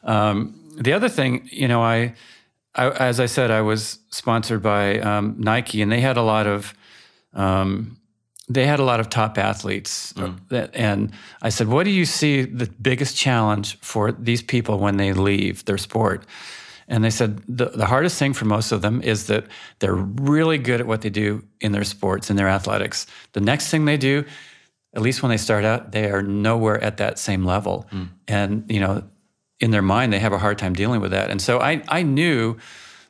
um, 0.04 0.56
the 0.78 0.94
other 0.94 1.10
thing, 1.10 1.50
you 1.52 1.68
know, 1.68 1.82
I, 1.82 2.14
I 2.74 2.90
as 2.92 3.20
I 3.20 3.26
said, 3.26 3.52
I 3.52 3.62
was 3.62 4.00
sponsored 4.10 4.62
by 4.62 5.00
um, 5.00 5.36
Nike, 5.38 5.82
and 5.82 5.92
they 5.92 6.02
had 6.02 6.18
a 6.18 6.24
lot 6.24 6.48
of. 6.48 6.74
Um, 7.34 7.94
they 8.50 8.66
had 8.66 8.80
a 8.80 8.84
lot 8.84 9.02
of 9.02 9.10
top 9.10 9.38
athletes, 9.38 10.14
that, 10.48 10.74
and 10.74 11.12
I 11.42 11.50
said, 11.50 11.68
"What 11.68 11.84
do 11.84 11.90
you 11.90 12.06
see 12.06 12.44
the 12.44 12.70
biggest 12.82 13.18
challenge 13.18 13.78
for 13.82 14.14
these 14.14 14.42
people 14.42 14.80
when 14.80 14.96
they 14.96 15.12
leave 15.12 15.66
their 15.66 15.78
sport?" 15.78 16.26
And 16.88 17.04
they 17.04 17.10
said 17.10 17.42
the, 17.48 17.66
the 17.66 17.86
hardest 17.86 18.18
thing 18.18 18.34
for 18.34 18.46
most 18.46 18.72
of 18.72 18.82
them 18.82 19.02
is 19.02 19.28
that 19.28 19.46
they're 19.80 19.96
really 19.96 20.58
good 20.58 20.80
at 20.80 20.88
what 20.88 21.02
they 21.02 21.10
do 21.10 21.44
in 21.60 21.72
their 21.74 21.84
sports, 21.84 22.30
in 22.30 22.38
their 22.38 22.48
athletics. 22.48 23.08
The 23.34 23.42
next 23.42 23.70
thing 23.70 23.86
they 23.86 23.98
do, 23.98 24.24
at 24.94 25.02
least 25.02 25.22
when 25.22 25.30
they 25.30 25.38
start 25.38 25.66
out, 25.66 25.92
they 25.92 26.10
are 26.10 26.22
nowhere 26.22 26.82
at 26.82 26.98
that 26.98 27.20
same 27.20 27.44
level. 27.44 27.88
Hmm. 27.92 28.04
And, 28.28 28.66
you 28.70 28.80
know, 28.80 29.04
in 29.60 29.72
their 29.72 29.82
mind, 29.82 30.14
they 30.14 30.20
have 30.20 30.34
a 30.34 30.38
hard 30.38 30.58
time 30.58 30.74
dealing 30.74 31.02
with 31.02 31.12
that. 31.12 31.30
And 31.30 31.42
so 31.42 31.60
I, 31.60 31.84
I 31.90 32.04
knew 32.04 32.58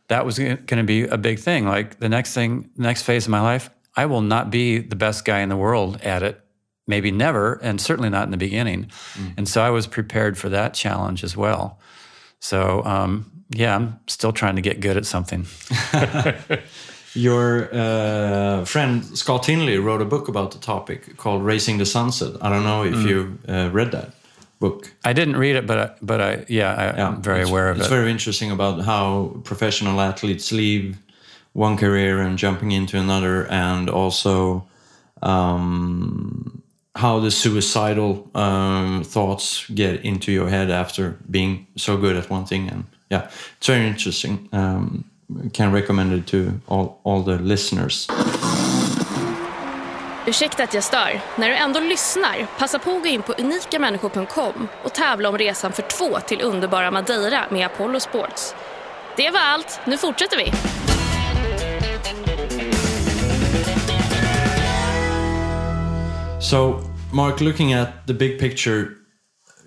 that 0.07 0.25
was 0.25 0.39
going 0.39 0.65
to 0.65 0.83
be 0.83 1.03
a 1.03 1.17
big 1.17 1.39
thing. 1.39 1.65
Like 1.65 1.99
the 1.99 2.09
next 2.09 2.33
thing, 2.33 2.69
next 2.77 3.03
phase 3.03 3.25
of 3.25 3.31
my 3.31 3.41
life, 3.41 3.69
I 3.95 4.05
will 4.05 4.21
not 4.21 4.49
be 4.49 4.79
the 4.79 4.95
best 4.95 5.25
guy 5.25 5.39
in 5.39 5.49
the 5.49 5.57
world 5.57 6.01
at 6.01 6.23
it. 6.23 6.41
Maybe 6.89 7.11
never, 7.11 7.55
and 7.61 7.81
certainly 7.81 8.09
not 8.09 8.23
in 8.23 8.31
the 8.31 8.37
beginning. 8.37 8.89
Hmm. 9.13 9.27
And 9.37 9.49
so 9.49 9.61
I 9.61 9.69
was 9.69 9.87
prepared 9.87 10.37
for 10.37 10.47
that 10.49 10.73
challenge 10.73 11.23
as 11.23 11.35
well. 11.35 11.79
So, 12.39 12.83
um, 12.83 13.31
yeah, 13.49 13.75
I'm 13.75 13.99
still 14.07 14.31
trying 14.31 14.55
to 14.55 14.61
get 14.61 14.79
good 14.79 14.97
at 14.97 15.05
something. 15.05 15.45
Your 17.13 17.69
uh, 17.73 18.65
friend 18.65 19.03
Scott 19.17 19.43
Tinley 19.43 19.77
wrote 19.77 20.01
a 20.01 20.05
book 20.05 20.27
about 20.27 20.51
the 20.51 20.59
topic 20.59 21.17
called 21.17 21.43
"Racing 21.43 21.79
the 21.79 21.85
Sunset." 21.85 22.35
I 22.41 22.49
don't 22.49 22.63
know 22.63 22.83
if 22.83 22.95
you 23.07 23.39
uh, 23.47 23.69
read 23.71 23.91
that 23.91 24.13
book. 24.59 24.93
I 25.03 25.13
didn't 25.13 25.37
read 25.37 25.55
it, 25.55 25.65
but 25.65 25.77
I, 25.79 25.95
but 26.01 26.21
I 26.21 26.45
yeah, 26.47 26.75
I, 26.75 27.01
I'm 27.01 27.21
very 27.21 27.43
aware 27.43 27.69
of 27.69 27.77
it's 27.77 27.85
it. 27.85 27.85
It's 27.85 27.93
very 27.93 28.11
interesting 28.11 28.51
about 28.51 28.81
how 28.81 29.41
professional 29.43 29.99
athletes 29.99 30.51
leave 30.51 30.97
one 31.53 31.75
career 31.77 32.21
and 32.21 32.37
jumping 32.37 32.71
into 32.71 32.99
another, 32.99 33.47
and 33.47 33.89
also 33.89 34.67
um, 35.23 36.61
how 36.97 37.19
the 37.19 37.31
suicidal 37.31 38.27
um, 38.33 39.03
thoughts 39.03 39.65
get 39.69 40.03
into 40.03 40.31
your 40.31 40.49
head 40.49 40.71
after 40.71 41.13
being 41.29 41.67
so 41.75 41.97
good 41.97 42.15
at 42.17 42.29
one 42.29 42.45
thing. 42.45 42.69
And 42.69 42.85
yeah, 43.11 43.29
it's 43.57 43.67
very 43.67 43.87
interesting. 43.87 44.49
Um, 44.51 45.03
can 45.53 45.71
recommend 45.73 46.13
it 46.13 46.27
to 46.27 46.51
all, 46.67 46.99
all 47.03 47.23
the 47.23 47.37
listeners. 47.37 48.07
Ursäkta 50.27 50.63
att 50.63 50.73
jag 50.73 50.83
stör. 50.83 51.21
När 51.35 51.49
du 51.49 51.55
ändå 51.55 51.79
lyssnar, 51.79 52.47
passa 52.57 52.79
på 52.79 52.91
att 52.91 53.01
gå 53.01 53.07
in 53.07 53.21
på 53.21 53.33
unikamänniskor.com 53.33 54.67
och 54.83 54.93
tävla 54.93 55.29
om 55.29 55.37
resan 55.37 55.71
för 55.71 55.83
två 55.83 56.19
till 56.19 56.41
underbara 56.41 56.91
Madeira 56.91 57.45
med 57.51 57.65
Apollo 57.65 57.99
Sports. 57.99 58.55
Det 59.15 59.29
var 59.29 59.39
allt. 59.39 59.79
Nu 59.85 59.97
fortsätter 59.97 60.37
vi. 60.37 60.76
So, 66.39 66.83
Mark, 67.11 67.41
looking 67.41 67.73
at 67.73 68.05
the 68.07 68.13
big 68.13 68.39
picture, 68.39 68.97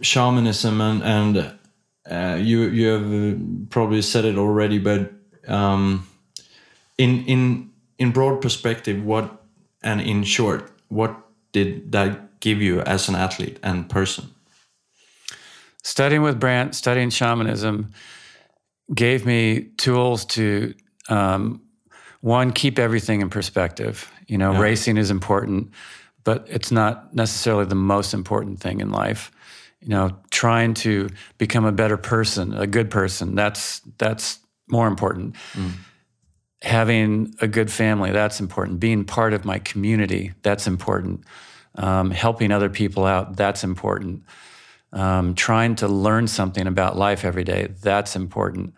shamanism, 0.01 0.81
and 0.81 1.03
and 1.03 1.53
uh, 2.11 2.37
you 2.41 2.63
you 2.69 2.87
have 2.89 3.71
probably 3.71 4.03
said 4.03 4.25
it 4.25 4.39
already, 4.39 4.79
but 4.79 5.13
um, 5.49 6.07
in 6.97 7.25
in 7.27 7.71
in 7.99 8.13
broad 8.13 8.41
perspective, 8.41 9.05
what 9.05 9.43
and 9.83 10.01
in 10.01 10.25
short, 10.25 10.71
what 10.89 11.17
did 11.53 11.93
that 11.93 12.41
give 12.41 12.63
you 12.63 12.81
as 12.83 13.09
an 13.09 13.15
athlete 13.15 13.59
and 13.63 13.89
person? 13.91 14.31
Studying 15.83 16.23
with 16.23 16.39
Brant, 16.39 16.75
studying 16.75 17.11
shamanism, 17.11 17.91
gave 18.95 19.27
me 19.27 19.69
tools 19.77 20.25
to 20.27 20.75
um, 21.09 21.61
one 22.21 22.53
keep 22.53 22.79
everything 22.79 23.23
in 23.23 23.31
perspective. 23.31 24.11
You 24.27 24.39
know, 24.39 24.53
Yeah. 24.53 24.61
racing 24.61 24.99
is 24.99 25.11
important, 25.11 25.71
but 26.31 26.47
it's 26.49 26.71
not 26.71 27.13
necessarily 27.13 27.65
the 27.65 27.75
most 27.75 28.15
important 28.15 28.61
thing 28.61 28.81
in 28.81 28.91
life. 28.91 29.33
You 29.81 29.89
know, 29.89 30.17
trying 30.31 30.75
to 30.75 31.09
become 31.39 31.65
a 31.65 31.73
better 31.73 31.97
person, 31.97 32.55
a 32.55 32.69
good 32.69 32.89
person, 32.89 33.35
that's 33.35 33.81
that's 33.99 34.39
more 34.69 34.87
important. 34.87 35.35
Having 36.63 37.35
a 37.41 37.49
good 37.49 37.69
family, 37.73 38.13
that's 38.13 38.39
important. 38.39 38.79
Being 38.79 39.05
part 39.05 39.33
of 39.33 39.45
my 39.45 39.59
community, 39.59 40.33
that's 40.43 40.69
important. 40.69 41.25
Um, 41.75 42.13
helping 42.13 42.53
other 42.53 42.71
people 42.71 43.07
out, 43.07 43.37
that's 43.37 43.65
important 43.65 44.23
um, 44.93 45.35
trying 45.35 45.75
to 45.77 45.89
learn 45.89 46.27
something 46.29 46.67
about 46.67 46.97
life 46.97 47.25
every 47.25 47.45
day. 47.45 47.69
That's 47.83 48.15
important. 48.15 48.75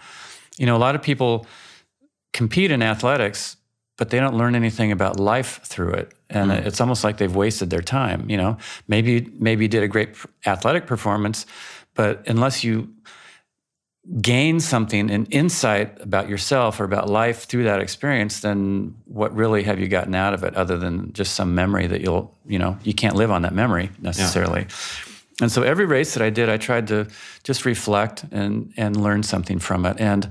You 0.58 0.66
know, 0.66 0.76
a 0.76 0.82
lot 0.86 0.94
of 0.94 1.02
people 1.02 1.46
compete 2.32 2.70
in 2.70 2.82
athletics, 2.82 3.56
but 3.96 4.10
they 4.10 4.18
don't 4.18 4.36
learn 4.36 4.54
anything 4.54 4.92
about 4.92 5.20
life 5.20 5.60
through 5.64 5.92
it, 5.92 6.12
and 6.30 6.50
mm. 6.50 6.66
it's 6.66 6.80
almost 6.80 7.04
like 7.04 7.18
they've 7.18 7.34
wasted 7.34 7.70
their 7.70 7.82
time. 7.82 8.28
You 8.28 8.36
know, 8.36 8.56
maybe 8.88 9.30
maybe 9.38 9.64
you 9.64 9.68
did 9.68 9.82
a 9.82 9.88
great 9.88 10.16
athletic 10.46 10.86
performance, 10.86 11.46
but 11.94 12.26
unless 12.26 12.64
you 12.64 12.88
gain 14.20 14.58
something, 14.58 15.10
an 15.10 15.26
insight 15.26 16.00
about 16.00 16.28
yourself 16.28 16.80
or 16.80 16.84
about 16.84 17.08
life 17.08 17.44
through 17.44 17.62
that 17.64 17.80
experience, 17.80 18.40
then 18.40 18.96
what 19.04 19.32
really 19.34 19.62
have 19.62 19.78
you 19.78 19.86
gotten 19.86 20.14
out 20.14 20.34
of 20.34 20.42
it 20.42 20.54
other 20.56 20.76
than 20.76 21.12
just 21.12 21.34
some 21.34 21.54
memory 21.54 21.86
that 21.86 22.00
you'll, 22.00 22.36
you 22.44 22.58
know, 22.58 22.76
you 22.82 22.94
can't 22.94 23.14
live 23.14 23.30
on 23.30 23.42
that 23.42 23.54
memory 23.54 23.90
necessarily. 24.00 24.66
And 25.40 25.52
so 25.52 25.62
every 25.62 25.86
race 25.86 26.14
that 26.14 26.22
I 26.22 26.30
did, 26.30 26.48
I 26.48 26.56
tried 26.56 26.88
to 26.88 27.06
just 27.44 27.64
reflect 27.64 28.24
and 28.32 28.72
and 28.76 28.96
learn 28.96 29.22
something 29.22 29.58
from 29.58 29.86
it. 29.86 30.00
And 30.00 30.28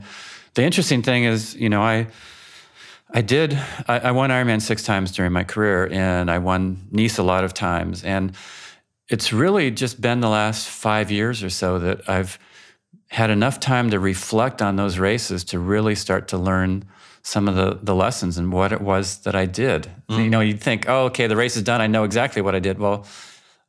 the 0.53 0.63
interesting 0.63 1.01
thing 1.01 1.23
is, 1.23 1.55
you 1.55 1.69
know, 1.69 1.81
I 1.81 2.07
I 3.13 3.21
did 3.21 3.59
I, 3.87 3.99
I 3.99 4.11
won 4.11 4.29
Ironman 4.29 4.61
six 4.61 4.83
times 4.83 5.11
during 5.11 5.31
my 5.31 5.43
career, 5.43 5.89
and 5.91 6.31
I 6.31 6.37
won 6.37 6.87
Nice 6.91 7.17
a 7.17 7.23
lot 7.23 7.43
of 7.43 7.53
times. 7.53 8.03
And 8.03 8.33
it's 9.09 9.33
really 9.33 9.71
just 9.71 9.99
been 9.99 10.21
the 10.21 10.29
last 10.29 10.67
five 10.67 11.11
years 11.11 11.43
or 11.43 11.49
so 11.49 11.79
that 11.79 12.09
I've 12.09 12.39
had 13.09 13.29
enough 13.29 13.59
time 13.59 13.89
to 13.89 13.99
reflect 13.99 14.61
on 14.61 14.77
those 14.77 14.97
races 14.97 15.43
to 15.43 15.59
really 15.59 15.95
start 15.95 16.29
to 16.29 16.37
learn 16.37 16.85
some 17.23 17.49
of 17.49 17.55
the, 17.55 17.77
the 17.83 17.93
lessons 17.93 18.37
and 18.37 18.53
what 18.53 18.71
it 18.71 18.79
was 18.79 19.17
that 19.19 19.35
I 19.35 19.45
did. 19.45 19.83
Mm-hmm. 20.09 20.21
You 20.21 20.29
know, 20.29 20.39
you'd 20.39 20.61
think, 20.61 20.87
oh, 20.87 21.05
okay, 21.05 21.27
the 21.27 21.35
race 21.35 21.57
is 21.57 21.63
done. 21.63 21.81
I 21.81 21.87
know 21.87 22.05
exactly 22.05 22.41
what 22.41 22.55
I 22.55 22.59
did. 22.59 22.79
Well, 22.79 23.05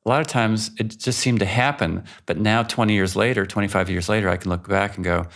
a 0.07 0.09
lot 0.09 0.21
of 0.21 0.29
times 0.29 0.71
it 0.79 0.97
just 0.97 1.19
seemed 1.19 1.41
to 1.41 1.45
happen. 1.45 2.05
But 2.25 2.39
now, 2.39 2.63
20 2.63 2.95
years 2.95 3.17
later, 3.17 3.45
25 3.45 3.91
years 3.91 4.09
later, 4.09 4.29
I 4.29 4.37
can 4.37 4.51
look 4.51 4.69
back 4.69 4.97
and 4.97 5.05
go, 5.05 5.27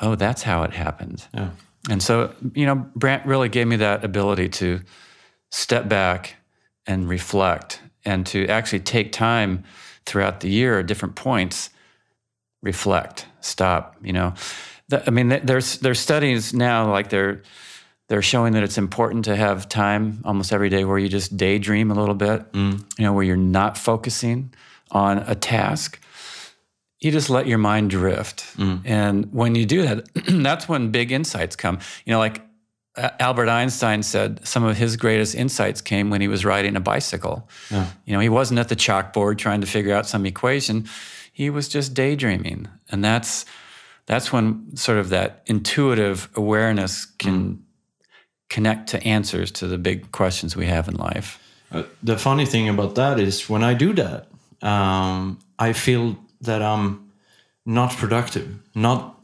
oh, 0.00 0.14
that's 0.14 0.42
how 0.42 0.62
it 0.62 0.72
happened. 0.72 1.26
Yeah. 1.34 1.50
And 1.90 2.02
so, 2.02 2.34
you 2.54 2.66
know, 2.66 2.86
Brant 2.96 3.26
really 3.26 3.48
gave 3.48 3.66
me 3.66 3.76
that 3.76 4.04
ability 4.04 4.48
to 4.50 4.80
step 5.50 5.88
back 5.88 6.36
and 6.86 7.08
reflect 7.08 7.80
and 8.04 8.26
to 8.26 8.46
actually 8.48 8.80
take 8.80 9.12
time 9.12 9.64
throughout 10.04 10.40
the 10.40 10.48
year 10.48 10.80
at 10.80 10.86
different 10.86 11.14
points, 11.14 11.70
reflect, 12.62 13.26
stop, 13.40 13.96
you 14.02 14.12
know. 14.12 14.34
I 15.06 15.10
mean, 15.10 15.40
there's 15.44 15.78
there's 15.78 15.98
studies 15.98 16.54
now 16.54 16.90
like 16.90 17.10
they're 17.10 17.42
they're 18.08 18.22
showing 18.22 18.52
that 18.52 18.62
it's 18.62 18.78
important 18.78 19.24
to 19.24 19.34
have 19.34 19.68
time 19.68 20.22
almost 20.24 20.52
every 20.52 20.68
day 20.68 20.84
where 20.84 20.98
you 20.98 21.08
just 21.08 21.36
daydream 21.36 21.90
a 21.90 21.94
little 21.94 22.14
bit, 22.14 22.52
mm. 22.52 22.84
you 22.98 23.04
know, 23.04 23.12
where 23.12 23.24
you're 23.24 23.36
not 23.36 23.76
focusing 23.76 24.54
on 24.92 25.18
a 25.18 25.34
task. 25.34 26.00
You 27.00 27.10
just 27.12 27.28
let 27.28 27.46
your 27.46 27.58
mind 27.58 27.90
drift. 27.90 28.46
And 28.84 29.32
when 29.32 29.54
you 29.54 29.66
do 29.66 29.82
that, 29.82 30.08
that's 30.28 30.68
when 30.68 30.90
big 30.90 31.12
insights 31.12 31.56
come. 31.56 31.78
You 32.04 32.12
know, 32.12 32.18
like 32.18 32.42
uh, 32.96 33.10
Albert 33.20 33.48
Einstein 33.48 34.02
said 34.02 34.46
some 34.46 34.64
of 34.64 34.76
his 34.76 34.96
greatest 34.96 35.34
insights 35.34 35.82
came 35.82 36.08
when 36.08 36.20
he 36.20 36.28
was 36.28 36.44
riding 36.44 36.76
a 36.76 36.80
bicycle. 36.80 37.48
You 38.06 38.14
know, 38.14 38.20
he 38.20 38.30
wasn't 38.30 38.60
at 38.60 38.68
the 38.68 38.76
chalkboard 38.76 39.36
trying 39.38 39.60
to 39.60 39.66
figure 39.66 39.94
out 39.94 40.06
some 40.06 40.24
equation. 40.24 40.88
He 41.32 41.50
was 41.50 41.68
just 41.68 41.92
daydreaming. 41.92 42.68
And 42.90 43.04
that's 43.04 43.44
that's 44.06 44.32
when 44.32 44.76
sort 44.76 44.98
of 44.98 45.10
that 45.10 45.42
intuitive 45.46 46.28
awareness 46.34 47.04
can 47.04 47.62
connect 48.48 48.88
to 48.90 49.02
answers 49.02 49.50
to 49.50 49.66
the 49.66 49.76
big 49.76 50.12
questions 50.12 50.56
we 50.56 50.66
have 50.66 50.88
in 50.88 50.94
life. 50.94 51.38
Uh, 51.72 51.82
the 52.02 52.16
funny 52.16 52.46
thing 52.46 52.68
about 52.68 52.94
that 52.94 53.18
is 53.18 53.50
when 53.50 53.64
I 53.64 53.74
do 53.74 53.92
that, 53.94 54.28
um, 54.62 55.40
I 55.58 55.72
feel 55.72 56.16
that 56.46 56.62
I'm 56.62 57.10
not 57.64 57.92
productive. 57.96 58.48
Not, 58.74 59.18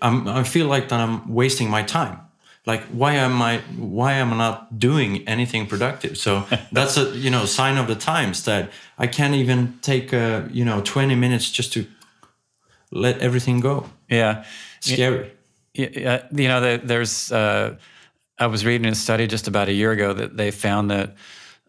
I'm, 0.00 0.26
I 0.28 0.42
feel 0.44 0.66
like 0.66 0.88
that 0.88 1.00
I'm 1.00 1.32
wasting 1.34 1.70
my 1.70 1.82
time. 1.82 2.20
Like 2.66 2.82
why 2.86 3.14
am 3.14 3.40
I? 3.40 3.58
Why 3.78 4.12
am 4.12 4.32
I 4.32 4.36
not 4.36 4.78
doing 4.78 5.26
anything 5.26 5.66
productive? 5.66 6.18
So 6.18 6.44
that's 6.72 6.98
a 6.98 7.16
you 7.16 7.30
know 7.30 7.46
sign 7.46 7.78
of 7.78 7.86
the 7.86 7.94
times 7.94 8.44
that 8.44 8.70
I 8.98 9.06
can't 9.06 9.34
even 9.34 9.78
take 9.80 10.12
a 10.12 10.46
you 10.52 10.64
know 10.66 10.82
20 10.82 11.14
minutes 11.14 11.50
just 11.50 11.72
to 11.72 11.86
let 12.90 13.18
everything 13.20 13.60
go. 13.60 13.88
Yeah. 14.10 14.44
Scary. 14.80 15.32
Yeah, 15.74 16.22
you 16.32 16.48
know, 16.48 16.60
the- 16.60 16.80
there's. 16.84 17.30
Uh, 17.32 17.76
I 18.38 18.46
was 18.46 18.64
reading 18.64 18.86
a 18.86 18.94
study 18.94 19.26
just 19.26 19.48
about 19.48 19.68
a 19.68 19.72
year 19.72 19.90
ago 19.92 20.12
that 20.12 20.36
they 20.36 20.50
found 20.50 20.90
that 20.90 21.16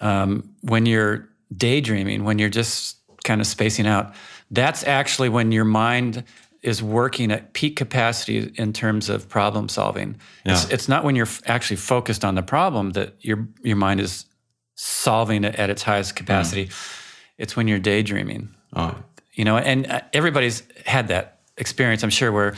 um, 0.01 0.49
when 0.61 0.85
you're 0.85 1.27
daydreaming, 1.55 2.23
when 2.23 2.37
you're 2.39 2.49
just 2.49 2.97
kind 3.23 3.41
of 3.41 3.47
spacing 3.47 3.87
out, 3.87 4.13
that's 4.51 4.83
actually 4.83 5.29
when 5.29 5.51
your 5.51 5.65
mind 5.65 6.23
is 6.61 6.83
working 6.83 7.31
at 7.31 7.53
peak 7.53 7.75
capacity 7.77 8.51
in 8.55 8.73
terms 8.73 9.07
of 9.09 9.29
problem 9.29 9.69
solving. 9.69 10.17
It's, 10.45 10.65
Yeah. 10.65 10.73
it's 10.73 10.89
not 10.89 11.03
when 11.03 11.15
you're 11.15 11.25
f- 11.25 11.41
actually 11.45 11.77
focused 11.77 12.25
on 12.25 12.35
the 12.35 12.41
problem 12.43 12.91
that 12.91 13.13
your 13.21 13.47
your 13.63 13.77
mind 13.77 13.99
is 14.01 14.25
solving 14.75 15.43
it 15.43 15.55
at 15.55 15.69
its 15.69 15.83
highest 15.83 16.15
capacity. 16.15 16.69
It's 17.37 17.55
when 17.55 17.67
you're 17.67 17.79
daydreaming 17.79 18.49
Oh, 18.75 18.95
you 19.33 19.45
know 19.45 19.57
and 19.57 19.87
uh, 19.87 20.01
everybody's 20.13 20.63
had 20.85 21.07
that 21.07 21.39
experience 21.57 22.03
i'm 22.03 22.09
sure 22.11 22.31
where 22.31 22.55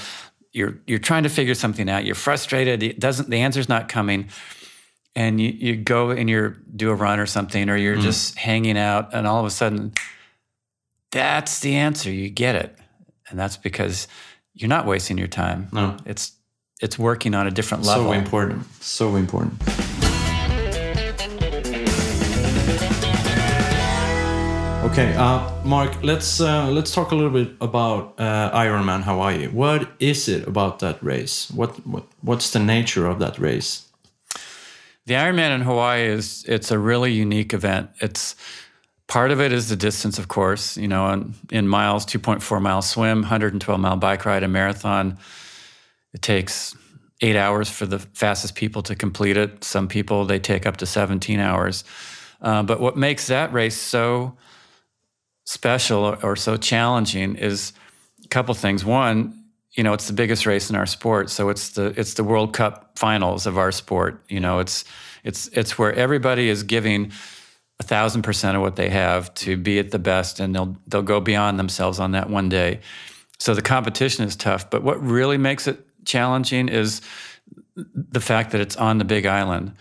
you're 0.52 0.78
you're 0.88 1.00
trying 1.00 1.24
to 1.24 1.30
figure 1.30 1.54
something 1.56 1.90
out 1.90 2.04
you're 2.06 2.16
frustrated 2.16 2.84
it 2.84 3.00
doesn't 3.00 3.30
the 3.30 3.38
answer's 3.38 3.70
not 3.70 3.88
coming 3.90 4.28
and 5.16 5.40
you, 5.40 5.50
you 5.50 5.76
go 5.78 6.10
and 6.10 6.30
you 6.30 6.56
do 6.76 6.90
a 6.90 6.96
run 6.96 7.20
or 7.20 7.26
something 7.26 7.70
or 7.70 7.78
you're 7.78 7.96
just 7.98 8.38
hanging 8.38 8.78
out 8.78 9.14
and 9.14 9.26
all 9.28 9.40
of 9.40 9.46
a 9.46 9.50
sudden 9.50 9.94
that's 11.12 11.60
the 11.60 11.76
answer 11.76 12.12
you 12.12 12.30
get 12.30 12.56
it 12.56 12.76
and 13.30 13.40
that's 13.40 13.58
because 13.58 14.08
you're 14.54 14.70
not 14.70 14.86
wasting 14.86 15.18
your 15.18 15.28
time 15.28 15.68
No. 15.72 15.98
it's 16.06 16.34
it's 16.82 16.98
working 16.98 17.36
on 17.36 17.46
a 17.48 17.52
different 17.52 17.84
level 17.86 18.06
so 18.06 18.12
important. 18.14 18.66
So 18.82 19.16
important. 19.16 19.62
Okay, 24.84 25.14
uh, 25.16 25.48
Mark. 25.64 26.04
Let's 26.04 26.42
uh, 26.42 26.68
let's 26.72 26.92
talk 26.92 27.12
a 27.12 27.16
little 27.16 27.30
bit 27.32 27.52
about 27.62 28.16
uh, 28.20 28.50
Ironman 28.52 29.04
Hawaii. 29.04 29.48
What 29.48 29.88
is 30.00 30.28
it 30.28 30.48
about 30.48 30.80
that 30.80 31.02
race? 31.04 31.52
What, 31.52 31.86
what 31.86 32.04
what's 32.22 32.50
the 32.50 32.60
nature 32.60 33.06
of 33.06 33.20
that 33.20 33.38
race? 33.38 33.86
The 35.06 35.14
Ironman 35.14 35.54
in 35.56 35.62
Hawaii 35.62 36.08
is 36.08 36.44
it's 36.48 36.72
a 36.72 36.80
really 36.80 37.12
unique 37.14 37.54
event. 37.54 37.92
It's 38.02 38.36
part 39.12 39.32
of 39.32 39.42
it 39.42 39.52
is 39.52 39.68
the 39.68 39.76
distance, 39.76 40.18
of 40.18 40.30
course. 40.30 40.78
You 40.78 40.88
know, 40.88 41.12
in, 41.12 41.34
in 41.52 41.68
miles, 41.68 42.06
2.4 42.06 42.62
mile 42.62 42.82
swim, 42.82 43.20
112 43.20 43.78
mile 43.78 43.98
bike 43.98 44.26
ride, 44.26 44.42
a 44.42 44.48
marathon. 44.48 45.18
It 46.14 46.22
takes 46.22 46.74
eight 47.20 47.36
hours 47.36 47.70
for 47.70 47.86
the 47.86 48.00
fastest 48.00 48.56
people 48.56 48.82
to 48.84 48.96
complete 48.96 49.36
it. 49.36 49.66
Some 49.66 49.90
people 49.90 50.24
they 50.24 50.40
take 50.40 50.66
up 50.66 50.78
to 50.78 50.86
17 50.86 51.42
hours. 51.42 51.84
Uh, 52.42 52.64
but 52.64 52.80
what 52.80 52.96
makes 52.96 53.28
that 53.28 53.52
race 53.52 53.78
so 53.78 54.38
special 55.44 56.06
or, 56.06 56.26
or 56.26 56.36
so 56.38 56.56
challenging 56.56 57.36
is 57.36 57.74
a 58.24 58.30
couple 58.30 58.56
things. 58.56 58.86
One, 58.86 59.44
you 59.74 59.84
know, 59.84 59.92
it's 59.92 60.08
the 60.08 60.14
biggest 60.14 60.46
race 60.46 60.70
in 60.70 60.78
our 60.78 60.86
sport, 60.86 61.30
so 61.30 61.50
it's 61.50 61.72
the 61.72 61.94
it's 62.00 62.14
the 62.14 62.24
World 62.24 62.54
Cup 62.54 62.98
finals 62.98 63.46
of 63.46 63.58
our 63.58 63.74
sport. 63.74 64.24
You 64.30 64.40
know, 64.40 64.60
it's 64.60 64.86
it's 65.26 65.50
it's 65.50 65.78
where 65.78 65.94
everybody 65.94 66.48
is 66.48 66.64
giving 66.64 67.12
a 67.82 67.84
thousand 67.84 68.22
percent 68.22 68.56
of 68.56 68.62
what 68.62 68.76
they 68.76 68.90
have 68.90 69.34
to 69.34 69.58
be 69.58 69.80
at 69.80 69.90
the 69.90 69.98
best, 69.98 70.40
and 70.40 70.54
they'll 70.54 70.78
they'll 70.88 71.02
go 71.02 71.20
beyond 71.20 71.58
themselves 71.58 72.00
on 72.00 72.12
that 72.12 72.30
one 72.30 72.48
day. 72.48 72.80
So 73.40 73.56
the 73.56 73.64
competition 73.64 74.24
is 74.24 74.36
tough, 74.36 74.70
but 74.70 74.84
what 74.84 75.02
really 75.02 75.40
makes 75.40 75.68
it 75.68 75.84
challenging 76.06 76.70
is 76.70 77.02
the 77.76 78.20
fact 78.20 78.52
that 78.52 78.62
it's 78.62 78.76
on 78.76 79.00
the 79.00 79.04
Big 79.04 79.26
Island. 79.26 79.74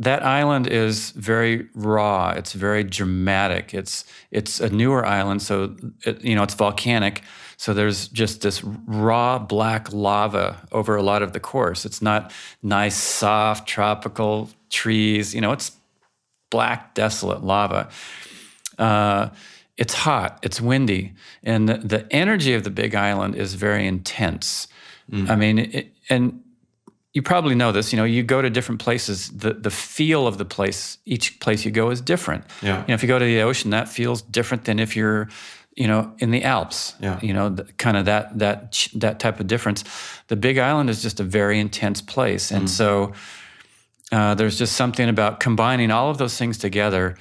That 0.00 0.24
island 0.24 0.66
is 0.66 1.12
very 1.12 1.68
raw. 1.74 2.30
It's 2.30 2.52
very 2.52 2.82
dramatic. 2.82 3.72
It's 3.72 4.04
it's 4.32 4.58
a 4.58 4.68
newer 4.68 5.06
island, 5.06 5.42
so 5.42 5.76
it, 6.04 6.24
you 6.24 6.34
know 6.34 6.42
it's 6.42 6.54
volcanic. 6.54 7.22
So 7.56 7.72
there's 7.72 8.08
just 8.08 8.40
this 8.40 8.64
raw 8.64 9.38
black 9.38 9.92
lava 9.92 10.56
over 10.72 10.96
a 10.96 11.02
lot 11.02 11.22
of 11.22 11.32
the 11.32 11.40
course. 11.40 11.86
It's 11.86 12.02
not 12.02 12.32
nice, 12.62 12.96
soft, 12.96 13.68
tropical 13.68 14.50
trees. 14.70 15.34
You 15.34 15.40
know, 15.40 15.52
it's 15.52 15.70
black, 16.56 16.94
desolate 16.94 17.44
lava. 17.44 17.90
Uh, 18.78 19.28
it's 19.76 19.92
hot, 19.92 20.38
it's 20.42 20.58
windy, 20.58 21.12
and 21.42 21.68
the, 21.68 21.76
the, 21.76 22.06
energy 22.10 22.54
of 22.54 22.64
the 22.64 22.70
Big 22.70 22.94
Island 22.94 23.34
is 23.34 23.52
very 23.52 23.86
intense. 23.86 24.68
Mm. 25.12 25.28
I 25.28 25.36
mean, 25.36 25.58
it, 25.58 25.92
and 26.08 26.40
you 27.12 27.20
probably 27.20 27.54
know 27.54 27.72
this. 27.72 27.92
You 27.92 27.98
know, 27.98 28.04
you 28.04 28.22
go 28.22 28.40
to 28.40 28.48
different 28.48 28.80
places. 28.80 29.28
The 29.28 29.52
the 29.52 29.70
feel 29.70 30.26
of 30.26 30.38
the 30.38 30.46
place, 30.46 30.96
each 31.04 31.38
place 31.40 31.66
you 31.66 31.70
go, 31.70 31.90
is 31.90 32.00
different. 32.00 32.44
Yeah. 32.62 32.80
You 32.80 32.88
know, 32.88 32.94
if 32.94 33.02
you 33.02 33.08
go 33.08 33.18
to 33.18 33.24
the 33.24 33.42
ocean, 33.42 33.70
that 33.70 33.86
feels 33.88 34.22
different 34.22 34.64
than 34.64 34.78
if 34.78 34.96
you're 34.96 35.28
you 35.74 35.86
know, 35.86 36.10
in 36.20 36.30
the 36.30 36.42
Alps. 36.42 36.94
Yeah. 37.00 37.20
You 37.20 37.34
know, 37.34 37.50
the, 37.50 37.64
kind 37.76 37.98
of 37.98 38.06
that 38.06 38.38
that 38.38 38.88
that 38.94 39.20
type 39.20 39.40
of 39.40 39.46
difference. 39.46 39.84
The 40.28 40.36
Big 40.36 40.56
Island 40.56 40.88
is 40.88 41.02
just 41.02 41.20
a 41.20 41.24
very 41.24 41.60
intense 41.60 42.00
place, 42.00 42.50
and 42.50 42.64
mm. 42.64 42.68
so 42.70 43.12
uh, 44.12 44.34
there's 44.34 44.58
just 44.58 44.76
something 44.76 45.08
about 45.08 45.40
combining 45.40 45.90
all 45.90 46.10
of 46.10 46.18
those 46.18 46.38
things 46.38 46.58
together, 46.58 47.16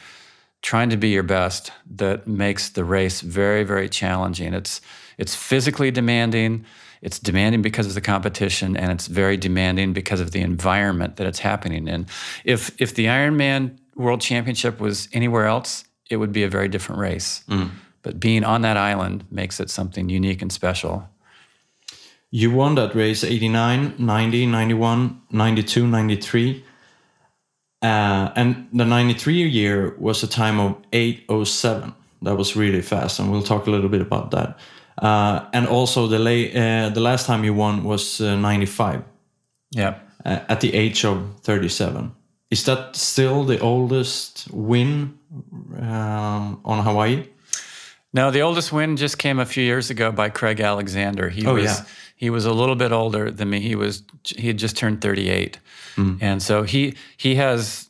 trying 0.61 0.89
to 0.89 0.97
be 0.97 1.09
your 1.09 1.23
best, 1.23 1.71
that 1.89 2.27
makes 2.27 2.69
the 2.69 2.83
race 2.83 3.21
very 3.21 3.63
very 3.63 3.89
challenging. 3.89 4.53
It's 4.53 4.81
it's 5.17 5.35
physically 5.35 5.91
demanding. 5.91 6.65
It's 7.01 7.19
demanding 7.19 7.61
because 7.61 7.85
of 7.87 7.93
the 7.93 8.01
competition, 8.01 8.75
and 8.75 8.91
it's 8.91 9.07
very 9.07 9.37
demanding 9.37 9.93
because 9.93 10.19
of 10.19 10.31
the 10.31 10.41
environment 10.41 11.17
that 11.17 11.27
it's 11.27 11.39
happening 11.39 11.87
in. 11.87 12.07
If 12.43 12.79
if 12.81 12.95
the 12.95 13.05
Ironman 13.05 13.77
World 13.95 14.21
Championship 14.21 14.79
was 14.79 15.07
anywhere 15.13 15.45
else, 15.45 15.85
it 16.09 16.17
would 16.17 16.31
be 16.31 16.43
a 16.43 16.49
very 16.49 16.67
different 16.67 16.99
race. 16.99 17.43
Mm. 17.47 17.71
But 18.01 18.19
being 18.19 18.43
on 18.43 18.61
that 18.61 18.77
island 18.77 19.25
makes 19.31 19.59
it 19.59 19.69
something 19.69 20.09
unique 20.09 20.41
and 20.41 20.51
special. 20.51 21.09
You 22.29 22.51
won 22.51 22.75
that 22.75 22.93
race 22.93 23.23
89, 23.23 23.95
90, 23.97 24.45
91, 24.45 25.21
92, 25.31 25.87
93. 25.87 26.63
Uh, 27.85 28.31
and 28.35 28.67
the 28.73 28.83
93 28.83 29.47
year 29.47 29.95
was 29.99 30.23
a 30.23 30.27
time 30.27 30.59
of 30.59 30.75
807. 30.91 31.93
That 32.23 32.35
was 32.35 32.55
really 32.55 32.81
fast, 32.81 33.19
and 33.19 33.31
we'll 33.31 33.43
talk 33.43 33.67
a 33.67 33.69
little 33.69 33.89
bit 33.89 34.01
about 34.01 34.31
that. 34.31 34.57
Uh, 34.97 35.45
and 35.53 35.67
also, 35.67 36.07
the, 36.07 36.17
la- 36.17 36.61
uh, 36.61 36.89
the 36.89 36.99
last 36.99 37.27
time 37.27 37.43
you 37.43 37.53
won 37.53 37.83
was 37.83 38.21
uh, 38.21 38.35
95. 38.35 39.03
Yeah. 39.71 39.99
Uh, 40.25 40.39
at 40.49 40.61
the 40.61 40.73
age 40.73 41.05
of 41.05 41.39
37. 41.41 42.11
Is 42.49 42.63
that 42.63 42.95
still 42.95 43.43
the 43.43 43.59
oldest 43.59 44.47
win 44.51 45.19
um, 45.77 46.61
on 46.65 46.83
Hawaii? 46.83 47.27
No, 48.13 48.31
the 48.31 48.41
oldest 48.41 48.71
win 48.71 48.97
just 48.97 49.19
came 49.19 49.39
a 49.39 49.45
few 49.45 49.63
years 49.63 49.91
ago 49.91 50.11
by 50.11 50.29
Craig 50.29 50.59
Alexander. 50.59 51.29
He 51.29 51.45
oh, 51.45 51.53
was 51.53 51.65
yeah. 51.65 51.85
He 52.15 52.29
was 52.29 52.45
a 52.45 52.53
little 52.53 52.75
bit 52.75 52.91
older 52.91 53.29
than 53.29 53.49
me. 53.49 53.59
He 53.59 53.75
was 53.75 54.03
he 54.23 54.47
had 54.47 54.57
just 54.57 54.77
turned 54.77 55.01
38. 55.01 55.59
Mm. 55.95 56.17
And 56.21 56.41
so 56.41 56.63
he 56.63 56.95
he 57.17 57.35
has 57.35 57.89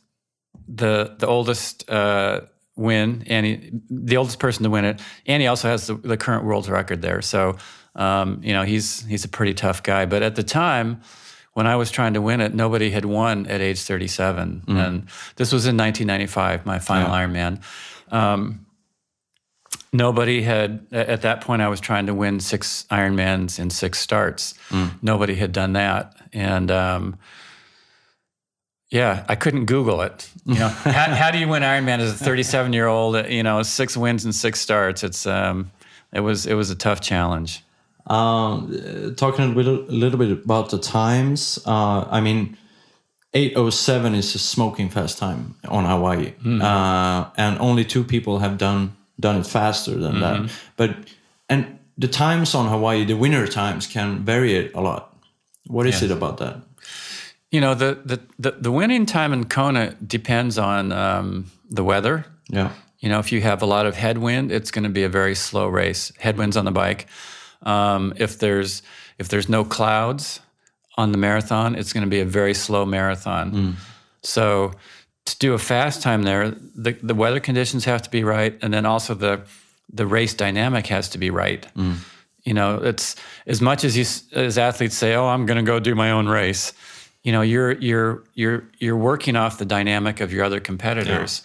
the 0.68 1.14
the 1.18 1.26
oldest 1.26 1.88
uh, 1.88 2.40
win 2.74 3.24
and 3.28 3.46
he, 3.46 3.72
the 3.88 4.16
oldest 4.16 4.38
person 4.38 4.64
to 4.64 4.70
win 4.70 4.84
it 4.84 5.00
and 5.26 5.40
he 5.40 5.46
also 5.46 5.68
has 5.68 5.86
the, 5.86 5.94
the 5.94 6.16
current 6.16 6.44
world 6.44 6.68
record 6.68 7.02
there. 7.02 7.22
So 7.22 7.56
um, 7.94 8.40
you 8.42 8.52
know, 8.52 8.62
he's 8.62 9.06
he's 9.06 9.24
a 9.24 9.28
pretty 9.28 9.54
tough 9.54 9.82
guy, 9.82 10.04
but 10.04 10.22
at 10.22 10.36
the 10.36 10.42
time 10.42 11.00
when 11.54 11.66
I 11.66 11.76
was 11.76 11.90
trying 11.90 12.12
to 12.12 12.20
win 12.20 12.42
it, 12.42 12.54
nobody 12.54 12.90
had 12.90 13.06
won 13.06 13.46
at 13.46 13.62
age 13.62 13.80
37. 13.80 14.64
Mm. 14.66 14.76
And 14.76 15.08
this 15.36 15.52
was 15.52 15.64
in 15.64 15.74
1995, 15.74 16.66
my 16.66 16.78
final 16.78 17.08
yeah. 17.08 17.24
Ironman. 17.24 17.62
Um, 18.12 18.65
nobody 19.92 20.42
had 20.42 20.86
at 20.92 21.22
that 21.22 21.40
point 21.40 21.62
i 21.62 21.68
was 21.68 21.80
trying 21.80 22.06
to 22.06 22.14
win 22.14 22.40
six 22.40 22.84
ironmans 22.90 23.58
in 23.58 23.70
six 23.70 23.98
starts. 23.98 24.54
Mm. 24.68 24.90
nobody 25.02 25.34
had 25.34 25.52
done 25.52 25.72
that. 25.74 26.14
And 26.32 26.70
um, 26.70 27.16
yeah 28.90 29.24
i 29.28 29.34
couldn't 29.34 29.66
google 29.66 30.02
it. 30.02 30.28
You 30.44 30.58
know 30.58 30.68
how, 30.68 31.14
how, 31.14 31.30
do 31.30 31.38
you 31.38 31.48
win 31.48 31.62
ironman 31.62 31.98
as 31.98 32.20
a 32.20 32.24
37 32.24 32.72
year 32.72 32.86
old 32.86 33.28
you 33.28 33.42
know 33.42 33.62
six 33.62 33.96
wins 33.96 34.24
and 34.24 34.34
six 34.34 34.60
starts? 34.60 35.02
It's 35.02 35.26
um, 35.26 35.70
it 36.12 36.20
was 36.20 36.46
it 36.46 36.54
was 36.54 36.70
a 36.70 36.76
tough 36.76 37.00
challenge. 37.00 37.62
Um, 38.08 39.14
talking 39.16 39.44
a 39.46 39.48
little, 39.48 39.80
a 39.80 39.90
little, 39.90 40.16
bit 40.16 40.30
about 40.30 40.70
the 40.70 40.78
times 40.78 41.58
uh, 41.66 42.06
i 42.08 42.20
mean 42.20 42.56
807 43.34 44.14
is 44.14 44.32
a 44.34 44.38
smoking 44.38 44.88
fast 44.88 45.18
time 45.18 45.56
on 45.68 45.84
hawaii. 45.84 46.32
Mm. 46.44 46.62
uh, 46.62 47.30
and 47.36 47.58
only 47.58 47.84
two 47.84 48.04
people 48.04 48.38
have 48.38 48.58
done 48.58 48.96
done 49.18 49.40
it 49.40 49.46
faster 49.46 49.92
than 49.92 50.16
mm-hmm. 50.16 50.46
that. 50.46 50.52
But 50.76 50.96
and 51.48 51.78
the 51.98 52.08
times 52.08 52.54
on 52.54 52.68
Hawaii, 52.68 53.04
the 53.04 53.16
winter 53.16 53.46
times 53.46 53.86
can 53.86 54.24
vary 54.24 54.70
a 54.72 54.80
lot. 54.80 55.16
What 55.66 55.86
is 55.86 55.94
yes. 55.94 56.02
it 56.04 56.10
about 56.10 56.38
that? 56.38 56.62
You 57.50 57.60
know, 57.60 57.74
the, 57.74 58.00
the, 58.04 58.20
the, 58.38 58.50
the, 58.52 58.72
winning 58.72 59.06
time 59.06 59.32
in 59.32 59.44
Kona 59.44 59.94
depends 59.94 60.58
on 60.58 60.92
um, 60.92 61.50
the 61.70 61.82
weather. 61.82 62.26
Yeah. 62.48 62.72
You 62.98 63.08
know, 63.08 63.18
if 63.18 63.32
you 63.32 63.40
have 63.40 63.62
a 63.62 63.66
lot 63.66 63.86
of 63.86 63.96
headwind, 63.96 64.50
it's 64.52 64.70
going 64.70 64.84
to 64.84 64.90
be 64.90 65.04
a 65.04 65.08
very 65.08 65.34
slow 65.34 65.68
race. 65.68 66.12
Headwinds 66.18 66.56
on 66.56 66.64
the 66.64 66.72
bike. 66.72 67.06
Um, 67.62 68.12
if 68.16 68.38
there's 68.38 68.82
if 69.18 69.28
there's 69.28 69.48
no 69.48 69.64
clouds 69.64 70.40
on 70.96 71.12
the 71.12 71.18
marathon, 71.18 71.74
it's 71.74 71.92
going 71.92 72.04
to 72.04 72.10
be 72.10 72.20
a 72.20 72.24
very 72.24 72.54
slow 72.54 72.84
marathon. 72.84 73.52
Mm. 73.52 73.74
So 74.22 74.72
to 75.26 75.38
do 75.38 75.54
a 75.54 75.58
fast 75.58 76.02
time 76.02 76.22
there, 76.22 76.50
the, 76.50 76.92
the 77.02 77.14
weather 77.14 77.40
conditions 77.40 77.84
have 77.84 78.02
to 78.02 78.10
be 78.10 78.24
right, 78.24 78.56
and 78.62 78.72
then 78.72 78.86
also 78.86 79.14
the 79.14 79.42
the 79.92 80.06
race 80.06 80.34
dynamic 80.34 80.86
has 80.88 81.08
to 81.10 81.18
be 81.18 81.30
right. 81.30 81.66
Mm. 81.76 81.98
You 82.44 82.54
know, 82.54 82.76
it's 82.76 83.16
as 83.46 83.60
much 83.60 83.84
as 83.84 83.96
you 83.96 84.04
as 84.32 84.56
athletes 84.56 84.96
say, 84.96 85.14
"Oh, 85.14 85.26
I'm 85.26 85.46
going 85.46 85.58
to 85.58 85.64
go 85.64 85.80
do 85.80 85.94
my 85.94 86.12
own 86.12 86.28
race." 86.28 86.72
You 87.22 87.32
know, 87.32 87.42
you're 87.42 87.72
you're 87.72 88.24
you're 88.34 88.64
you're 88.78 88.96
working 88.96 89.36
off 89.36 89.58
the 89.58 89.64
dynamic 89.64 90.20
of 90.20 90.32
your 90.32 90.44
other 90.44 90.60
competitors, 90.60 91.42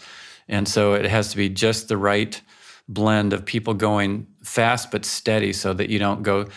yeah. 0.48 0.58
and 0.58 0.68
so 0.68 0.94
it 0.94 1.06
has 1.06 1.32
to 1.32 1.38
be 1.38 1.50
just 1.50 1.88
the 1.88 1.98
right 1.98 2.40
blend 2.88 3.34
of 3.34 3.46
people 3.46 3.74
going 3.74 4.28
fast 4.44 4.92
but 4.92 5.06
steady, 5.06 5.54
so 5.54 5.74
that 5.74 5.90
you 5.90 5.98
don't 5.98 6.22
go 6.22 6.48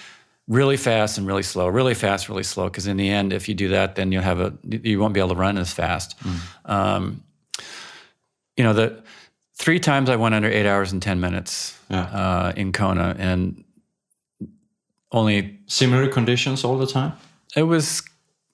really 0.49 0.77
fast 0.77 1.19
and 1.19 1.27
really 1.27 1.43
slow, 1.43 1.67
really 1.69 1.95
fast, 1.95 2.29
really 2.29 2.43
slow. 2.43 2.65
Because 2.65 2.87
in 2.87 2.97
the 2.97 3.09
end, 3.09 3.33
if 3.33 3.49
you 3.49 3.55
do 3.55 3.69
that, 3.69 3.95
then 3.95 4.13
you'll 4.13 4.23
have 4.23 4.41
a 4.41 4.53
you 4.69 4.99
won't 5.01 5.15
be 5.15 5.21
able 5.21 5.31
to 5.31 5.41
run 5.41 5.59
as 5.59 5.73
fast. 5.73 6.19
Mm. 6.21 6.41
Um, 6.65 7.25
you 8.57 8.65
know, 8.65 8.73
the 8.73 9.03
three 9.55 9.81
times 9.81 10.09
I 10.11 10.17
went 10.17 10.35
under 10.35 10.49
eight 10.49 10.67
hours 10.67 10.93
and 10.93 11.03
ten 11.03 11.21
minutes 11.21 11.79
yeah. 11.89 12.03
uh, 12.03 12.53
in 12.57 12.73
Kona, 12.73 13.17
and 13.19 13.65
only 15.11 15.59
similar 15.67 16.09
conditions 16.09 16.65
all 16.65 16.79
the 16.79 16.87
time. 16.87 17.13
It 17.57 17.63
was, 17.63 18.03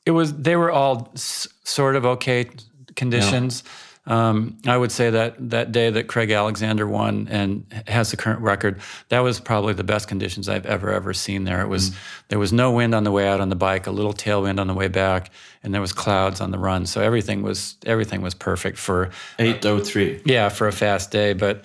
it 0.07 0.13
was. 0.13 0.33
They 0.35 0.57
were 0.57 0.71
all 0.71 1.11
s- 1.15 1.49
sort 1.65 1.97
of 1.97 2.05
okay 2.05 2.49
conditions. 2.97 3.63
Yeah. 3.65 3.71
Um, 4.07 4.57
I 4.67 4.77
would 4.77 4.91
say 4.91 5.11
that 5.11 5.51
that 5.51 5.73
day 5.73 5.91
that 5.91 6.09
Craig 6.09 6.31
Alexander 6.31 6.87
won 6.87 7.29
and 7.31 7.67
has 7.87 8.11
the 8.11 8.17
current 8.17 8.41
record, 8.41 8.81
that 9.11 9.21
was 9.21 9.39
probably 9.39 9.75
the 9.75 9.85
best 9.85 10.09
conditions 10.09 10.49
I've 10.49 10.67
ever 10.67 10.91
ever 10.91 11.13
seen 11.13 11.45
there. 11.45 11.61
It 11.61 11.69
was 11.69 11.91
mm. 11.91 11.97
there 12.29 12.39
was 12.39 12.53
no 12.53 12.73
wind 12.73 12.95
on 12.95 13.05
the 13.05 13.13
way 13.13 13.29
out 13.29 13.41
on 13.41 13.51
the 13.51 13.57
bike, 13.57 13.87
a 13.87 13.91
little 13.91 14.15
tailwind 14.15 14.59
on 14.59 14.67
the 14.67 14.75
way 14.75 14.89
back, 14.89 15.31
and 15.63 15.75
there 15.75 15.83
was 15.83 15.93
clouds 15.93 16.41
on 16.41 16.51
the 16.51 16.59
run. 16.59 16.87
So 16.87 17.03
everything 17.03 17.43
was 17.43 17.77
everything 17.85 18.23
was 18.23 18.35
perfect 18.35 18.79
for 18.79 19.11
eight 19.39 19.65
oh 19.67 19.79
three. 19.81 20.23
Yeah, 20.25 20.49
for 20.49 20.67
a 20.67 20.73
fast 20.73 21.11
day, 21.11 21.35
but 21.35 21.65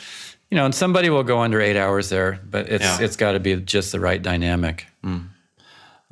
you 0.51 0.57
know, 0.57 0.65
and 0.65 0.75
somebody 0.75 1.09
will 1.09 1.23
go 1.23 1.39
under 1.39 1.61
eight 1.61 1.77
hours 1.77 2.09
there, 2.09 2.39
but 2.49 2.69
it's 2.69 2.83
yeah. 2.83 3.01
it's 3.01 3.15
got 3.15 3.31
to 3.31 3.39
be 3.39 3.55
just 3.55 3.91
the 3.91 3.99
right 3.99 4.21
dynamic. 4.21 4.87
Mm. 5.03 5.29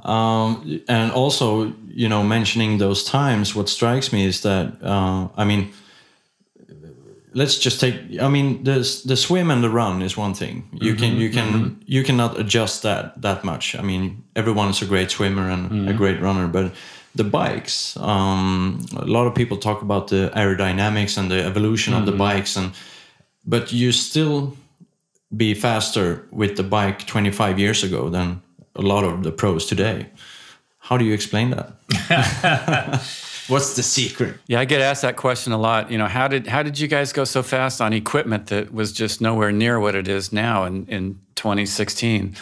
Um, 0.03 0.82
and 0.89 1.11
also, 1.11 1.74
you 1.88 2.09
know, 2.09 2.24
mentioning 2.24 2.78
those 2.78 3.03
times, 3.03 3.55
what 3.55 3.69
strikes 3.69 4.11
me 4.11 4.26
is 4.26 4.41
that 4.41 4.82
uh, 4.82 5.28
I 5.38 5.43
mean 5.43 5.71
let's 7.34 7.58
just 7.58 7.80
take 7.80 7.96
i 8.22 8.28
mean 8.28 8.64
the 8.64 8.80
the 9.06 9.16
swim 9.16 9.52
and 9.52 9.64
the 9.64 9.70
run 9.70 10.02
is 10.02 10.18
one 10.18 10.34
thing 10.34 10.68
you 10.74 10.94
mm-hmm, 10.94 11.04
can 11.04 11.18
you 11.18 11.30
can 11.30 11.48
mm-hmm. 11.54 11.82
you 11.86 12.04
cannot 12.04 12.40
adjust 12.40 12.84
that 12.84 13.22
that 13.22 13.44
much 13.44 13.76
i 13.76 13.82
mean 13.82 14.24
everyone 14.36 14.70
is 14.70 14.82
a 14.82 14.86
great 14.86 15.12
swimmer 15.12 15.50
and 15.50 15.72
mm-hmm. 15.72 15.88
a 15.88 15.94
great 15.94 16.22
runner 16.22 16.48
but 16.48 16.72
the 17.16 17.24
bikes. 17.24 17.96
Um, 17.98 18.86
a 18.96 19.06
lot 19.06 19.28
of 19.28 19.36
people 19.36 19.58
talk 19.58 19.82
about 19.82 20.08
the 20.08 20.32
aerodynamics 20.36 21.18
and 21.18 21.30
the 21.30 21.44
evolution 21.44 21.94
of 21.94 22.06
the 22.06 22.12
bikes, 22.12 22.56
and 22.56 22.74
but 23.46 23.72
you 23.72 23.92
still 23.92 24.58
be 25.36 25.54
faster 25.54 26.28
with 26.32 26.58
the 26.58 26.64
bike 26.64 27.06
25 27.08 27.60
years 27.60 27.84
ago 27.84 28.10
than 28.10 28.42
a 28.76 28.82
lot 28.82 29.04
of 29.04 29.24
the 29.24 29.32
pros 29.32 29.66
today. 29.66 30.08
How 30.80 30.98
do 30.98 31.06
you 31.06 31.14
explain 31.14 31.52
that? 31.52 33.02
What's 33.48 33.76
the 33.76 33.84
secret? 33.84 34.38
Yeah, 34.48 34.60
I 34.60 34.66
get 34.66 34.82
asked 34.82 35.02
that 35.02 35.18
question 35.18 35.54
a 35.54 35.58
lot. 35.58 35.91
You 35.91 35.98
know, 35.98 36.08
how 36.08 36.28
did 36.28 36.48
how 36.48 36.64
did 36.64 36.80
you 36.80 36.88
guys 36.88 37.12
go 37.12 37.24
so 37.24 37.44
fast 37.44 37.82
on 37.82 37.94
equipment 37.94 38.48
that 38.48 38.74
was 38.74 38.94
just 38.94 39.22
nowhere 39.22 39.52
near 39.52 39.80
what 39.80 39.96
it 39.96 40.08
is 40.08 40.32
now 40.32 40.64
in, 40.64 40.86
in 40.88 41.20
2016? 41.36 42.36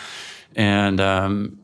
And 0.56 1.02
um, 1.02 1.60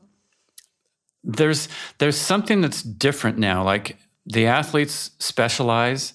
there's 1.23 1.67
there's 1.99 2.17
something 2.17 2.61
that's 2.61 2.81
different 2.81 3.37
now. 3.37 3.63
Like 3.63 3.97
the 4.25 4.47
athletes 4.47 5.11
specialize. 5.19 6.13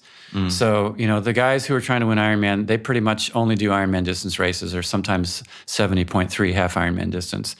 So 0.49 0.95
you 0.97 1.05
know 1.05 1.19
the 1.19 1.31
guys 1.31 1.67
who 1.67 1.75
are 1.75 1.81
trying 1.81 2.01
to 2.01 2.07
win 2.07 2.17
Ironman, 2.17 2.65
they 2.65 2.79
pretty 2.79 3.01
much 3.01 3.33
only 3.35 3.53
do 3.53 3.69
Ironman 3.69 4.03
distance 4.03 4.39
races, 4.39 4.73
or 4.73 4.81
sometimes 4.81 5.43
70.3 5.67 6.53
half 6.53 6.73
Ironman 6.73 7.11
distance. 7.11 7.55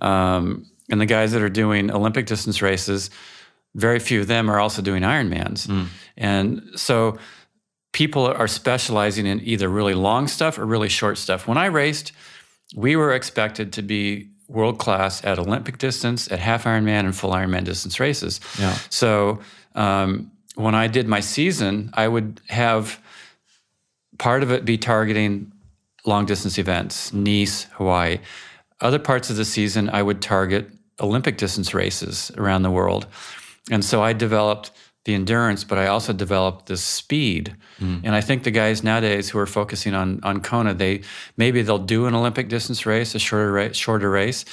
Um, 0.00 0.66
and 0.90 1.00
the 1.00 1.06
guys 1.06 1.30
that 1.30 1.42
are 1.42 1.48
doing 1.48 1.92
Olympic 1.92 2.26
distance 2.26 2.60
races, 2.60 3.10
very 3.78 4.00
few 4.00 4.20
of 4.20 4.26
them 4.26 4.50
are 4.50 4.58
also 4.58 4.82
doing 4.82 5.02
Ironmans. 5.02 5.88
And 6.16 6.62
so 6.74 7.18
people 7.92 8.26
are 8.26 8.48
specializing 8.48 9.26
in 9.26 9.40
either 9.42 9.68
really 9.68 9.94
long 9.94 10.28
stuff 10.28 10.58
or 10.58 10.66
really 10.66 10.88
short 10.88 11.16
stuff. 11.18 11.46
When 11.46 11.58
I 11.58 11.66
raced, 11.66 12.12
we 12.74 12.96
were 12.96 13.12
expected 13.14 13.72
to 13.74 13.82
be 13.82 14.28
world 14.48 14.78
class 14.78 15.24
at 15.24 15.38
Olympic 15.38 15.78
distance, 15.78 16.30
at 16.32 16.38
half 16.38 16.64
Ironman, 16.64 17.04
and 17.04 17.14
full 17.14 17.30
Ironman 17.30 17.64
distance 17.64 18.00
races. 18.00 18.40
Yeah. 18.58 18.76
So 18.90 19.40
um, 19.74 20.30
when 20.56 20.74
I 20.74 20.88
did 20.88 21.06
my 21.06 21.20
season, 21.20 21.90
I 21.94 22.08
would 22.08 22.40
have 22.48 23.00
part 24.18 24.42
of 24.42 24.50
it 24.50 24.64
be 24.64 24.78
targeting 24.78 25.52
long 26.04 26.26
distance 26.26 26.58
events, 26.58 27.12
Nice, 27.12 27.64
Hawaii. 27.74 28.18
Other 28.80 28.98
parts 28.98 29.30
of 29.30 29.36
the 29.36 29.44
season, 29.44 29.90
I 29.90 30.02
would 30.02 30.20
target 30.22 30.70
Olympic 31.00 31.36
distance 31.36 31.74
races 31.74 32.30
around 32.36 32.62
the 32.62 32.70
world. 32.70 33.06
And 33.70 33.84
so 33.84 34.02
I 34.02 34.12
developed 34.12 34.70
the 35.04 35.14
endurance, 35.14 35.64
but 35.64 35.78
I 35.78 35.86
also 35.86 36.12
developed 36.12 36.66
the 36.66 36.76
speed. 36.76 37.56
Mm. 37.80 38.02
And 38.04 38.14
I 38.14 38.20
think 38.20 38.42
the 38.42 38.50
guys 38.50 38.82
nowadays 38.82 39.30
who 39.30 39.38
are 39.38 39.46
focusing 39.46 39.94
on 39.94 40.20
on 40.22 40.40
Kona, 40.40 40.74
they 40.74 41.02
maybe 41.36 41.62
they'll 41.62 41.78
do 41.78 42.06
an 42.06 42.14
Olympic 42.14 42.48
distance 42.48 42.84
race, 42.84 43.14
a 43.14 43.18
shorter 43.18 43.52
race, 43.52 43.76
shorter 43.76 44.10
race, 44.10 44.44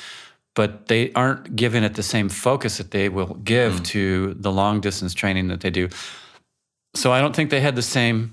but 0.53 0.87
they 0.87 1.11
aren't 1.13 1.55
giving 1.55 1.83
it 1.83 1.95
the 1.95 2.03
same 2.03 2.29
focus 2.29 2.77
that 2.77 2.91
they 2.91 3.09
will 3.09 3.33
give 3.43 3.73
mm. 3.73 3.85
to 3.85 4.33
the 4.35 4.51
long 4.51 4.79
distance 4.79 5.13
training 5.13 5.49
that 5.49 5.59
they 5.59 5.69
do. 5.69 5.89
So 6.93 7.11
I 7.11 7.19
don't 7.19 7.35
think 7.35 7.49
they 7.49 7.59
had 7.59 7.75
the 7.75 7.81
same 7.81 8.31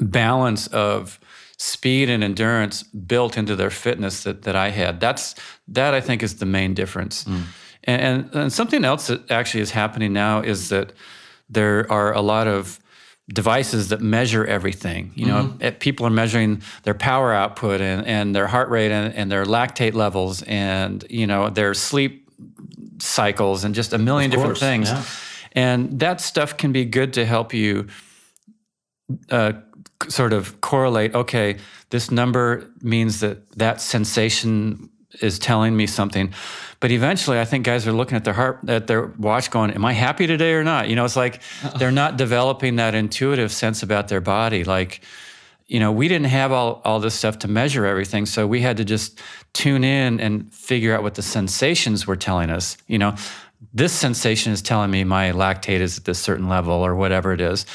balance 0.00 0.66
of 0.68 1.20
speed 1.58 2.08
and 2.08 2.22
endurance 2.22 2.82
built 2.82 3.36
into 3.36 3.56
their 3.56 3.70
fitness 3.70 4.24
that, 4.24 4.42
that 4.42 4.56
I 4.56 4.70
had. 4.70 5.00
That's 5.00 5.34
that 5.68 5.94
I 5.94 6.00
think 6.00 6.22
is 6.22 6.36
the 6.36 6.46
main 6.46 6.74
difference. 6.74 7.24
Mm. 7.24 7.44
And, 7.88 8.02
and 8.02 8.34
and 8.34 8.52
something 8.52 8.84
else 8.84 9.06
that 9.06 9.30
actually 9.30 9.62
is 9.62 9.70
happening 9.70 10.12
now 10.12 10.42
is 10.42 10.68
that 10.68 10.92
there 11.48 11.90
are 11.90 12.12
a 12.12 12.20
lot 12.20 12.46
of 12.46 12.78
devices 13.32 13.88
that 13.88 14.00
measure 14.00 14.44
everything. 14.44 15.12
You 15.14 15.26
know, 15.26 15.56
eh, 15.60 15.70
people 15.70 16.06
are 16.06 16.10
measuring 16.10 16.62
their 16.82 16.94
power 16.94 17.32
output 17.32 17.80
and, 17.80 18.06
and 18.06 18.34
their 18.34 18.46
heart 18.46 18.68
rate 18.68 18.90
and, 18.90 19.14
and 19.14 19.32
their 19.32 19.44
lactate 19.44 19.94
levels 19.94 20.42
and 20.42 21.04
you 21.08 21.26
know 21.26 21.48
their 21.50 21.74
sleep 21.74 22.28
cycles 22.98 23.64
and 23.64 23.74
just 23.74 23.92
a 23.92 23.98
million 23.98 24.30
different 24.30 24.58
things. 24.58 24.90
yeah. 24.90 25.02
And 25.52 26.00
that 26.00 26.20
stuff 26.20 26.58
can 26.58 26.72
be 26.72 26.84
good 26.84 27.14
to 27.14 27.24
help 27.24 27.54
you 27.54 27.86
uh, 29.30 29.52
sort 30.08 30.32
of 30.34 30.60
correlate. 30.60 31.14
Okay, 31.14 31.56
this 31.88 32.10
number 32.10 32.70
means 32.82 33.20
that 33.20 33.50
that 33.52 33.80
sensation 33.80 34.90
is 35.20 35.38
telling 35.38 35.76
me 35.76 35.86
something. 35.86 36.32
But 36.80 36.90
eventually, 36.90 37.40
I 37.40 37.44
think 37.44 37.64
guys 37.64 37.86
are 37.86 37.92
looking 37.92 38.16
at 38.16 38.24
their 38.24 38.34
heart, 38.34 38.60
at 38.68 38.86
their 38.86 39.06
watch, 39.18 39.50
going, 39.50 39.72
"Am 39.72 39.84
I 39.84 39.92
happy 39.92 40.26
today 40.26 40.52
or 40.52 40.64
not?" 40.64 40.88
You 40.88 40.96
know, 40.96 41.04
it's 41.04 41.16
like 41.16 41.40
they're 41.78 41.90
not 41.90 42.16
developing 42.16 42.76
that 42.76 42.94
intuitive 42.94 43.52
sense 43.52 43.82
about 43.82 44.08
their 44.08 44.20
body. 44.20 44.64
Like, 44.64 45.00
you 45.66 45.80
know, 45.80 45.90
we 45.90 46.08
didn't 46.08 46.28
have 46.28 46.52
all 46.52 46.80
all 46.84 47.00
this 47.00 47.14
stuff 47.14 47.38
to 47.40 47.48
measure 47.48 47.84
everything, 47.84 48.26
so 48.26 48.46
we 48.46 48.60
had 48.60 48.76
to 48.76 48.84
just 48.84 49.20
tune 49.52 49.84
in 49.84 50.20
and 50.20 50.52
figure 50.54 50.94
out 50.94 51.02
what 51.02 51.14
the 51.14 51.22
sensations 51.22 52.06
were 52.06 52.16
telling 52.16 52.50
us. 52.50 52.76
You 52.86 52.98
know, 52.98 53.16
this 53.74 53.92
sensation 53.92 54.52
is 54.52 54.62
telling 54.62 54.90
me 54.90 55.04
my 55.04 55.32
lactate 55.32 55.80
is 55.80 55.98
at 55.98 56.04
this 56.04 56.18
certain 56.18 56.48
level 56.48 56.74
or 56.74 56.94
whatever 56.94 57.32
it 57.32 57.40
is. 57.40 57.66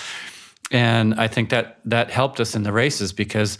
And 0.71 1.13
I 1.15 1.27
think 1.27 1.49
that 1.49 1.79
that 1.85 2.09
helped 2.09 2.39
us 2.39 2.55
in 2.55 2.63
the 2.63 2.71
races 2.71 3.13
because 3.13 3.59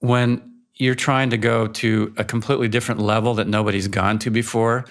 when 0.00 0.47
you're 0.78 0.94
trying 0.94 1.30
to 1.30 1.36
go 1.36 1.66
to 1.66 2.14
a 2.16 2.24
completely 2.24 2.68
different 2.68 3.00
level 3.00 3.34
that 3.34 3.48
nobody's 3.48 3.88
gone 3.88 4.18
to 4.20 4.30
before, 4.30 4.84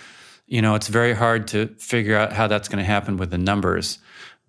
you 0.45 0.61
know, 0.61 0.75
it's 0.75 0.87
very 0.87 1.13
hard 1.13 1.47
to 1.47 1.67
figure 1.77 2.15
out 2.15 2.33
how 2.33 2.47
that's 2.47 2.67
going 2.67 2.79
to 2.79 2.85
happen 2.85 3.17
with 3.17 3.31
the 3.31 3.37
numbers. 3.37 3.99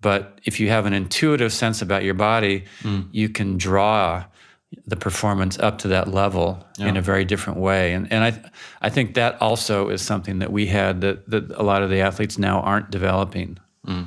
But 0.01 0.39
if 0.45 0.59
you 0.59 0.69
have 0.69 0.85
an 0.85 0.93
intuitive 0.93 1.51
sense 1.51 1.81
about 1.81 2.03
your 2.03 2.13
body, 2.13 2.65
hmm. 2.81 3.01
you 3.11 3.29
can 3.29 3.57
draw 3.57 4.25
the 4.85 4.95
performance 4.95 5.57
up 5.59 5.79
to 5.79 5.87
that 5.87 6.07
level 6.07 6.63
in 6.77 6.95
a 6.95 7.01
very 7.01 7.25
different 7.25 7.59
way. 7.59 7.93
And 7.93 8.11
and 8.13 8.23
I 8.23 8.51
I 8.81 8.89
think 8.89 9.15
that 9.15 9.41
also 9.41 9.89
is 9.89 10.01
something 10.01 10.39
that 10.39 10.51
we 10.51 10.67
had 10.67 11.01
that, 11.01 11.29
that 11.29 11.49
a 11.51 11.63
lot 11.63 11.81
of 11.81 11.89
the 11.89 12.01
athletes 12.01 12.37
now 12.37 12.61
aren't 12.61 12.91
developing. 12.91 13.57
Hmm. 13.83 14.03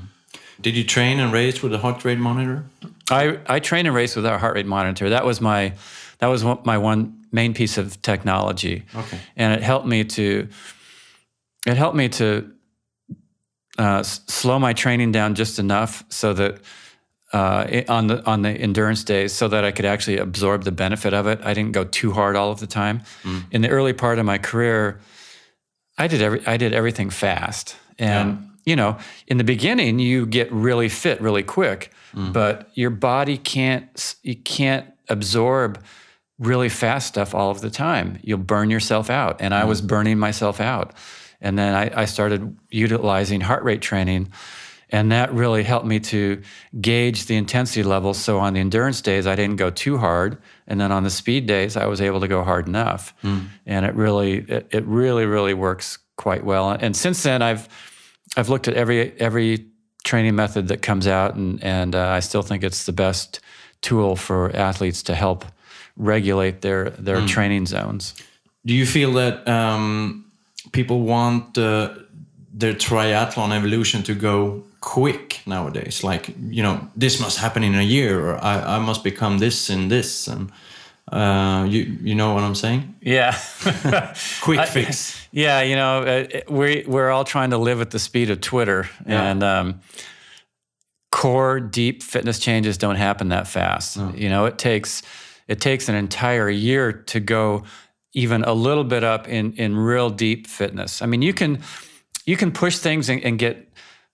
Did 0.61 0.77
you 0.77 0.85
train 0.85 1.19
and 1.19 1.33
race 1.33 1.63
with 1.63 1.75
a 1.75 1.79
heart 1.79 2.05
rate 2.05 2.19
monitor? 2.19 2.65
I, 3.11 3.41
I 3.47 3.59
train 3.59 3.87
and 3.87 3.95
race 3.95 4.15
with 4.15 4.25
our 4.25 4.39
heart 4.39 4.55
rate 4.55 4.67
monitor. 4.67 5.11
That 5.11 5.27
was 5.27 5.41
my 5.41 5.75
that 6.21 6.29
was 6.29 6.45
my 6.45 6.79
one 6.79 7.22
main 7.33 7.55
piece 7.55 7.79
of 7.79 8.01
technology. 8.03 8.85
Okay. 8.95 9.19
And 9.37 9.53
it 9.55 9.63
helped 9.63 9.87
me 9.87 10.05
to 10.05 10.49
it 11.67 11.77
helped 11.77 11.97
me 11.97 12.09
to 12.09 12.51
uh, 13.79 13.99
s- 14.01 14.21
slow 14.27 14.59
my 14.59 14.73
training 14.73 15.13
down 15.13 15.35
just 15.35 15.59
enough 15.59 16.05
so 16.09 16.33
that 16.35 16.61
uh, 17.33 17.67
it- 17.69 17.89
on 17.89 18.07
the 18.09 18.25
on 18.27 18.43
the 18.43 18.51
endurance 18.51 19.05
days, 19.05 19.33
so 19.33 19.49
that 19.49 19.65
I 19.65 19.71
could 19.73 19.87
actually 19.87 20.19
absorb 20.19 20.65
the 20.65 20.73
benefit 20.73 21.15
of 21.15 21.27
it. 21.27 21.41
I 21.43 21.55
didn't 21.55 21.73
go 21.73 21.85
too 21.85 22.13
hard 22.13 22.37
all 22.37 22.51
of 22.51 22.61
the 22.61 22.67
time. 22.67 23.03
In 23.51 23.63
the 23.63 23.69
early 23.71 23.93
part 23.95 24.19
of 24.19 24.27
my 24.27 24.39
career, 24.39 25.01
I 25.99 26.09
did 26.09 26.21
every 26.21 26.47
I 26.47 26.57
did 26.59 26.73
everything 26.75 27.11
fast, 27.11 27.77
and 27.99 28.49
you 28.65 28.77
know, 28.77 28.97
in 29.27 29.39
the 29.39 29.45
beginning, 29.45 29.99
you 29.99 30.27
get 30.27 30.53
really 30.53 30.89
fit 30.89 31.21
really 31.21 31.43
quick, 31.43 31.91
but 32.33 32.69
your 32.75 32.91
body 32.91 33.39
can't 33.39 34.15
you 34.23 34.37
can't 34.37 34.87
absorb 35.09 35.79
really 36.39 36.69
fast 36.69 37.09
stuff 37.09 37.35
all 37.35 37.51
of 37.51 37.61
the 37.61 37.71
time. 37.71 38.19
You'll 38.23 38.39
burn 38.39 38.71
yourself 38.71 39.11
out, 39.11 39.41
and 39.41 39.55
I 39.55 39.65
was 39.65 39.81
burning 39.81 40.19
myself 40.19 40.61
out. 40.61 40.93
And 41.41 41.59
then 41.59 41.75
I, 41.75 42.03
I 42.03 42.05
started 42.05 42.57
utilizing 42.71 43.41
heart 43.41 43.65
rate 43.65 43.83
training, 43.83 44.33
and 44.91 45.11
that 45.11 45.33
really 45.33 45.63
helped 45.63 45.87
me 45.87 46.01
to 46.01 46.43
gauge 46.81 47.27
the 47.27 47.37
intensity 47.37 47.83
levels. 47.83 48.19
So 48.19 48.39
on 48.39 48.55
the 48.55 48.61
endurance 48.61 49.01
days, 49.01 49.27
I 49.27 49.35
didn't 49.35 49.57
go 49.57 49.71
too 49.71 49.99
hard, 49.99 50.39
and 50.67 50.81
then 50.81 50.93
on 50.93 51.03
the 51.03 51.11
speed 51.11 51.47
days, 51.47 51.77
I 51.77 51.87
was 51.87 52.01
able 52.01 52.21
to 52.21 52.29
go 52.29 52.45
hard 52.45 52.67
enough. 52.69 53.15
And 53.67 53.87
it 53.87 53.95
really, 53.95 54.39
it, 54.39 54.69
it 54.71 54.85
really, 54.85 55.27
really 55.27 55.55
works 55.55 55.99
quite 56.17 56.45
well. 56.45 56.71
And 56.71 56.97
since 56.97 57.23
then, 57.23 57.43
I've 57.43 57.69
I've 58.37 58.49
looked 58.49 58.69
at 58.69 58.75
every 58.75 59.13
every 59.21 59.67
training 60.05 60.35
method 60.37 60.69
that 60.69 60.83
comes 60.83 61.07
out, 61.07 61.35
and 61.35 61.63
and 61.63 61.95
uh, 61.95 62.09
I 62.09 62.21
still 62.21 62.43
think 62.43 62.63
it's 62.63 62.85
the 62.87 62.93
best 62.93 63.41
tool 63.81 64.17
for 64.17 64.55
athletes 64.55 65.03
to 65.05 65.15
help 65.15 65.45
regulate 65.97 66.61
their 66.61 66.91
their 66.91 67.27
training 67.27 67.67
zones. 67.67 68.15
Do 68.65 68.75
you 68.75 68.87
feel 68.87 69.13
that 69.15 69.47
um, 69.49 70.25
people 70.73 71.01
want 71.01 71.59
uh, 71.59 71.95
their 72.59 72.75
triathlon 72.75 73.51
evolution 73.53 74.03
to 74.05 74.15
go 74.15 74.63
quick 74.81 75.41
nowadays? 75.47 76.03
Like, 76.05 76.29
you 76.51 76.63
know, 76.63 76.89
this 76.95 77.19
must 77.21 77.39
happen 77.39 77.65
in 77.65 77.75
a 77.75 77.83
year, 77.83 78.21
or 78.21 78.37
I, 78.45 78.77
I 78.77 78.79
must 78.79 79.03
become 79.05 79.39
this 79.39 79.69
and 79.71 79.91
this, 79.91 80.29
and 80.29 80.51
uh, 81.13 81.67
you 81.69 81.99
you 82.03 82.15
know 82.15 82.35
what 82.35 82.45
I'm 82.45 82.55
saying? 82.55 82.95
Yeah, 83.01 83.37
Quick 84.43 84.67
fix. 84.69 85.21
yeah. 85.33 85.61
You 85.63 85.75
know, 85.77 86.03
uh, 86.03 86.41
we 86.49 86.85
we're 86.87 87.11
all 87.11 87.25
trying 87.25 87.51
to 87.51 87.59
live 87.59 87.81
at 87.81 87.91
the 87.91 87.99
speed 87.99 88.31
of 88.31 88.41
Twitter, 88.41 88.89
Yeah. 89.07 89.31
and 89.31 89.43
um, 89.43 89.81
core 91.11 91.61
deep 91.61 92.03
fitness 92.03 92.39
changes 92.39 92.79
don't 92.79 92.97
happen 92.97 93.29
that 93.29 93.47
fast. 93.49 93.97
You 94.15 94.29
know, 94.29 94.47
it 94.47 94.57
takes 94.59 95.03
it 95.53 95.61
takes 95.61 95.91
an 95.91 95.95
entire 95.95 96.49
year 96.49 96.91
to 96.93 97.21
go 97.21 97.65
even 98.15 98.43
a 98.45 98.55
little 98.55 98.85
bit 98.85 99.05
up 99.05 99.29
in 99.29 99.53
in 99.53 99.77
real 99.77 100.09
deep 100.09 100.47
fitness. 100.47 101.03
I 101.03 101.07
mean, 101.07 101.21
you 101.21 101.35
can 101.35 101.61
you 102.25 102.39
can 102.39 102.53
push 102.53 102.79
things 102.79 103.11
and, 103.11 103.23
and 103.23 103.39
get 103.39 103.69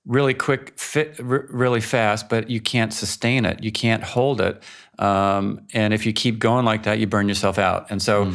really 0.05 0.35
quick 0.35 0.77
fit 0.79 1.21
r- 1.21 1.47
really 1.51 1.81
fast 1.81 2.29
but 2.29 2.51
you 2.51 2.61
can't 2.61 2.93
sustain 2.93 3.45
it. 3.45 3.63
You 3.63 3.71
can't 3.71 4.03
hold 4.03 4.41
it. 4.41 4.63
Um, 4.99 5.61
and 5.73 5.95
if 5.95 6.07
you 6.07 6.13
keep 6.13 6.41
going 6.41 6.65
like 6.65 6.83
that 6.83 6.99
you 6.99 7.07
burn 7.07 7.29
yourself 7.29 7.57
out. 7.59 7.87
And 7.91 8.03
so 8.03 8.33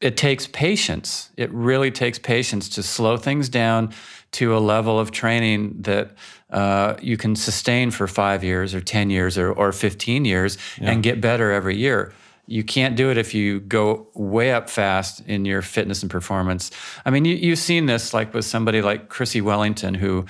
it 0.00 0.16
takes 0.16 0.46
patience. 0.46 1.30
It 1.36 1.50
really 1.52 1.90
takes 1.90 2.18
patience 2.18 2.68
to 2.70 2.82
slow 2.82 3.16
things 3.16 3.48
down 3.48 3.92
to 4.32 4.56
a 4.56 4.60
level 4.60 5.00
of 5.00 5.10
training 5.10 5.82
that 5.82 6.12
uh, 6.54 6.96
you 7.02 7.16
can 7.16 7.34
sustain 7.34 7.90
for 7.90 8.06
five 8.06 8.44
years 8.44 8.76
or 8.76 8.80
10 8.80 9.10
years 9.10 9.36
or, 9.36 9.52
or 9.52 9.72
15 9.72 10.24
years 10.24 10.56
and 10.78 11.02
get 11.02 11.20
better 11.20 11.50
every 11.50 11.76
year. 11.76 12.14
You 12.46 12.62
can't 12.62 12.94
do 12.94 13.10
it 13.10 13.18
if 13.18 13.34
you 13.34 13.58
go 13.58 14.06
way 14.14 14.52
up 14.52 14.70
fast 14.70 15.26
in 15.26 15.44
your 15.44 15.62
fitness 15.62 16.02
and 16.02 16.10
performance. 16.10 16.70
I 17.04 17.10
mean, 17.10 17.24
you, 17.24 17.34
you've 17.34 17.58
seen 17.58 17.86
this 17.86 18.14
like 18.14 18.32
with 18.32 18.44
somebody 18.44 18.82
like 18.82 19.08
Chrissie 19.08 19.40
Wellington, 19.40 19.94
who, 19.94 20.26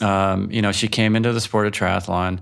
um, 0.00 0.50
you 0.50 0.62
know, 0.62 0.72
she 0.72 0.88
came 0.88 1.14
into 1.16 1.34
the 1.34 1.40
sport 1.40 1.66
of 1.66 1.74
triathlon. 1.74 2.40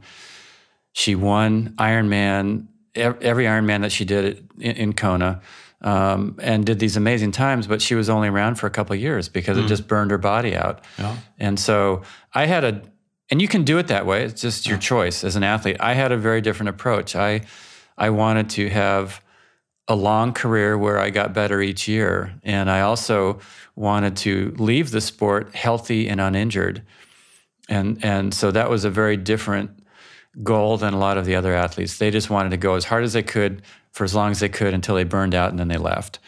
She 0.92 1.16
won 1.16 1.74
Ironman, 1.78 2.68
every 2.94 3.46
Ironman 3.46 3.80
that 3.80 3.90
she 3.90 4.04
did 4.04 4.48
in, 4.56 4.76
in 4.76 4.92
Kona 4.92 5.40
um, 5.82 6.36
and 6.40 6.64
did 6.64 6.78
these 6.78 6.96
amazing 6.96 7.32
times, 7.32 7.66
but 7.66 7.80
she 7.80 7.94
was 7.94 8.08
only 8.08 8.28
around 8.28 8.56
for 8.56 8.66
a 8.66 8.70
couple 8.70 8.94
of 8.94 9.00
years 9.00 9.28
because 9.28 9.56
mm. 9.56 9.64
it 9.64 9.66
just 9.66 9.88
burned 9.88 10.11
her 10.11 10.18
body 10.18 10.54
out. 10.54 10.84
Yeah. 10.98 11.16
And 11.38 11.58
so 11.58 12.02
I 12.34 12.46
had 12.46 12.64
a, 12.64 12.82
and 13.30 13.40
you 13.40 13.48
can 13.48 13.62
do 13.64 13.78
it 13.78 13.86
that 13.88 14.06
way. 14.06 14.24
It's 14.24 14.40
just 14.40 14.66
your 14.66 14.78
choice 14.78 15.22
as 15.24 15.36
an 15.36 15.44
athlete. 15.44 15.76
I 15.80 15.94
had 15.94 16.12
a 16.12 16.16
very 16.16 16.40
different 16.40 16.70
approach. 16.70 17.14
I, 17.14 17.42
I 17.96 18.10
wanted 18.10 18.50
to 18.50 18.68
have 18.68 19.22
a 19.86 19.94
long 19.94 20.32
career 20.32 20.76
where 20.76 20.98
I 20.98 21.10
got 21.10 21.32
better 21.32 21.60
each 21.60 21.88
year, 21.88 22.32
and 22.44 22.70
I 22.70 22.80
also 22.82 23.40
wanted 23.76 24.16
to 24.18 24.54
leave 24.58 24.90
the 24.90 25.00
sport 25.00 25.54
healthy 25.54 26.08
and 26.08 26.20
uninjured. 26.20 26.82
And 27.68 28.04
and 28.04 28.34
so 28.34 28.50
that 28.50 28.70
was 28.70 28.84
a 28.84 28.90
very 28.90 29.16
different 29.16 29.70
goal 30.42 30.76
than 30.76 30.94
a 30.94 30.98
lot 30.98 31.18
of 31.18 31.24
the 31.24 31.34
other 31.34 31.54
athletes. 31.54 31.98
They 31.98 32.10
just 32.10 32.30
wanted 32.30 32.50
to 32.50 32.56
go 32.56 32.74
as 32.74 32.84
hard 32.84 33.04
as 33.04 33.12
they 33.12 33.22
could 33.22 33.62
for 33.92 34.04
as 34.04 34.14
long 34.14 34.30
as 34.30 34.40
they 34.40 34.48
could 34.48 34.74
until 34.74 34.94
they 34.94 35.04
burned 35.04 35.34
out 35.34 35.50
and 35.50 35.58
then 35.58 35.68
they 35.68 35.76
left. 35.76 36.20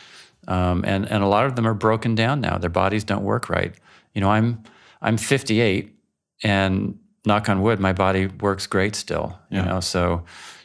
Um, 0.49 0.85
and 0.85 1.09
and 1.09 1.23
a 1.23 1.29
lot 1.29 1.47
of 1.47 1.55
them 1.57 1.67
are 1.67 1.75
broken 1.75 2.15
down 2.15 2.41
now. 2.41 2.59
Their 2.59 2.71
bodies 2.71 3.05
don't 3.05 3.23
work 3.23 3.49
right. 3.49 3.75
You 4.13 4.21
know, 4.21 4.31
I'm 4.31 4.63
I'm 5.01 5.17
58, 5.17 5.95
and 6.43 6.99
knock 7.25 7.49
on 7.49 7.63
wood, 7.63 7.81
my 7.81 7.93
body 7.93 8.27
works 8.27 8.67
great 8.67 8.95
still. 8.95 9.39
You 9.51 9.59
yeah. 9.59 9.65
know, 9.65 9.81
so 9.81 10.25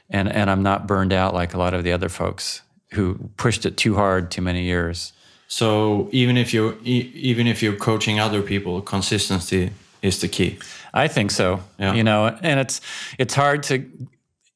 and 0.09 0.32
and 0.32 0.49
I'm 0.49 0.63
not 0.63 0.88
burned 0.88 1.13
out 1.13 1.34
like 1.34 1.53
a 1.53 1.57
lot 1.57 1.73
of 1.73 1.84
the 1.84 1.91
other 1.91 2.09
folks 2.09 2.61
who 2.91 3.30
pushed 3.38 3.65
it 3.65 3.78
too 3.78 3.95
hard 3.95 4.32
too 4.32 4.41
many 4.41 4.63
years. 4.63 5.13
So 5.47 6.09
even 6.11 6.38
if 6.38 6.53
you're 6.53 6.75
even 6.84 7.47
if 7.47 7.61
you're 7.61 7.75
coaching 7.75 8.19
other 8.19 8.41
people, 8.41 8.82
consistency 8.82 9.71
is 10.01 10.21
the 10.21 10.28
key. 10.28 10.59
I 10.93 11.07
think 11.07 11.32
so. 11.32 11.61
Yeah. 11.80 11.93
You 11.93 12.03
know, 12.03 12.28
and 12.41 12.59
it's 12.59 12.82
it's 13.17 13.34
hard 13.34 13.63
to 13.63 13.86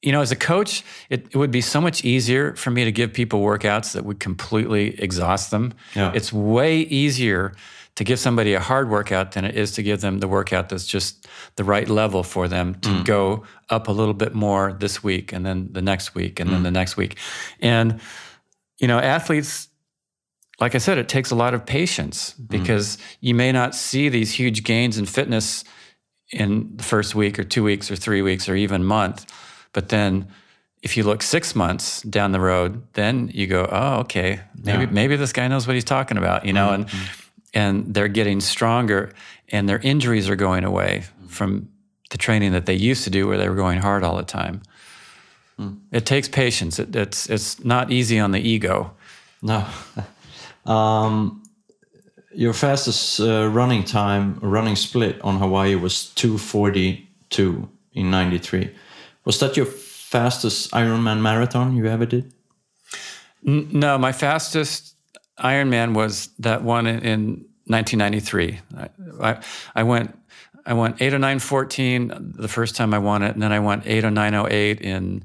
you 0.01 0.11
know, 0.11 0.21
as 0.21 0.31
a 0.31 0.35
coach, 0.35 0.83
it, 1.11 1.27
it, 1.31 1.37
would 1.37 1.51
be 1.51 1.61
so 1.61 1.79
much 1.79 2.03
easier 2.03 2.55
for 2.55 2.71
me 2.71 2.85
to 2.85 2.91
give 2.91 3.13
people 3.13 3.41
workouts 3.41 3.93
that 3.93 4.03
would 4.03 4.19
completely 4.19 4.99
exhaust 4.99 5.51
them. 5.51 5.73
Yeah. 5.95 6.11
It's 6.15 6.33
way 6.33 6.79
easier 6.79 7.53
to 7.95 8.03
give 8.03 8.19
somebody 8.19 8.53
a 8.53 8.59
hard 8.59 8.89
workout 8.89 9.33
than 9.33 9.45
it 9.45 9.55
is 9.55 9.71
to 9.73 9.83
give 9.83 10.01
them 10.01 10.19
the 10.19 10.27
workout 10.27 10.69
that's 10.69 10.85
just 10.85 11.27
the 11.55 11.63
right 11.63 11.89
level 11.89 12.23
for 12.23 12.47
them 12.47 12.75
to 12.75 12.89
mm. 12.89 13.05
go 13.05 13.43
up 13.69 13.87
a 13.87 13.91
little 13.91 14.13
bit 14.13 14.33
more 14.33 14.73
this 14.73 15.03
week 15.03 15.33
and 15.33 15.45
then 15.45 15.69
the 15.71 15.81
next 15.81 16.15
week 16.15 16.39
and 16.39 16.49
mm. 16.49 16.53
then 16.53 16.63
the 16.63 16.71
next 16.71 16.97
week. 16.97 17.17
And, 17.59 17.99
you 18.79 18.87
know, 18.87 18.97
athletes, 18.97 19.67
like 20.59 20.73
I 20.73 20.77
said, 20.77 20.97
it 20.97 21.09
takes 21.09 21.31
a 21.31 21.35
lot 21.35 21.53
of 21.53 21.65
patience 21.65 22.33
mm. 22.39 22.47
because 22.47 22.97
mm. 22.97 23.01
you 23.21 23.35
may 23.35 23.51
not 23.51 23.75
see 23.75 24.09
these 24.09 24.31
huge 24.31 24.63
gains 24.63 24.97
in 24.97 25.05
fitness 25.05 25.63
in 26.31 26.71
the 26.77 26.83
first 26.83 27.13
week 27.13 27.37
or 27.37 27.43
two 27.43 27.63
weeks 27.63 27.91
or 27.91 27.97
three 27.97 28.21
weeks 28.21 28.47
or 28.47 28.55
even 28.55 28.85
month 28.85 29.25
but 29.73 29.89
then 29.89 30.27
if 30.81 30.97
you 30.97 31.03
look 31.03 31.21
six 31.21 31.55
months 31.55 32.01
down 32.03 32.31
the 32.31 32.39
road, 32.39 32.81
then 32.93 33.29
you 33.33 33.47
go, 33.47 33.67
oh, 33.71 33.99
okay, 33.99 34.41
maybe 34.55 34.83
yeah. 34.83 34.89
maybe 34.91 35.15
this 35.15 35.31
guy 35.31 35.47
knows 35.47 35.67
what 35.67 35.75
he's 35.75 35.83
talking 35.83 36.17
about, 36.17 36.45
you 36.45 36.53
know, 36.53 36.69
mm-hmm. 36.69 36.81
and 36.81 36.89
and 37.53 37.93
they're 37.93 38.07
getting 38.07 38.39
stronger, 38.39 39.11
and 39.49 39.67
their 39.67 39.79
injuries 39.79 40.29
are 40.29 40.35
going 40.35 40.63
away 40.63 41.03
from 41.27 41.69
the 42.09 42.17
training 42.17 42.51
that 42.51 42.65
they 42.65 42.73
used 42.73 43.03
to 43.03 43.09
do, 43.09 43.27
where 43.27 43.37
they 43.37 43.49
were 43.49 43.55
going 43.55 43.79
hard 43.79 44.03
all 44.03 44.17
the 44.17 44.23
time. 44.23 44.61
Mm. 45.59 45.79
It 45.91 46.05
takes 46.05 46.27
patience. 46.27 46.79
It, 46.79 46.95
it's 46.95 47.29
it's 47.29 47.63
not 47.63 47.91
easy 47.91 48.19
on 48.19 48.31
the 48.31 48.39
ego. 48.39 48.91
No. 49.41 49.65
um, 50.65 51.43
your 52.33 52.53
fastest 52.53 53.19
uh, 53.19 53.49
running 53.49 53.83
time, 53.83 54.39
running 54.41 54.75
split 54.75 55.19
on 55.21 55.39
Hawaii 55.39 55.75
was 55.75 56.09
two 56.09 56.37
forty 56.37 57.09
two 57.29 57.69
in 57.93 58.09
ninety 58.11 58.37
three. 58.37 58.69
Was 59.25 59.39
that 59.39 59.57
your 59.57 59.65
fastest 59.65 60.71
Ironman 60.71 61.21
marathon 61.21 61.75
you 61.75 61.85
ever 61.87 62.05
did? 62.05 62.33
no, 63.43 63.97
my 63.97 64.11
fastest 64.11 64.95
Ironman 65.41 65.93
was 65.93 66.29
that 66.39 66.63
one 66.63 66.87
in 66.87 67.45
1993. 67.65 68.59
I, 68.77 68.89
I, 69.21 69.43
I 69.75 69.83
went 69.83 70.17
I 70.65 70.73
went 70.73 71.01
80914 71.01 72.33
the 72.37 72.47
first 72.47 72.75
time 72.75 72.93
I 72.93 72.99
won 72.99 73.23
it, 73.23 73.33
and 73.33 73.41
then 73.41 73.51
I 73.51 73.59
went 73.59 73.83
80908 73.85 74.81
in 74.81 75.23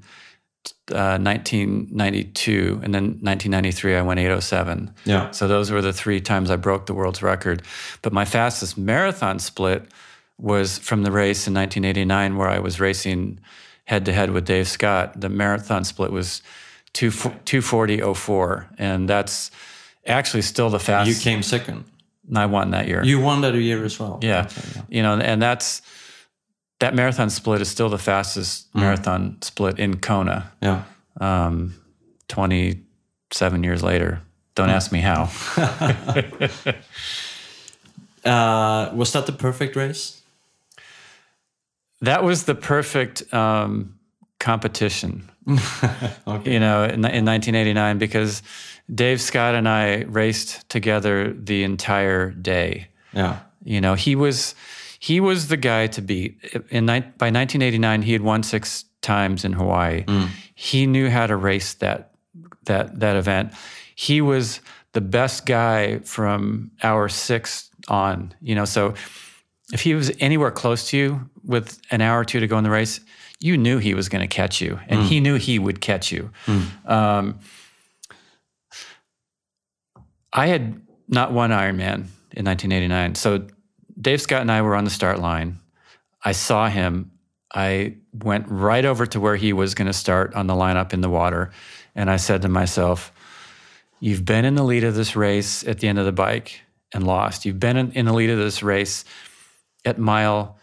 uh, 0.91 1.19
1992, 1.19 2.81
and 2.83 2.95
then 2.95 3.05
1993 3.21 3.97
I 3.97 4.03
went 4.03 4.21
807. 4.21 4.95
Yeah. 5.05 5.31
So 5.33 5.47
those 5.47 5.71
were 5.71 5.83
the 5.83 5.93
three 5.93 6.21
times 6.21 6.51
I 6.51 6.57
broke 6.57 6.87
the 6.87 6.95
world's 6.95 7.23
record. 7.23 7.63
But 8.03 8.13
my 8.13 8.25
fastest 8.25 8.79
marathon 8.79 9.39
split 9.39 9.87
was 10.39 10.79
from 10.79 11.03
the 11.03 11.13
race 11.13 11.47
in 11.47 11.55
1989, 11.55 12.37
where 12.37 12.49
I 12.49 12.59
was 12.59 12.81
racing 12.81 13.41
head 13.85 14.05
to 14.07 14.13
head 14.13 14.31
with 14.31 14.45
Dave 14.45 14.69
Scott. 14.69 15.21
The 15.21 15.29
marathon 15.29 15.85
split 15.85 16.13
was 16.13 16.43
240.04, 16.95 18.67
and 18.79 19.09
that's 19.09 19.51
actually 20.07 20.43
still 20.43 20.71
the 20.71 20.79
fastest. 20.79 21.25
You 21.25 21.31
came 21.31 21.43
second. 21.43 21.85
I 22.35 22.47
won 22.47 22.71
that 22.73 22.89
year. 22.89 23.05
You 23.05 23.21
won 23.21 23.43
that 23.43 23.55
year 23.55 23.85
as 23.85 24.01
well. 24.01 24.19
Yeah. 24.23 24.47
Okay, 24.47 24.63
yeah. 24.75 24.83
You 24.89 25.03
know, 25.03 25.15
and 25.19 25.41
that's 25.41 25.83
that 26.81 26.95
marathon 26.95 27.31
split 27.31 27.61
is 27.61 27.69
still 27.69 27.89
the 27.89 27.99
fastest 27.99 28.73
mm. 28.73 28.81
marathon 28.81 29.39
split 29.43 29.79
in 29.79 29.99
Kona. 29.99 30.53
Yeah. 30.61 30.83
Um, 31.21 31.75
27 32.29 33.63
years 33.63 33.83
later. 33.83 34.23
Don't 34.55 34.69
mm. 34.69 34.73
ask 34.73 34.91
me 34.91 35.01
how. 35.01 35.31
uh, 38.25 38.95
was 38.95 39.13
that 39.13 39.27
the 39.27 39.33
perfect 39.33 39.77
race? 39.77 40.23
that 42.01 42.23
was 42.23 42.45
the 42.45 42.55
perfect 42.55 43.33
um, 43.33 43.96
competition. 44.39 45.31
okay. 46.27 46.53
You 46.53 46.61
know, 46.61 46.85
in, 46.85 47.05
in 47.05 47.25
1989, 47.25 47.99
because 47.99 48.43
Dave 48.93 49.21
Scott 49.21 49.55
and 49.55 49.69
I 49.69 50.03
raced 50.03 50.69
together 50.69 51.33
the 51.33 51.65
entire 51.65 52.31
day. 52.31 52.89
Yeah. 53.13 53.41
You 53.65 53.81
know, 53.81 53.95
he 53.95 54.15
was 54.15 54.55
he 54.99 55.21
was 55.21 55.49
the 55.49 55.57
guy 55.57 55.87
to 55.89 56.03
beat. 56.03 56.39
In 56.71 56.87
by 56.87 56.93
1989, 56.93 58.03
he 58.03 58.13
had 58.13 58.23
won 58.23 58.43
six 58.43 58.85
times 59.03 59.45
in 59.45 59.53
Hawaii. 59.53 60.05
Mm. 60.05 60.29
He 60.55 60.87
knew 60.87 61.11
how 61.11 61.27
to 61.27 61.37
race 61.37 61.75
that 61.75 62.13
that 62.65 63.01
that 63.01 63.17
event. 63.17 63.53
He 63.95 64.21
was 64.21 64.61
the 64.93 65.01
best 65.01 65.47
guy 65.47 65.99
from 66.01 66.71
hour 66.83 67.09
six 67.09 67.71
on. 67.89 68.35
You 68.41 68.55
know, 68.55 68.65
so 68.65 68.95
if 69.73 69.81
he 69.81 69.95
was 69.95 70.13
anywhere 70.21 70.51
close 70.51 70.91
to 70.91 70.97
you 70.97 71.31
with 71.45 71.81
an 71.91 72.01
hour 72.01 72.21
or 72.21 72.25
two 72.25 72.41
to 72.41 72.47
go 72.47 72.59
in 72.59 72.65
the 72.65 72.71
race, 72.71 73.01
you 73.39 73.57
knew 73.57 73.79
he 73.79 73.95
was 73.95 74.09
going 74.09 74.23
to 74.23 74.35
catch 74.35 74.61
you, 74.61 74.79
and 74.89 75.01
mm. 75.01 75.07
he 75.07 75.21
knew 75.21 75.35
he 75.35 75.59
would 75.59 75.81
catch 75.81 76.11
you. 76.11 76.31
Mm. 76.47 76.91
Um, 76.91 77.41
I 80.33 80.47
had 80.47 80.81
not 81.09 81.33
won 81.33 81.51
Ironman 81.51 82.07
in 82.33 82.45
1989, 82.45 83.15
so 83.15 83.47
Dave 84.01 84.21
Scott 84.21 84.41
and 84.41 84.51
I 84.51 84.63
were 84.63 84.75
on 84.75 84.85
the 84.85 84.91
start 84.91 85.19
line. 85.19 85.59
I 86.25 86.33
saw 86.33 86.69
him. 86.69 87.13
I 87.55 87.97
went 88.13 88.47
right 88.49 88.85
over 88.85 89.07
to 89.07 89.21
where 89.21 89.37
he 89.37 89.53
was 89.53 89.75
going 89.75 89.87
to 89.87 89.93
start 89.93 90.35
on 90.35 90.47
the 90.47 90.55
lineup 90.55 90.93
in 90.93 91.01
the 91.01 91.11
water, 91.11 91.53
and 91.95 92.11
I 92.11 92.17
said 92.17 92.43
to 92.43 92.49
myself, 92.49 93.13
"You've 94.01 94.25
been 94.25 94.45
in 94.45 94.55
the 94.55 94.65
lead 94.65 94.85
of 94.85 94.95
this 94.95 95.15
race 95.15 95.67
at 95.67 95.81
the 95.81 95.89
end 95.89 95.99
of 95.99 96.05
the 96.05 96.13
bike 96.13 96.61
and 96.93 97.07
lost. 97.07 97.45
You've 97.45 97.61
been 97.61 97.77
in, 97.77 97.93
in 97.93 98.07
the 98.07 98.13
lead 98.15 98.31
of 98.31 98.39
this 98.39 98.63
race." 98.63 99.05
at 99.87 99.99
mile 99.99 100.59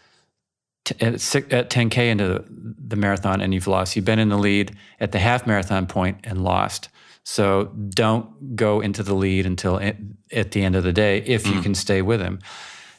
t- 0.84 0.94
at, 1.00 1.14
at 1.14 1.70
10k 1.70 2.10
into 2.10 2.44
the 2.48 2.96
marathon 2.96 3.40
and 3.40 3.52
you've 3.54 3.66
lost. 3.66 3.96
You've 3.96 4.04
been 4.04 4.18
in 4.18 4.28
the 4.28 4.38
lead 4.38 4.76
at 5.00 5.12
the 5.12 5.18
half 5.18 5.46
marathon 5.46 5.86
point 5.86 6.18
and 6.24 6.42
lost. 6.44 6.88
So 7.24 7.64
don't 7.88 8.54
go 8.54 8.80
into 8.80 9.02
the 9.02 9.14
lead 9.14 9.46
until 9.46 9.80
at 9.80 10.52
the 10.52 10.62
end 10.62 10.76
of 10.76 10.84
the 10.84 10.92
day 10.92 11.18
if 11.18 11.46
you 11.46 11.54
mm. 11.54 11.62
can 11.62 11.74
stay 11.74 12.02
with 12.02 12.20
him. 12.20 12.38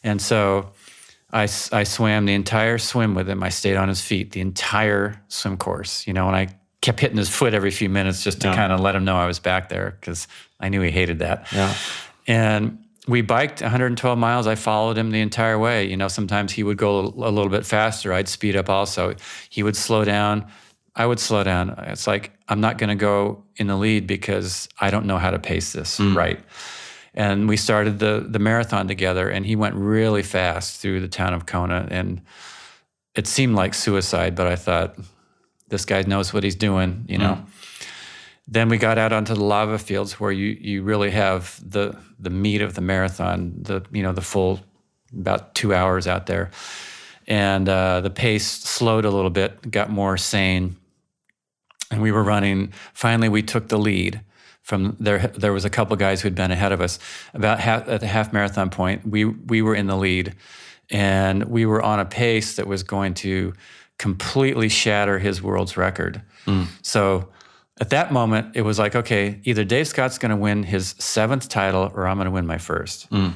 And 0.03 0.21
so 0.21 0.71
I, 1.31 1.43
I 1.43 1.83
swam 1.83 2.25
the 2.25 2.33
entire 2.33 2.77
swim 2.77 3.13
with 3.13 3.29
him. 3.29 3.43
I 3.43 3.49
stayed 3.49 3.75
on 3.75 3.87
his 3.87 4.01
feet 4.01 4.31
the 4.31 4.41
entire 4.41 5.21
swim 5.27 5.57
course, 5.57 6.07
you 6.07 6.13
know, 6.13 6.27
and 6.27 6.35
I 6.35 6.47
kept 6.81 6.99
hitting 6.99 7.17
his 7.17 7.29
foot 7.29 7.53
every 7.53 7.71
few 7.71 7.89
minutes 7.89 8.23
just 8.23 8.41
to 8.41 8.47
yeah. 8.47 8.55
kind 8.55 8.71
of 8.71 8.79
let 8.79 8.95
him 8.95 9.05
know 9.05 9.17
I 9.17 9.25
was 9.27 9.39
back 9.39 9.69
there 9.69 9.97
because 9.99 10.27
I 10.59 10.69
knew 10.69 10.81
he 10.81 10.91
hated 10.91 11.19
that. 11.19 11.47
Yeah. 11.51 11.75
And 12.27 12.84
we 13.07 13.21
biked 13.21 13.61
112 13.61 14.17
miles. 14.17 14.47
I 14.47 14.55
followed 14.55 14.97
him 14.97 15.11
the 15.11 15.21
entire 15.21 15.59
way. 15.59 15.85
You 15.85 15.97
know, 15.97 16.07
sometimes 16.07 16.51
he 16.51 16.63
would 16.63 16.77
go 16.77 16.99
a 16.99 17.29
little 17.29 17.49
bit 17.49 17.65
faster. 17.65 18.13
I'd 18.13 18.27
speed 18.27 18.55
up 18.55 18.69
also. 18.69 19.15
He 19.49 19.63
would 19.63 19.75
slow 19.75 20.03
down. 20.03 20.47
I 20.95 21.05
would 21.05 21.19
slow 21.19 21.43
down. 21.43 21.75
It's 21.87 22.07
like, 22.07 22.31
I'm 22.47 22.61
not 22.61 22.77
going 22.77 22.89
to 22.89 22.95
go 22.95 23.43
in 23.57 23.67
the 23.67 23.75
lead 23.75 24.07
because 24.07 24.69
I 24.79 24.89
don't 24.89 25.05
know 25.05 25.17
how 25.17 25.31
to 25.31 25.39
pace 25.39 25.73
this 25.73 25.99
mm. 25.99 26.15
right. 26.15 26.39
and 27.13 27.47
we 27.47 27.57
started 27.57 27.99
the 27.99 28.25
the 28.27 28.39
marathon 28.39 28.87
together. 28.87 29.29
And 29.29 29.45
he 29.45 29.55
went 29.55 29.75
really 29.75 30.23
fast 30.23 30.81
through 30.81 31.01
the 31.01 31.07
town 31.07 31.33
of 31.33 31.45
Kona, 31.45 31.87
and 31.91 32.21
it 33.13 33.27
seemed 33.27 33.55
like 33.55 33.73
suicide. 33.73 34.35
But 34.35 34.47
I 34.47 34.55
thought, 34.55 34.97
this 35.69 35.85
guy 35.85 36.01
knows 36.03 36.33
what 36.33 36.43
he's 36.43 36.55
doing, 36.55 37.05
you 37.07 37.17
know. 37.17 37.45
Then 38.47 38.69
we 38.69 38.77
got 38.77 38.97
out 38.97 39.11
onto 39.11 39.33
the 39.33 39.43
lava 39.43 39.79
fields 39.79 40.19
where 40.19 40.31
you 40.31 40.57
you 40.59 40.83
really 40.83 41.11
have 41.11 41.59
the 41.67 41.97
the 42.19 42.29
meat 42.29 42.61
of 42.61 42.75
the 42.75 42.81
marathon, 42.81 43.53
the 43.57 43.83
you 43.91 44.03
know 44.03 44.13
the 44.13 44.21
full 44.21 44.59
about 45.17 45.55
two 45.55 45.73
hours 45.73 46.07
out 46.07 46.27
there, 46.27 46.51
and 47.27 47.67
uh, 47.67 48.01
the 48.01 48.09
pace 48.09 48.45
slowed 48.45 49.05
a 49.05 49.09
little 49.09 49.29
bit, 49.31 49.71
got 49.71 49.89
more 49.89 50.17
sane, 50.17 50.75
and 51.89 52.01
we 52.01 52.11
were 52.11 52.23
running. 52.23 52.71
Finally, 52.93 53.29
we 53.29 53.41
took 53.41 53.69
the 53.69 53.79
lead. 53.79 54.21
From 54.61 54.95
there, 54.99 55.27
there 55.27 55.53
was 55.53 55.65
a 55.65 55.69
couple 55.69 55.95
guys 55.95 56.21
who 56.21 56.27
had 56.27 56.35
been 56.35 56.51
ahead 56.51 56.71
of 56.71 56.81
us. 56.81 56.97
About 57.33 57.59
half, 57.59 57.87
at 57.87 58.01
the 58.01 58.07
half 58.07 58.33
marathon 58.33 58.69
point, 58.69 59.07
we 59.07 59.25
we 59.25 59.61
were 59.61 59.75
in 59.75 59.87
the 59.87 59.97
lead, 59.97 60.35
and 60.91 61.45
we 61.45 61.65
were 61.65 61.81
on 61.81 61.99
a 61.99 62.05
pace 62.05 62.55
that 62.57 62.67
was 62.67 62.83
going 62.83 63.15
to 63.15 63.53
completely 63.97 64.69
shatter 64.69 65.19
his 65.19 65.41
world's 65.41 65.77
record. 65.77 66.21
So 66.83 67.29
at 67.79 67.89
that 67.89 68.13
moment, 68.13 68.55
it 68.55 68.61
was 68.61 68.79
like, 68.79 68.95
okay, 68.95 69.39
either 69.43 69.63
Dave 69.65 69.87
Scott's 69.87 70.17
going 70.17 70.29
to 70.29 70.37
win 70.37 70.63
his 70.63 70.95
seventh 70.97 71.49
title 71.49 71.91
or 71.93 72.07
I'm 72.07 72.17
going 72.17 72.25
to 72.25 72.31
win 72.31 72.47
my 72.47 72.57
first. 72.57 73.09
Mm. 73.11 73.33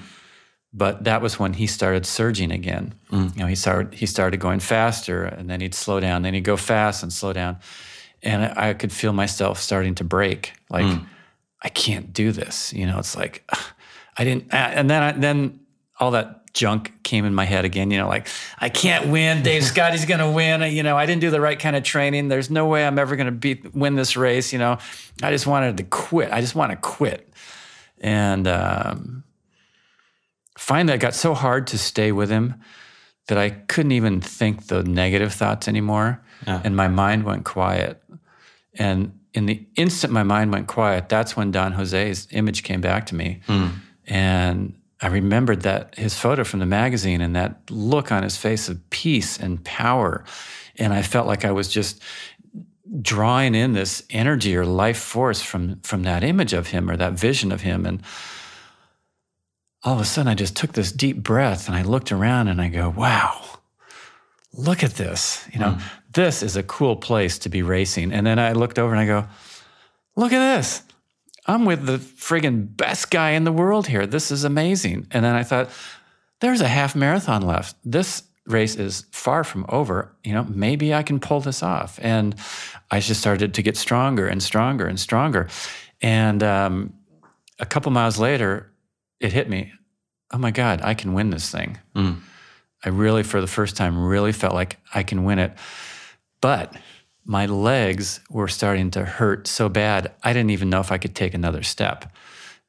But 0.72 1.04
that 1.04 1.22
was 1.22 1.40
when 1.40 1.54
he 1.54 1.68
started 1.68 2.06
surging 2.06 2.52
again. 2.52 2.94
Mm. 3.12 3.36
You 3.36 3.42
know, 3.42 3.48
he 3.48 3.56
started 3.56 3.94
he 3.96 4.06
started 4.06 4.40
going 4.40 4.60
faster, 4.60 5.24
and 5.24 5.50
then 5.50 5.62
he'd 5.62 5.74
slow 5.74 6.00
down, 6.00 6.22
then 6.22 6.36
he'd 6.36 6.44
go 6.44 6.58
fast 6.58 7.02
and 7.02 7.12
slow 7.12 7.34
down, 7.34 7.58
and 8.22 8.46
I, 8.46 8.70
I 8.70 8.74
could 8.76 8.92
feel 8.92 9.12
myself 9.12 9.60
starting 9.60 9.96
to 9.96 10.04
break. 10.04 10.54
Like, 10.70 10.86
mm. 10.86 11.06
I 11.64 11.70
can't 11.70 12.14
do 12.14 12.32
this. 12.32 12.72
You 12.72 12.86
know, 12.86 13.00
it's 13.00 13.18
like 13.18 13.50
I 14.18 14.24
didn't. 14.24 14.54
And 14.54 14.90
then 14.90 15.02
I, 15.02 15.12
then 15.14 15.60
all 16.00 16.12
that 16.12 16.49
junk 16.60 16.92
came 17.04 17.24
in 17.24 17.34
my 17.34 17.46
head 17.46 17.64
again. 17.64 17.90
You 17.90 18.00
know, 18.00 18.10
like 18.10 18.28
I 18.60 18.68
can't 18.68 19.08
win. 19.08 19.44
Dave 19.44 19.64
Scotty's 19.74 20.04
going 20.04 20.20
to 20.20 20.30
win. 20.30 20.62
You 20.74 20.84
know, 20.84 20.98
I 20.98 21.06
didn't 21.06 21.22
do 21.22 21.30
the 21.30 21.40
right 21.40 21.58
kind 21.58 21.76
of 21.76 21.84
training. 21.84 22.28
There's 22.28 22.50
no 22.50 22.66
way 22.66 22.86
I'm 22.86 23.00
ever 23.00 23.16
going 23.16 23.28
to 23.28 23.32
beat 23.32 23.74
win 23.74 23.96
this 23.96 24.18
race. 24.18 24.52
You 24.52 24.60
know, 24.60 24.78
I 25.24 25.32
just 25.32 25.48
wanted 25.48 25.78
to 25.78 25.84
quit. 25.84 26.32
I 26.34 26.42
just 26.42 26.56
want 26.56 26.72
to 26.72 26.76
quit. 26.76 27.34
And 28.02 28.46
um, 28.46 29.24
finally, 30.58 30.96
it 30.96 31.00
got 31.00 31.16
so 31.16 31.34
hard 31.34 31.68
to 31.68 31.78
stay 31.78 32.12
with 32.12 32.30
him 32.30 32.56
that 33.28 33.38
I 33.38 33.52
couldn't 33.52 33.94
even 33.94 34.20
think 34.20 34.68
the 34.68 34.84
negative 34.84 35.34
thoughts 35.34 35.70
anymore. 35.70 36.22
Yeah. 36.46 36.62
And 36.64 36.76
my 36.76 36.90
mind 36.90 37.24
went 37.24 37.46
quiet. 37.46 38.04
And 38.74 39.18
in 39.34 39.46
the 39.46 39.66
instant 39.76 40.12
my 40.12 40.24
mind 40.24 40.52
went 40.52 40.68
quiet, 40.68 41.08
that's 41.08 41.38
when 41.38 41.52
Don 41.52 41.72
Jose's 41.72 42.28
image 42.32 42.64
came 42.64 42.82
back 42.82 43.06
to 43.08 43.16
me. 43.16 43.42
And 44.08 44.79
I 45.02 45.08
remembered 45.08 45.62
that 45.62 45.96
his 45.96 46.18
photo 46.18 46.44
from 46.44 46.60
the 46.60 46.66
magazine 46.66 47.22
and 47.22 47.36
that 47.36 47.70
look 47.70 48.12
on 48.12 48.24
his 48.24 48.36
face 48.36 48.68
of 48.68 48.90
peace 48.90 49.38
and 49.38 49.64
power. 49.64 50.26
And 50.78 50.94
I 50.94 51.02
felt 51.02 51.28
like 51.28 51.46
I 51.46 51.52
was 51.52 51.70
just 51.70 52.02
drawing 53.02 53.56
in 53.56 53.74
this 53.74 54.04
energy 54.10 54.56
or 54.58 54.66
life 54.66 54.98
force 54.98 55.42
from 55.42 55.80
from 55.82 56.04
that 56.04 56.24
image 56.24 56.54
of 56.54 56.68
him 56.68 56.90
or 56.90 56.98
that 56.98 57.14
vision 57.14 57.52
of 57.52 57.62
him. 57.62 57.86
And 57.86 58.02
all 59.84 59.96
of 59.96 60.02
a 60.02 60.06
sudden 60.06 60.30
I 60.30 60.36
just 60.36 60.56
took 60.56 60.74
this 60.74 60.92
deep 60.92 61.18
breath 61.18 61.68
and 61.68 61.78
I 61.78 61.84
looked 61.84 62.12
around 62.12 62.50
and 62.50 62.62
I 62.62 62.68
go, 62.68 62.90
wow, 62.90 63.42
look 64.54 64.84
at 64.84 64.96
this. 64.96 65.48
You 65.54 65.60
know, 65.60 65.72
hmm. 65.72 65.84
this 66.14 66.44
is 66.44 66.58
a 66.58 66.64
cool 66.64 66.96
place 66.96 67.40
to 67.40 67.50
be 67.50 67.62
racing. 67.62 68.12
And 68.12 68.28
then 68.28 68.40
I 68.40 68.52
looked 68.54 68.80
over 68.80 68.94
and 68.94 69.00
I 69.00 69.06
go, 69.06 69.28
look 70.16 70.34
at 70.34 70.56
this. 70.56 70.84
I'm 71.50 71.66
with 71.66 71.86
the 71.88 71.98
friggin' 71.98 72.78
best 72.78 73.10
guy 73.10 73.32
in 73.32 73.44
the 73.44 73.52
world 73.52 73.88
here. 73.88 74.06
This 74.06 74.30
is 74.30 74.44
amazing. 74.44 75.08
And 75.10 75.26
then 75.26 75.36
I 75.36 75.42
thought, 75.42 75.70
there's 76.42 76.62
a 76.62 76.68
half 76.68 76.96
marathon 76.96 77.42
left. 77.42 77.76
This 77.84 78.24
race 78.46 78.76
is 78.76 79.06
far 79.12 79.44
from 79.44 79.66
over. 79.68 80.16
You 80.24 80.34
know, 80.34 80.44
maybe 80.44 80.94
I 80.94 81.02
can 81.02 81.20
pull 81.20 81.42
this 81.42 81.64
off. 81.64 82.00
And 82.04 82.36
I 82.92 83.00
just 83.00 83.20
started 83.20 83.56
to 83.56 83.62
get 83.64 83.78
stronger 83.78 84.28
and 84.28 84.44
stronger 84.44 84.86
and 84.86 85.00
stronger. 85.00 85.48
And 86.02 86.44
um, 86.44 86.94
a 87.58 87.66
couple 87.66 87.92
miles 87.92 88.20
later, 88.20 88.72
it 89.20 89.34
hit 89.34 89.50
me. 89.50 89.74
Oh 90.32 90.38
my 90.38 90.52
God, 90.52 90.82
I 90.84 90.94
can 90.94 91.14
win 91.14 91.32
this 91.32 91.50
thing. 91.50 91.80
I 92.86 92.90
really, 92.90 93.24
for 93.24 93.42
the 93.42 93.48
first 93.48 93.76
time, 93.76 93.98
really 93.98 94.32
felt 94.32 94.54
like 94.54 94.78
I 94.94 95.02
can 95.02 95.24
win 95.24 95.40
it. 95.40 95.52
But 96.42 96.74
my 97.30 97.46
legs 97.46 98.22
were 98.32 98.48
starting 98.48 98.90
to 98.90 99.06
hurt 99.06 99.46
so 99.46 99.70
bad, 99.70 100.12
I 100.24 100.34
didn't 100.34 100.50
even 100.50 100.68
know 100.72 100.80
if 100.80 100.92
I 100.92 100.98
could 100.98 101.14
take 101.14 101.36
another 101.36 101.62
step. 101.62 102.12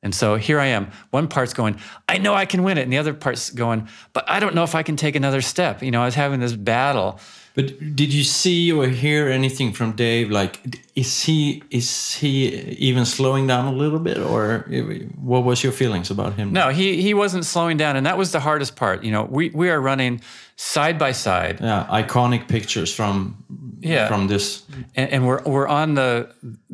And 0.02 0.14
so 0.14 0.36
here 0.36 0.60
I 0.60 0.66
am. 0.66 0.90
One 1.12 1.28
part's 1.28 1.54
going, 1.54 1.80
I 2.06 2.18
know 2.18 2.34
I 2.34 2.44
can 2.44 2.62
win 2.62 2.76
it. 2.76 2.82
And 2.82 2.92
the 2.92 2.98
other 2.98 3.14
part's 3.14 3.48
going, 3.48 3.88
but 4.12 4.28
I 4.28 4.38
don't 4.38 4.54
know 4.54 4.62
if 4.62 4.74
I 4.74 4.82
can 4.82 4.96
take 4.96 5.16
another 5.16 5.40
step. 5.40 5.82
You 5.82 5.90
know, 5.90 6.02
I 6.02 6.04
was 6.04 6.14
having 6.14 6.40
this 6.40 6.52
battle. 6.52 7.18
But 7.54 7.96
did 7.96 8.12
you 8.14 8.22
see 8.24 8.72
or 8.72 8.86
hear 8.88 9.28
anything 9.28 9.72
from 9.72 9.92
Dave? 9.92 10.30
Like, 10.30 10.60
is 10.94 11.24
he 11.24 11.62
is 11.70 12.14
he 12.14 12.48
even 12.78 13.04
slowing 13.04 13.46
down 13.48 13.66
a 13.66 13.72
little 13.76 13.98
bit, 13.98 14.18
or 14.18 14.64
what 15.20 15.44
was 15.44 15.62
your 15.64 15.72
feelings 15.72 16.10
about 16.10 16.34
him? 16.34 16.52
No, 16.52 16.68
he, 16.70 17.02
he 17.02 17.12
wasn't 17.14 17.44
slowing 17.44 17.76
down. 17.76 17.96
And 17.96 18.06
that 18.06 18.16
was 18.18 18.30
the 18.32 18.40
hardest 18.40 18.76
part. 18.76 19.02
You 19.04 19.10
know, 19.12 19.24
we, 19.24 19.50
we 19.50 19.68
are 19.70 19.80
running 19.80 20.20
side 20.56 20.98
by 20.98 21.12
side. 21.12 21.58
Yeah, 21.60 21.86
iconic 21.90 22.46
pictures 22.48 22.94
from 22.94 23.34
Yeah. 23.82 24.08
from 24.08 24.28
this. 24.28 24.62
and, 24.94 25.10
and 25.12 25.26
we're 25.26 25.42
we're 25.44 25.68
on 25.68 25.94
the 25.94 26.26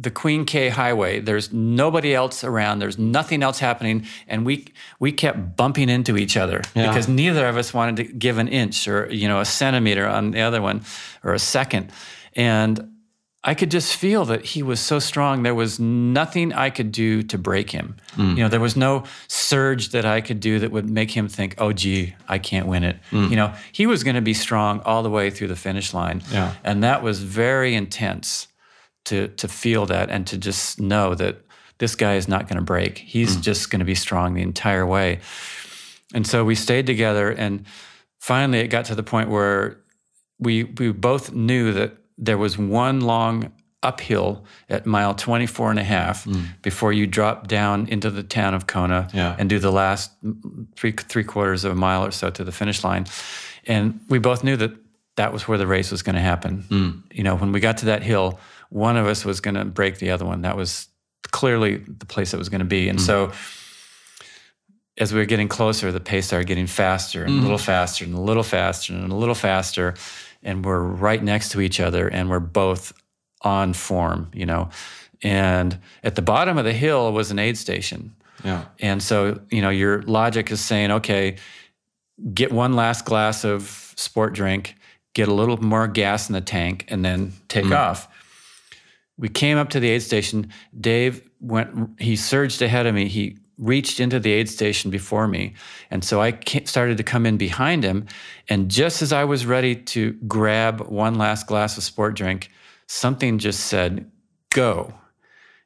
the 0.03 0.11
Queen 0.11 0.45
K 0.45 0.68
Highway. 0.70 1.20
There's 1.20 1.53
nobody 1.53 2.12
else 2.14 2.43
around. 2.45 2.81
There's 2.83 2.99
nothing 2.99 3.43
else 3.45 3.61
happening, 3.61 4.05
and 4.29 4.45
we 4.47 4.64
we 4.99 5.12
kept 5.12 5.57
bumping 5.57 5.89
into 5.89 6.16
each 6.16 6.37
other 6.37 6.61
Yeah. 6.74 6.89
because 6.89 7.07
neither 7.09 7.47
of 7.49 7.57
us 7.57 7.72
wanted 7.72 7.97
to 7.97 8.05
give 8.18 8.39
an 8.41 8.49
inch 8.49 8.89
or 8.89 9.07
you 9.12 9.29
know 9.29 9.41
a 9.41 9.45
centimeter 9.45 10.07
on 10.09 10.33
the 10.33 10.41
other 10.49 10.61
one 10.61 10.65
or 11.22 11.34
a 11.34 11.38
second, 11.38 11.90
and 12.34 12.92
I 13.46 13.54
could 13.54 13.70
just 13.70 13.94
feel 13.94 14.24
that 14.24 14.44
he 14.44 14.62
was 14.64 14.80
so 14.80 14.98
strong. 14.98 15.44
There 15.44 15.54
was 15.54 15.78
nothing 15.78 16.52
I 16.52 16.68
could 16.68 16.90
do 16.90 17.22
to 17.22 17.38
break 17.38 17.70
him. 17.70 17.94
Mm. 18.16 18.30
You 18.30 18.42
know, 18.42 18.48
there 18.48 18.58
was 18.60 18.76
no 18.76 19.04
surge 19.28 19.90
that 19.90 20.04
I 20.04 20.20
could 20.20 20.40
do 20.40 20.58
that 20.58 20.72
would 20.72 20.90
make 20.90 21.12
him 21.12 21.28
think, 21.28 21.54
"Oh, 21.58 21.72
gee, 21.72 22.14
I 22.28 22.38
can't 22.38 22.66
win 22.66 22.82
it." 22.82 22.98
Mm. 23.12 23.30
You 23.30 23.36
know, 23.36 23.54
he 23.70 23.86
was 23.86 24.02
going 24.02 24.16
to 24.16 24.20
be 24.20 24.34
strong 24.34 24.80
all 24.80 25.04
the 25.04 25.10
way 25.10 25.30
through 25.30 25.46
the 25.46 25.56
finish 25.56 25.94
line, 25.94 26.22
Yeah. 26.32 26.54
and 26.64 26.82
that 26.82 27.04
was 27.04 27.22
very 27.22 27.76
intense 27.76 28.48
to 29.04 29.28
to 29.28 29.46
feel 29.46 29.86
that 29.86 30.10
and 30.10 30.26
to 30.26 30.36
just 30.36 30.80
know 30.80 31.14
that 31.14 31.36
this 31.78 31.94
guy 31.94 32.16
is 32.16 32.26
not 32.26 32.48
going 32.48 32.56
to 32.56 32.64
break. 32.64 32.98
He's 32.98 33.36
mm. 33.36 33.42
just 33.42 33.70
going 33.70 33.80
to 33.80 33.86
be 33.86 33.94
strong 33.94 34.34
the 34.34 34.42
entire 34.42 34.84
way. 34.86 35.20
And 36.14 36.26
so 36.26 36.44
we 36.44 36.56
stayed 36.56 36.86
together, 36.86 37.30
and 37.30 37.64
finally, 38.18 38.58
it 38.58 38.68
got 38.68 38.86
to 38.86 38.96
the 38.96 39.02
point 39.04 39.30
where 39.30 39.78
we 40.39 40.64
we 40.64 40.93
both 40.93 41.32
knew 41.32 41.72
that 41.72 41.97
there 42.18 42.39
was 42.39 42.59
one 42.59 43.01
long 43.01 43.53
uphill 43.82 44.45
at 44.68 44.84
mile 44.87 45.14
24 45.14 45.70
and 45.70 45.78
a 45.78 45.84
half 45.84 46.24
mm. 46.24 46.45
before 46.62 46.93
you 46.93 47.07
drop 47.07 47.47
down 47.47 47.87
into 47.89 48.11
the 48.11 48.22
town 48.22 48.55
of 48.55 48.66
Kona 48.66 49.09
Yeah. 49.12 49.37
and 49.39 49.49
do 49.49 49.59
the 49.59 49.70
last 49.70 50.11
three 50.76 50.93
three 50.93 51.24
quarters 51.24 51.64
of 51.64 51.72
a 51.72 51.76
mile 51.76 52.05
or 52.05 52.11
so 52.11 52.30
to 52.30 52.45
the 52.45 52.53
finish 52.53 52.82
line. 52.82 53.07
And 53.64 54.01
we 54.09 54.18
both 54.18 54.43
knew 54.43 54.57
that 54.57 54.72
that 55.16 55.32
was 55.32 55.49
where 55.49 55.59
the 55.59 55.66
race 55.66 55.91
was 55.91 56.03
going 56.03 56.16
to 56.16 56.20
happen. 56.20 56.64
Mm. 56.68 57.03
You 57.12 57.24
know, 57.24 57.37
when 57.37 57.53
we 57.53 57.61
got 57.61 57.78
to 57.78 57.87
that 57.87 58.03
hill, 58.03 58.39
one 58.70 58.97
of 58.97 59.07
us 59.07 59.24
was 59.24 59.41
going 59.41 59.55
to 59.55 59.64
break 59.64 59.99
the 59.99 60.11
other 60.11 60.24
one. 60.24 60.43
That 60.43 60.57
was 60.57 60.89
clearly 61.30 61.76
the 61.76 62.07
place 62.07 62.34
it 62.34 62.39
was 62.39 62.49
going 62.49 62.61
to 62.61 62.66
be. 62.66 62.89
And 62.89 62.99
mm. 62.99 63.03
so 63.03 63.32
as 64.99 65.12
we 65.12 65.18
were 65.18 65.26
getting 65.26 65.49
closer, 65.49 65.93
the 65.93 66.01
pace 66.01 66.26
started 66.26 66.47
getting 66.47 66.66
faster 66.66 67.24
and 67.24 67.39
a 67.39 67.43
little 67.43 67.59
faster 67.59 68.05
and 68.05 68.14
a 68.14 68.20
little 68.20 68.43
faster 68.43 68.95
and 68.95 69.12
a 69.12 69.14
little 69.14 69.34
faster. 69.34 69.95
And 70.43 70.64
we're 70.64 70.80
right 70.80 71.22
next 71.22 71.51
to 71.53 71.61
each 71.61 71.80
other 71.80 72.09
and 72.09 72.30
we're 72.30 72.41
both 72.41 72.93
on 73.43 73.72
form, 73.72 74.30
you 74.32 74.47
know. 74.47 74.70
And 75.22 75.78
at 76.03 76.14
the 76.14 76.22
bottom 76.22 76.59
of 76.59 76.64
the 76.64 76.72
hill 76.72 77.12
was 77.12 77.30
an 77.30 77.39
aid 77.39 77.57
station. 77.57 78.14
Yeah, 78.45 78.66
And 78.80 79.03
so, 79.03 79.41
you 79.51 79.62
know, 79.62 79.70
your 79.70 80.03
logic 80.03 80.51
is 80.51 80.61
saying, 80.61 80.91
okay, 80.91 81.37
get 82.34 82.53
one 82.53 82.74
last 82.74 83.05
glass 83.05 83.45
of 83.45 83.95
sport 83.97 84.34
drink, 84.34 84.76
get 85.14 85.26
a 85.28 85.34
little 85.34 85.57
more 85.57 85.89
gas 85.89 86.28
in 86.28 86.34
the 86.34 86.41
tank, 86.41 86.84
and 86.89 87.05
then 87.05 87.32
take 87.49 87.64
mm. 87.64 87.76
off. 87.76 88.09
We 89.16 89.30
came 89.30 89.57
up 89.57 89.70
to 89.70 89.80
the 89.80 89.89
aid 89.89 90.03
station. 90.03 90.53
Dave 90.78 91.28
went, 91.41 91.99
he 91.99 92.14
surged 92.14 92.61
ahead 92.61 92.87
of 92.87 92.95
me. 92.95 93.09
He 93.09 93.39
reached 93.59 94.00
into 94.00 94.20
the 94.20 94.32
aid 94.32 94.48
station 94.48 94.90
before 94.90 95.26
me. 95.26 95.54
And 95.90 96.04
so 96.04 96.20
I 96.20 96.38
started 96.64 96.96
to 96.98 97.02
come 97.02 97.24
in 97.24 97.36
behind 97.36 97.84
him. 97.84 98.07
And 98.48 98.70
just 98.70 99.02
as 99.02 99.12
I 99.12 99.24
was 99.24 99.46
ready 99.46 99.74
to 99.74 100.12
grab 100.26 100.82
one 100.82 101.14
last 101.14 101.46
glass 101.46 101.76
of 101.76 101.82
sport 101.82 102.16
drink, 102.16 102.50
something 102.86 103.38
just 103.38 103.61
said, 103.61 104.11
go. 104.50 104.92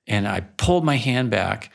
And 0.07 0.27
I 0.29 0.41
pulled 0.41 0.85
my 0.85 0.97
hand 0.97 1.31
back 1.31 1.73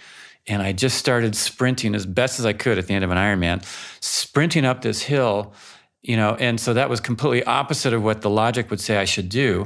and 0.47 0.61
I 0.61 0.73
just 0.73 0.97
started 0.97 1.35
sprinting 1.35 1.95
as 1.95 2.05
best 2.05 2.39
as 2.39 2.45
I 2.45 2.53
could 2.53 2.77
at 2.77 2.87
the 2.87 2.93
end 2.93 3.03
of 3.03 3.11
an 3.11 3.17
Ironman, 3.17 3.65
sprinting 3.99 4.63
up 4.63 4.81
this 4.81 5.01
hill, 5.01 5.53
you 6.01 6.15
know, 6.15 6.35
and 6.35 6.59
so 6.59 6.73
that 6.73 6.89
was 6.89 6.99
completely 6.99 7.43
opposite 7.45 7.93
of 7.93 8.03
what 8.03 8.21
the 8.21 8.29
logic 8.29 8.69
would 8.69 8.79
say 8.79 8.97
I 8.97 9.05
should 9.05 9.27
do. 9.27 9.65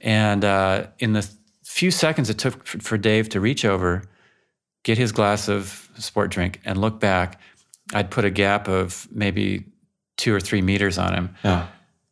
And 0.00 0.44
uh, 0.44 0.86
in 1.00 1.12
the 1.12 1.28
few 1.64 1.90
seconds 1.90 2.30
it 2.30 2.38
took 2.38 2.66
for, 2.66 2.78
for 2.78 2.96
Dave 2.98 3.28
to 3.30 3.40
reach 3.40 3.64
over, 3.64 4.04
get 4.82 4.98
his 4.98 5.12
glass 5.12 5.48
of 5.48 5.88
sport 5.98 6.30
drink, 6.30 6.60
and 6.64 6.80
look 6.80 7.00
back, 7.00 7.40
I'd 7.94 8.10
put 8.10 8.24
a 8.24 8.30
gap 8.30 8.68
of 8.68 9.06
maybe 9.10 9.64
two 10.16 10.34
or 10.34 10.40
three 10.40 10.62
meters 10.62 10.98
on 10.98 11.14
him. 11.14 11.34
Yeah. 11.44 11.66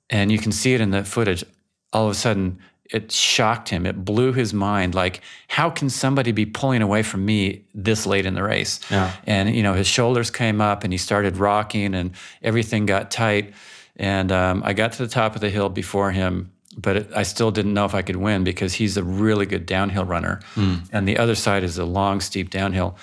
And 0.08 0.32
you 0.32 0.38
can 0.38 0.52
see 0.52 0.74
it 0.74 0.80
in 0.80 0.90
the 0.90 1.04
footage. 1.04 1.44
All 1.92 2.06
of 2.06 2.10
a 2.10 2.14
sudden, 2.14 2.58
it 2.92 3.12
shocked 3.12 3.68
him. 3.68 3.86
It 3.86 4.04
blew 4.04 4.32
his 4.32 4.52
mind. 4.52 4.94
Like, 4.94 5.20
how 5.46 5.70
can 5.70 5.88
somebody 5.88 6.32
be 6.32 6.44
pulling 6.44 6.82
away 6.82 7.02
from 7.02 7.24
me 7.24 7.64
this 7.72 8.06
late 8.06 8.26
in 8.26 8.34
the 8.34 8.42
race? 8.42 8.80
Yeah. 8.90 9.12
And, 9.26 9.54
you 9.54 9.62
know, 9.62 9.74
his 9.74 9.86
shoulders 9.86 10.30
came 10.30 10.60
up 10.60 10.82
and 10.82 10.92
he 10.92 10.98
started 10.98 11.36
rocking 11.36 11.94
and 11.94 12.10
everything 12.42 12.86
got 12.86 13.10
tight. 13.10 13.54
And 13.96 14.32
um, 14.32 14.62
I 14.64 14.72
got 14.72 14.92
to 14.92 15.06
the 15.06 15.08
top 15.08 15.34
of 15.36 15.40
the 15.40 15.50
hill 15.50 15.68
before 15.68 16.10
him, 16.10 16.50
but 16.76 16.96
it, 16.96 17.10
I 17.14 17.22
still 17.24 17.50
didn't 17.50 17.74
know 17.74 17.84
if 17.84 17.94
I 17.94 18.02
could 18.02 18.16
win 18.16 18.44
because 18.44 18.74
he's 18.74 18.96
a 18.96 19.02
really 19.04 19.46
good 19.46 19.66
downhill 19.66 20.04
runner. 20.04 20.40
Hmm. 20.54 20.76
And 20.92 21.06
the 21.08 21.18
other 21.18 21.34
side 21.34 21.64
is 21.64 21.78
a 21.78 21.84
long, 21.84 22.20
steep 22.20 22.50
downhill. 22.50 22.96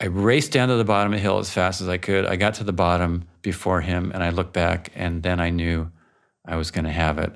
I 0.00 0.06
raced 0.06 0.52
down 0.52 0.68
to 0.68 0.76
the 0.76 0.84
bottom 0.84 1.12
of 1.12 1.18
the 1.18 1.22
hill 1.22 1.38
as 1.38 1.50
fast 1.50 1.80
as 1.80 1.88
I 1.88 1.96
could. 1.96 2.26
I 2.26 2.36
got 2.36 2.54
to 2.54 2.64
the 2.64 2.72
bottom 2.72 3.26
before 3.42 3.80
him 3.80 4.12
and 4.12 4.22
I 4.22 4.30
looked 4.30 4.52
back 4.52 4.92
and 4.94 5.22
then 5.22 5.40
I 5.40 5.50
knew 5.50 5.90
I 6.44 6.56
was 6.56 6.70
going 6.70 6.84
to 6.84 6.92
have 6.92 7.18
it. 7.18 7.32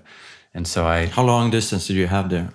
And 0.53 0.67
so 0.69 0.85
I, 0.85 1.07
How 1.07 1.25
long 1.25 1.51
distance 1.51 1.87
did 1.87 1.97
you 1.97 2.07
have 2.07 2.29
there 2.29 2.53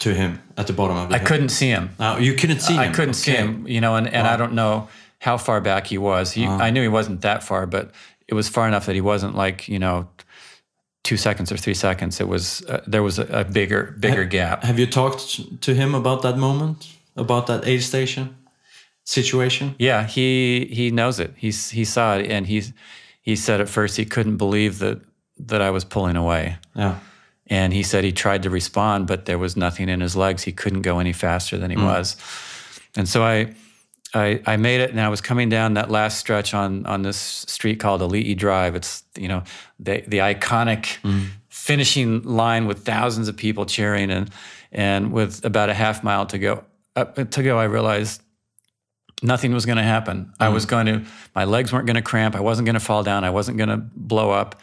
to 0.00 0.14
him 0.14 0.42
at 0.56 0.66
the 0.66 0.72
bottom 0.72 0.96
of 0.96 1.08
the 1.08 1.14
I 1.14 1.18
hill? 1.18 1.28
couldn't 1.28 1.48
see 1.48 1.68
him. 1.68 1.90
Oh, 1.98 2.18
you 2.18 2.34
couldn't 2.34 2.60
see 2.60 2.74
him. 2.74 2.80
I 2.80 2.88
couldn't 2.92 3.14
see 3.14 3.32
him, 3.32 3.66
you 3.66 3.80
know, 3.80 3.96
and, 3.96 4.06
and 4.06 4.26
I 4.26 4.36
don't 4.36 4.52
know 4.52 4.88
how 5.18 5.36
far 5.38 5.60
back 5.60 5.86
he 5.86 5.98
was. 5.98 6.32
He, 6.32 6.46
I 6.46 6.70
knew 6.70 6.82
he 6.82 6.88
wasn't 6.88 7.22
that 7.22 7.42
far, 7.42 7.66
but 7.66 7.90
it 8.28 8.34
was 8.34 8.48
far 8.48 8.66
enough 8.68 8.86
that 8.86 8.94
he 8.94 9.00
wasn't 9.00 9.34
like, 9.34 9.68
you 9.68 9.78
know, 9.78 10.08
two 11.02 11.16
seconds 11.16 11.50
or 11.50 11.56
three 11.56 11.74
seconds. 11.74 12.20
It 12.20 12.28
was, 12.28 12.62
uh, 12.68 12.82
there 12.86 13.02
was 13.02 13.18
a, 13.18 13.26
a 13.40 13.44
bigger, 13.44 13.96
bigger 13.98 14.24
gap. 14.24 14.62
Have 14.64 14.78
you 14.78 14.86
talked 14.86 15.60
to 15.62 15.74
him 15.74 15.94
about 15.94 16.22
that 16.22 16.36
moment, 16.36 16.96
about 17.16 17.46
that 17.46 17.66
aid 17.66 17.82
station 17.82 18.36
situation? 19.04 19.74
Yeah, 19.78 20.06
he, 20.06 20.68
he 20.72 20.90
knows 20.90 21.18
it. 21.18 21.32
He's, 21.36 21.70
he 21.70 21.84
saw 21.84 22.16
it 22.16 22.30
and 22.30 22.46
he's, 22.46 22.72
he 23.22 23.36
said 23.36 23.60
at 23.60 23.68
first 23.68 23.96
he 23.96 24.04
couldn't 24.04 24.36
believe 24.36 24.78
that, 24.78 25.00
that 25.38 25.62
I 25.62 25.70
was 25.70 25.84
pulling 25.84 26.16
away. 26.16 26.58
Yeah. 26.74 26.98
And 27.46 27.72
he 27.72 27.82
said 27.82 28.04
he 28.04 28.12
tried 28.12 28.42
to 28.44 28.50
respond, 28.50 29.06
but 29.06 29.24
there 29.24 29.38
was 29.38 29.56
nothing 29.56 29.88
in 29.88 30.00
his 30.00 30.14
legs. 30.14 30.44
He 30.44 30.52
couldn't 30.52 30.82
go 30.82 31.00
any 31.00 31.12
faster 31.12 31.58
than 31.58 31.70
he 31.70 31.76
was. 31.76 32.16
And 32.96 33.08
so 33.08 33.24
I, 33.24 33.54
I, 34.14 34.42
I 34.46 34.56
made 34.56 34.80
it, 34.80 34.90
and 34.90 35.00
I 35.00 35.08
was 35.08 35.20
coming 35.20 35.48
down 35.48 35.74
that 35.74 35.90
last 35.90 36.18
stretch 36.18 36.54
on 36.54 36.86
on 36.86 37.02
this 37.02 37.16
street 37.16 37.80
called 37.80 38.00
Ali'i 38.00 38.36
Drive. 38.36 38.74
It's 38.74 39.04
you 39.16 39.28
know 39.28 39.42
the 39.78 40.02
the 40.06 40.18
iconic 40.18 40.98
mm-hmm. 41.02 41.26
finishing 41.48 42.22
line 42.22 42.66
with 42.66 42.84
thousands 42.84 43.28
of 43.28 43.36
people 43.36 43.66
cheering, 43.66 44.10
and 44.10 44.30
and 44.72 45.12
with 45.12 45.44
about 45.44 45.70
a 45.70 45.74
half 45.74 46.02
mile 46.02 46.26
to 46.26 46.38
go 46.38 46.64
up 46.96 47.14
to 47.30 47.42
go, 47.42 47.58
I 47.58 47.64
realized 47.64 48.22
nothing 49.22 49.52
was 49.52 49.66
going 49.66 49.78
to 49.78 49.82
happen. 49.82 50.32
I 50.40 50.48
was 50.48 50.64
mm-hmm. 50.64 50.88
going 50.88 51.04
to, 51.04 51.10
my 51.34 51.44
legs 51.44 51.72
weren't 51.72 51.86
going 51.86 51.96
to 51.96 52.02
cramp. 52.02 52.34
I 52.34 52.40
wasn't 52.40 52.66
going 52.66 52.74
to 52.74 52.80
fall 52.80 53.02
down. 53.02 53.24
I 53.24 53.30
wasn't 53.30 53.58
going 53.58 53.68
to 53.68 53.76
blow 53.76 54.30
up. 54.30 54.60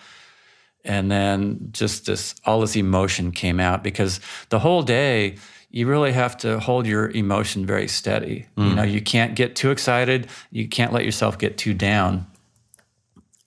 And 0.84 1.12
then 1.12 1.70
just 1.72 2.06
this, 2.06 2.36
all 2.46 2.62
this 2.62 2.76
emotion 2.76 3.32
came 3.32 3.60
out 3.60 3.84
because 3.84 4.20
the 4.50 4.60
whole 4.60 4.84
day, 4.84 5.36
you 5.70 5.88
really 5.88 6.14
have 6.14 6.38
to 6.38 6.60
hold 6.60 6.88
your 6.88 7.10
emotion 7.12 7.66
very 7.66 7.88
steady. 7.88 8.48
You 8.58 8.76
know, 8.76 8.84
you 8.84 9.02
can't 9.02 9.36
get 9.36 9.56
too 9.56 9.70
excited. 9.70 10.28
You 10.52 10.68
can't 10.68 10.94
let 10.94 11.04
yourself 11.04 11.38
get 11.38 11.58
too 11.58 11.74
down. 11.74 12.26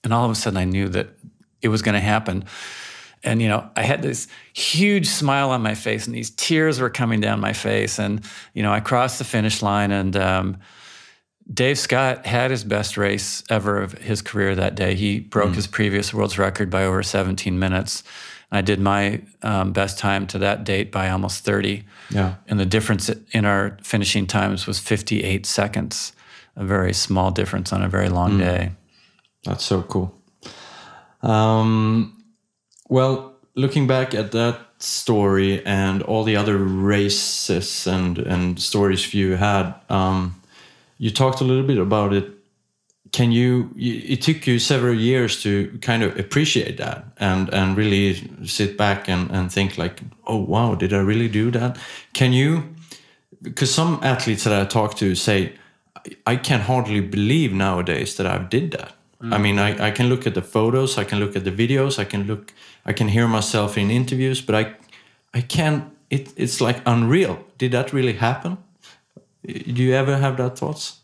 And 0.03 0.13
all 0.13 0.25
of 0.25 0.31
a 0.31 0.35
sudden, 0.35 0.57
I 0.57 0.65
knew 0.65 0.87
that 0.89 1.09
it 1.61 1.69
was 1.69 1.81
going 1.81 1.93
to 1.93 2.01
happen. 2.01 2.45
And, 3.23 3.41
you 3.41 3.47
know, 3.47 3.69
I 3.75 3.83
had 3.83 4.01
this 4.01 4.27
huge 4.53 5.07
smile 5.07 5.51
on 5.51 5.61
my 5.61 5.75
face 5.75 6.07
and 6.07 6.15
these 6.15 6.31
tears 6.31 6.79
were 6.79 6.89
coming 6.89 7.21
down 7.21 7.39
my 7.39 7.53
face. 7.53 7.99
And, 7.99 8.23
you 8.53 8.63
know, 8.63 8.71
I 8.71 8.79
crossed 8.79 9.19
the 9.19 9.23
finish 9.23 9.61
line 9.61 9.91
and, 9.91 10.15
um, 10.15 10.57
Dave 11.51 11.77
Scott 11.77 12.25
had 12.25 12.49
his 12.49 12.63
best 12.63 12.97
race 12.97 13.43
ever 13.49 13.81
of 13.81 13.93
his 13.93 14.21
career 14.21 14.55
that 14.55 14.75
day. 14.75 14.95
He 14.95 15.19
broke 15.19 15.53
his 15.53 15.67
previous 15.67 16.13
world's 16.13 16.37
record 16.37 16.69
by 16.69 16.85
over 16.85 17.03
17 17.03 17.59
minutes. 17.59 18.03
I 18.51 18.61
did 18.61 18.79
my 18.79 19.21
um, 19.43 19.71
best 19.71 19.97
time 19.97 20.27
to 20.27 20.37
that 20.39 20.63
date 20.63 20.91
by 20.91 21.09
almost 21.09 21.45
30. 21.45 21.83
Yeah. 22.09 22.35
And 22.47 22.59
the 22.59 22.65
difference 22.65 23.09
in 23.31 23.45
our 23.45 23.77
finishing 23.81 24.27
times 24.27 24.67
was 24.67 24.79
58 24.79 25.45
seconds, 25.45 26.13
a 26.55 26.65
very 26.65 26.93
small 26.93 27.31
difference 27.31 27.71
on 27.71 27.81
a 27.81 27.87
very 27.87 28.09
long 28.09 28.37
day. 28.37 28.71
That's 29.45 29.63
so 29.63 29.83
cool. 29.83 30.13
Um, 31.21 32.23
well, 32.89 33.35
looking 33.55 33.87
back 33.87 34.13
at 34.13 34.31
that 34.31 34.59
story 34.79 35.65
and 35.65 36.01
all 36.03 36.23
the 36.23 36.35
other 36.35 36.57
races 36.57 37.87
and 37.87 38.17
and 38.17 38.59
stories 38.59 39.13
you 39.13 39.35
had, 39.35 39.73
um, 39.89 40.41
you 40.97 41.11
talked 41.11 41.41
a 41.41 41.43
little 41.43 41.65
bit 41.65 41.77
about 41.77 42.13
it. 42.13 42.25
Can 43.11 43.31
you? 43.31 43.69
It 43.75 44.21
took 44.21 44.47
you 44.47 44.59
several 44.59 44.95
years 44.95 45.41
to 45.43 45.77
kind 45.81 46.03
of 46.03 46.17
appreciate 46.17 46.77
that 46.77 47.05
and 47.17 47.53
and 47.53 47.77
really 47.77 48.29
sit 48.45 48.77
back 48.77 49.09
and 49.09 49.31
and 49.31 49.51
think 49.51 49.77
like, 49.77 50.01
oh 50.25 50.37
wow, 50.37 50.75
did 50.75 50.93
I 50.93 50.99
really 50.99 51.27
do 51.27 51.51
that? 51.51 51.77
Can 52.13 52.33
you? 52.33 52.63
Because 53.41 53.73
some 53.73 53.99
athletes 54.03 54.43
that 54.43 54.53
I 54.53 54.65
talk 54.65 54.95
to 54.95 55.15
say, 55.15 55.53
I 56.27 56.35
can 56.35 56.61
hardly 56.61 57.01
believe 57.01 57.53
nowadays 57.53 58.15
that 58.15 58.27
I 58.27 58.37
did 58.37 58.71
that. 58.71 58.93
I 59.21 59.37
mm. 59.37 59.41
mean, 59.41 59.59
I, 59.59 59.87
I 59.87 59.91
can 59.91 60.09
look 60.09 60.25
at 60.25 60.33
the 60.33 60.41
photos, 60.41 60.97
I 60.97 61.03
can 61.03 61.19
look 61.19 61.35
at 61.35 61.43
the 61.43 61.51
videos, 61.51 61.99
I 61.99 62.05
can 62.05 62.23
look, 62.23 62.53
I 62.85 62.93
can 62.93 63.07
hear 63.07 63.27
myself 63.27 63.77
in 63.77 63.91
interviews, 63.91 64.41
but 64.41 64.55
I, 64.55 64.73
I 65.33 65.41
can't. 65.41 65.95
It, 66.09 66.33
it's 66.35 66.59
like 66.59 66.81
unreal. 66.85 67.45
Did 67.57 67.71
that 67.71 67.93
really 67.93 68.13
happen? 68.13 68.57
Do 69.45 69.83
you 69.83 69.93
ever 69.93 70.17
have 70.17 70.37
that 70.37 70.57
thoughts? 70.57 71.00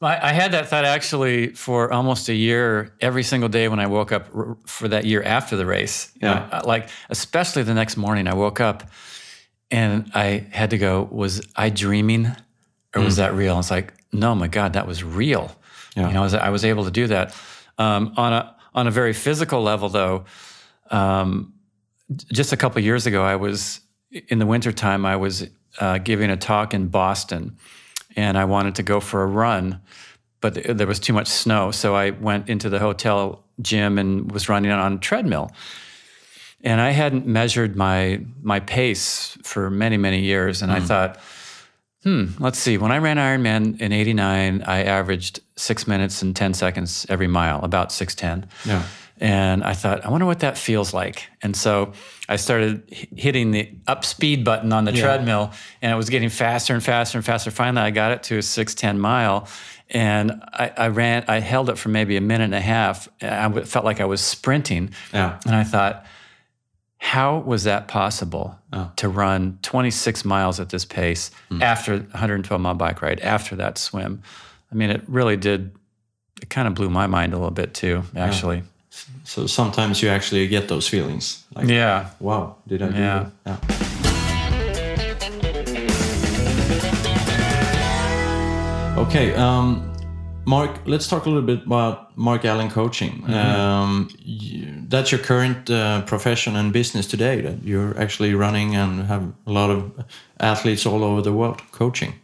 I, 0.00 0.28
I 0.28 0.32
had 0.32 0.52
that 0.52 0.68
thought 0.68 0.84
actually 0.84 1.48
for 1.48 1.92
almost 1.92 2.28
a 2.28 2.34
year, 2.34 2.94
every 3.00 3.22
single 3.22 3.48
day 3.48 3.68
when 3.68 3.80
I 3.80 3.86
woke 3.86 4.12
up 4.12 4.28
for 4.66 4.88
that 4.88 5.04
year 5.04 5.22
after 5.22 5.56
the 5.56 5.66
race. 5.66 6.12
Yeah. 6.20 6.48
know, 6.52 6.62
like, 6.64 6.88
especially 7.10 7.62
the 7.64 7.74
next 7.74 7.96
morning, 7.96 8.28
I 8.28 8.34
woke 8.34 8.60
up 8.60 8.90
and 9.70 10.10
I 10.14 10.46
had 10.50 10.70
to 10.70 10.78
go, 10.78 11.08
was 11.10 11.46
I 11.56 11.70
dreaming 11.70 12.30
or 12.94 13.02
was 13.02 13.16
that 13.16 13.34
real? 13.34 13.54
And 13.54 13.60
it's 13.60 13.70
like, 13.70 13.92
no, 14.12 14.34
my 14.34 14.48
God, 14.48 14.74
that 14.74 14.86
was 14.86 15.04
real. 15.04 15.54
Yeah. 15.96 16.08
You 16.08 16.14
know, 16.14 16.20
I 16.20 16.24
was, 16.24 16.34
I 16.34 16.50
was 16.50 16.64
able 16.64 16.84
to 16.84 16.90
do 16.90 17.08
that. 17.08 17.34
Um, 17.76 18.12
on 18.16 18.32
a 18.32 18.56
on 18.74 18.86
a 18.86 18.90
very 18.90 19.12
physical 19.12 19.62
level, 19.62 19.88
though, 19.88 20.24
um, 20.90 21.54
just 22.32 22.52
a 22.52 22.56
couple 22.56 22.80
years 22.82 23.06
ago, 23.06 23.22
I 23.22 23.36
was 23.36 23.80
in 24.28 24.38
the 24.38 24.46
wintertime, 24.46 25.04
I 25.04 25.16
was 25.16 25.48
uh, 25.80 25.98
giving 25.98 26.30
a 26.30 26.36
talk 26.36 26.74
in 26.74 26.88
Boston 26.88 27.56
and 28.16 28.36
I 28.38 28.44
wanted 28.44 28.74
to 28.76 28.82
go 28.82 29.00
for 29.00 29.22
a 29.22 29.26
run, 29.26 29.80
but 30.40 30.54
th- 30.54 30.76
there 30.76 30.86
was 30.86 31.00
too 31.00 31.12
much 31.12 31.28
snow. 31.28 31.70
So 31.70 31.94
I 31.94 32.10
went 32.10 32.48
into 32.48 32.68
the 32.68 32.78
hotel 32.78 33.44
gym 33.60 33.98
and 33.98 34.30
was 34.30 34.48
running 34.48 34.70
on 34.70 34.94
a 34.94 34.98
treadmill. 34.98 35.50
And 36.62 36.80
I 36.80 36.90
hadn't 36.90 37.26
measured 37.26 37.76
my 37.76 38.20
my 38.42 38.60
pace 38.60 39.38
for 39.44 39.70
many, 39.70 39.96
many 39.96 40.20
years. 40.20 40.60
And 40.62 40.72
I 40.72 40.80
thought, 40.80 41.18
hmm, 42.02 42.26
let's 42.40 42.58
see. 42.58 42.78
When 42.78 42.90
I 42.90 42.98
ran 42.98 43.16
Ironman 43.16 43.80
in 43.80 43.92
89, 43.92 44.62
I 44.62 44.82
averaged 44.82 45.40
six 45.56 45.86
minutes 45.86 46.20
and 46.22 46.34
10 46.34 46.54
seconds 46.54 47.06
every 47.08 47.28
mile, 47.28 47.60
about 47.62 47.92
610. 47.92 48.50
Yeah. 48.64 48.82
And 49.20 49.64
I 49.64 49.74
thought, 49.74 50.04
I 50.04 50.10
wonder 50.10 50.26
what 50.26 50.40
that 50.40 50.56
feels 50.56 50.94
like. 50.94 51.26
And 51.42 51.56
so 51.56 51.92
I 52.28 52.36
started 52.36 52.82
hitting 53.16 53.50
the 53.50 53.68
up 53.86 54.04
speed 54.04 54.44
button 54.44 54.72
on 54.72 54.84
the 54.84 54.92
treadmill, 54.92 55.52
and 55.82 55.92
it 55.92 55.96
was 55.96 56.08
getting 56.08 56.28
faster 56.28 56.74
and 56.74 56.82
faster 56.82 57.18
and 57.18 57.24
faster. 57.24 57.50
Finally, 57.50 57.86
I 57.86 57.90
got 57.90 58.12
it 58.12 58.22
to 58.24 58.38
a 58.38 58.42
610 58.42 59.00
mile. 59.00 59.48
And 59.90 60.42
I, 60.52 60.70
I 60.76 60.88
ran, 60.88 61.24
I 61.28 61.40
held 61.40 61.70
it 61.70 61.78
for 61.78 61.88
maybe 61.88 62.16
a 62.16 62.20
minute 62.20 62.44
and 62.44 62.54
a 62.54 62.60
half. 62.60 63.08
I 63.22 63.50
felt 63.62 63.84
like 63.84 64.00
I 64.00 64.04
was 64.04 64.20
sprinting. 64.20 64.90
Yeah. 65.14 65.40
And 65.46 65.54
I 65.54 65.64
thought, 65.64 66.04
how 66.98 67.38
was 67.38 67.64
that 67.64 67.88
possible 67.88 68.58
oh. 68.72 68.92
to 68.96 69.08
run 69.08 69.58
26 69.62 70.24
miles 70.24 70.60
at 70.60 70.68
this 70.68 70.84
pace 70.84 71.30
hmm. 71.48 71.62
after 71.62 71.94
a 71.94 71.98
112 71.98 72.60
mile 72.60 72.74
bike 72.74 73.00
ride, 73.00 73.20
after 73.20 73.56
that 73.56 73.78
swim? 73.78 74.22
I 74.70 74.74
mean, 74.74 74.90
it 74.90 75.02
really 75.06 75.36
did, 75.36 75.74
it 76.42 76.50
kind 76.50 76.68
of 76.68 76.74
blew 76.74 76.90
my 76.90 77.06
mind 77.06 77.32
a 77.32 77.36
little 77.36 77.50
bit 77.50 77.72
too, 77.72 78.02
actually. 78.14 78.64
So 79.24 79.46
sometimes 79.46 80.02
you 80.02 80.08
actually 80.10 80.46
get 80.48 80.68
those 80.68 80.88
feelings. 80.88 81.44
Like, 81.54 81.68
Yeah. 81.68 82.10
wow, 82.20 82.56
did 82.66 82.82
I 82.82 82.88
do 82.88 82.98
Yeah. 82.98 83.26
that? 83.44 83.58
Yeah. 83.68 83.88
Okay, 88.98 89.32
um, 89.34 89.92
Mark, 90.44 90.70
let's 90.86 91.06
talk 91.06 91.26
a 91.26 91.28
little 91.30 91.46
bit 91.46 91.64
about 91.66 92.16
Mark 92.16 92.44
Allen 92.44 92.68
coaching. 92.68 93.22
Um, 93.32 94.08
you, 94.18 94.66
that's 94.88 95.12
your 95.12 95.20
current 95.20 95.70
uh, 95.70 96.02
profession 96.02 96.56
and 96.56 96.72
business 96.72 97.06
today. 97.06 97.40
That 97.40 97.62
you're 97.62 97.96
actually 97.98 98.34
running 98.34 98.74
and 98.74 99.06
have 99.06 99.22
a 99.46 99.52
lot 99.52 99.70
of 99.70 99.92
athletes 100.40 100.84
all 100.84 101.04
over 101.04 101.22
the 101.22 101.32
world 101.32 101.60
coaching. 101.70 102.14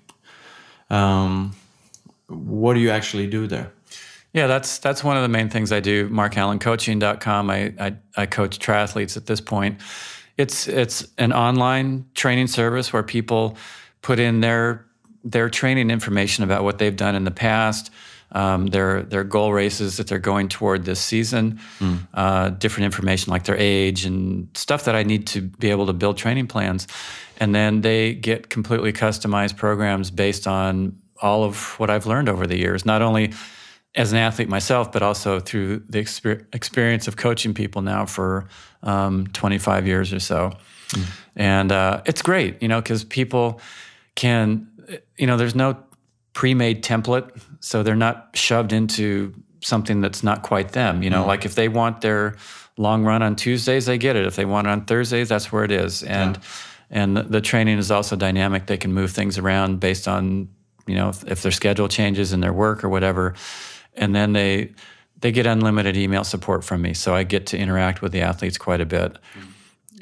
Um, 0.90 1.54
what 2.28 2.74
do 2.74 2.80
you 2.80 2.90
actually 2.90 3.28
do 3.28 3.46
there? 3.46 3.70
Yeah, 4.34 4.48
that's 4.48 4.78
that's 4.78 5.04
one 5.04 5.16
of 5.16 5.22
the 5.22 5.28
main 5.28 5.48
things 5.48 5.70
I 5.70 5.78
do. 5.78 6.10
MarkAllenCoaching.com. 6.10 7.50
I, 7.50 7.72
I 7.78 7.94
I 8.16 8.26
coach 8.26 8.58
triathletes 8.58 9.16
at 9.16 9.26
this 9.26 9.40
point. 9.40 9.80
It's 10.36 10.66
it's 10.66 11.06
an 11.18 11.32
online 11.32 12.06
training 12.14 12.48
service 12.48 12.92
where 12.92 13.04
people 13.04 13.56
put 14.02 14.18
in 14.18 14.40
their 14.40 14.84
their 15.22 15.48
training 15.48 15.88
information 15.90 16.42
about 16.42 16.64
what 16.64 16.78
they've 16.78 16.96
done 16.96 17.14
in 17.14 17.22
the 17.22 17.30
past, 17.30 17.92
um, 18.32 18.66
their 18.66 19.04
their 19.04 19.22
goal 19.22 19.52
races 19.52 19.98
that 19.98 20.08
they're 20.08 20.18
going 20.18 20.48
toward 20.48 20.84
this 20.84 20.98
season, 20.98 21.60
uh, 22.14 22.50
different 22.50 22.86
information 22.86 23.32
like 23.32 23.44
their 23.44 23.56
age 23.56 24.04
and 24.04 24.48
stuff 24.54 24.84
that 24.86 24.96
I 24.96 25.04
need 25.04 25.28
to 25.28 25.42
be 25.42 25.70
able 25.70 25.86
to 25.86 25.92
build 25.92 26.18
training 26.18 26.48
plans, 26.48 26.88
and 27.38 27.54
then 27.54 27.82
they 27.82 28.14
get 28.14 28.50
completely 28.50 28.92
customized 28.92 29.56
programs 29.56 30.10
based 30.10 30.48
on 30.48 30.98
all 31.22 31.44
of 31.44 31.78
what 31.78 31.88
I've 31.88 32.06
learned 32.06 32.28
over 32.28 32.48
the 32.48 32.58
years, 32.58 32.84
not 32.84 33.00
only 33.00 33.32
as 33.94 34.12
an 34.12 34.18
athlete 34.18 34.48
myself, 34.48 34.90
but 34.90 35.02
also 35.02 35.38
through 35.40 35.82
the 35.88 35.98
exper- 35.98 36.44
experience 36.52 37.06
of 37.06 37.16
coaching 37.16 37.54
people 37.54 37.82
now 37.82 38.04
for 38.04 38.48
um, 38.82 39.26
25 39.28 39.86
years 39.86 40.12
or 40.12 40.20
so. 40.20 40.52
And 41.36 41.72
uh, 41.72 42.02
it's 42.04 42.22
great, 42.22 42.60
you 42.62 42.68
know, 42.68 42.80
because 42.80 43.04
people 43.04 43.60
can, 44.14 44.68
you 45.16 45.26
know, 45.26 45.36
there's 45.36 45.54
no 45.54 45.76
pre-made 46.32 46.82
template, 46.82 47.30
so 47.60 47.82
they're 47.82 47.94
not 47.94 48.30
shoved 48.34 48.72
into 48.72 49.32
something 49.60 50.00
that's 50.00 50.22
not 50.22 50.42
quite 50.42 50.72
them. 50.72 51.02
You 51.02 51.10
know, 51.10 51.26
like 51.26 51.44
if 51.44 51.54
they 51.54 51.68
want 51.68 52.00
their 52.00 52.36
long 52.76 53.04
run 53.04 53.22
on 53.22 53.36
Tuesdays, 53.36 53.86
they 53.86 53.98
get 53.98 54.16
it. 54.16 54.26
If 54.26 54.36
they 54.36 54.44
want 54.44 54.66
it 54.66 54.70
on 54.70 54.84
Thursdays, 54.84 55.28
that's 55.28 55.50
where 55.50 55.64
it 55.64 55.70
is. 55.70 56.02
And 56.02 56.38
and 56.90 57.16
the, 57.16 57.22
the 57.22 57.40
training 57.40 57.78
is 57.78 57.90
also 57.90 58.14
dynamic. 58.14 58.66
They 58.66 58.76
can 58.76 58.92
move 58.92 59.10
things 59.10 59.38
around 59.38 59.80
based 59.80 60.06
on 60.06 60.48
you 60.86 60.94
know 60.94 61.08
if, 61.08 61.24
if 61.24 61.42
their 61.42 61.52
schedule 61.52 61.88
changes 61.88 62.32
in 62.32 62.40
their 62.40 62.52
work 62.52 62.84
or 62.84 62.88
whatever. 62.88 63.34
And 63.96 64.14
then 64.14 64.32
they 64.32 64.72
they 65.20 65.32
get 65.32 65.46
unlimited 65.46 65.96
email 65.96 66.24
support 66.24 66.64
from 66.64 66.82
me, 66.82 66.94
so 66.94 67.14
I 67.14 67.22
get 67.24 67.46
to 67.46 67.58
interact 67.58 68.02
with 68.02 68.12
the 68.12 68.20
athletes 68.20 68.58
quite 68.58 68.80
a 68.80 68.86
bit. 68.86 69.16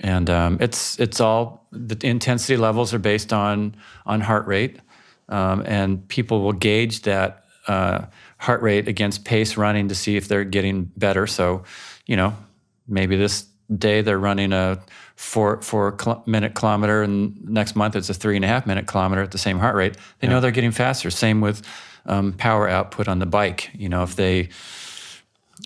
And 0.01 0.29
um, 0.29 0.59
it's 0.61 0.99
it's 0.99 1.21
all 1.21 1.67
the 1.71 1.97
intensity 2.07 2.57
levels 2.57 2.93
are 2.93 2.99
based 2.99 3.33
on 3.33 3.77
on 4.05 4.21
heart 4.21 4.47
rate, 4.47 4.81
um, 5.29 5.63
and 5.67 6.07
people 6.09 6.43
will 6.43 6.53
gauge 6.53 7.03
that 7.03 7.45
uh, 7.69 8.07
heart 8.39 8.63
rate 8.63 8.89
against 8.89 9.25
pace 9.25 9.57
running 9.57 9.89
to 9.89 9.95
see 9.95 10.17
if 10.17 10.27
they're 10.29 10.45
getting 10.45 10.91
better. 10.97 11.27
So, 11.27 11.63
you 12.07 12.17
know, 12.17 12.35
maybe 12.89 13.17
this 13.17 13.47
day 13.79 14.03
they're 14.03 14.19
running 14.19 14.53
a 14.53 14.83
four 15.17 15.61
four 15.63 15.93
kil- 15.93 16.23
minute 16.27 16.55
kilometer, 16.55 17.03
and 17.03 17.43
next 17.49 17.77
month 17.77 17.97
it's 17.97 18.09
a 18.11 18.15
three 18.15 18.37
and 18.37 18.45
a 18.45 18.49
half 18.49 18.67
minute 18.67 18.87
kilometer 18.87 19.23
at 19.23 19.31
the 19.31 19.39
same 19.39 19.59
heart 19.59 19.75
rate. 19.77 19.97
They 20.21 20.29
know 20.29 20.41
they're 20.41 20.51
getting 20.51 20.73
faster. 20.73 21.11
Same 21.11 21.41
with 21.41 21.63
um, 22.07 22.33
power 22.33 22.69
output 22.69 23.09
on 23.09 23.19
the 23.19 23.27
bike. 23.27 23.71
You 23.75 23.89
know, 23.89 24.03
if 24.03 24.17
they 24.17 24.49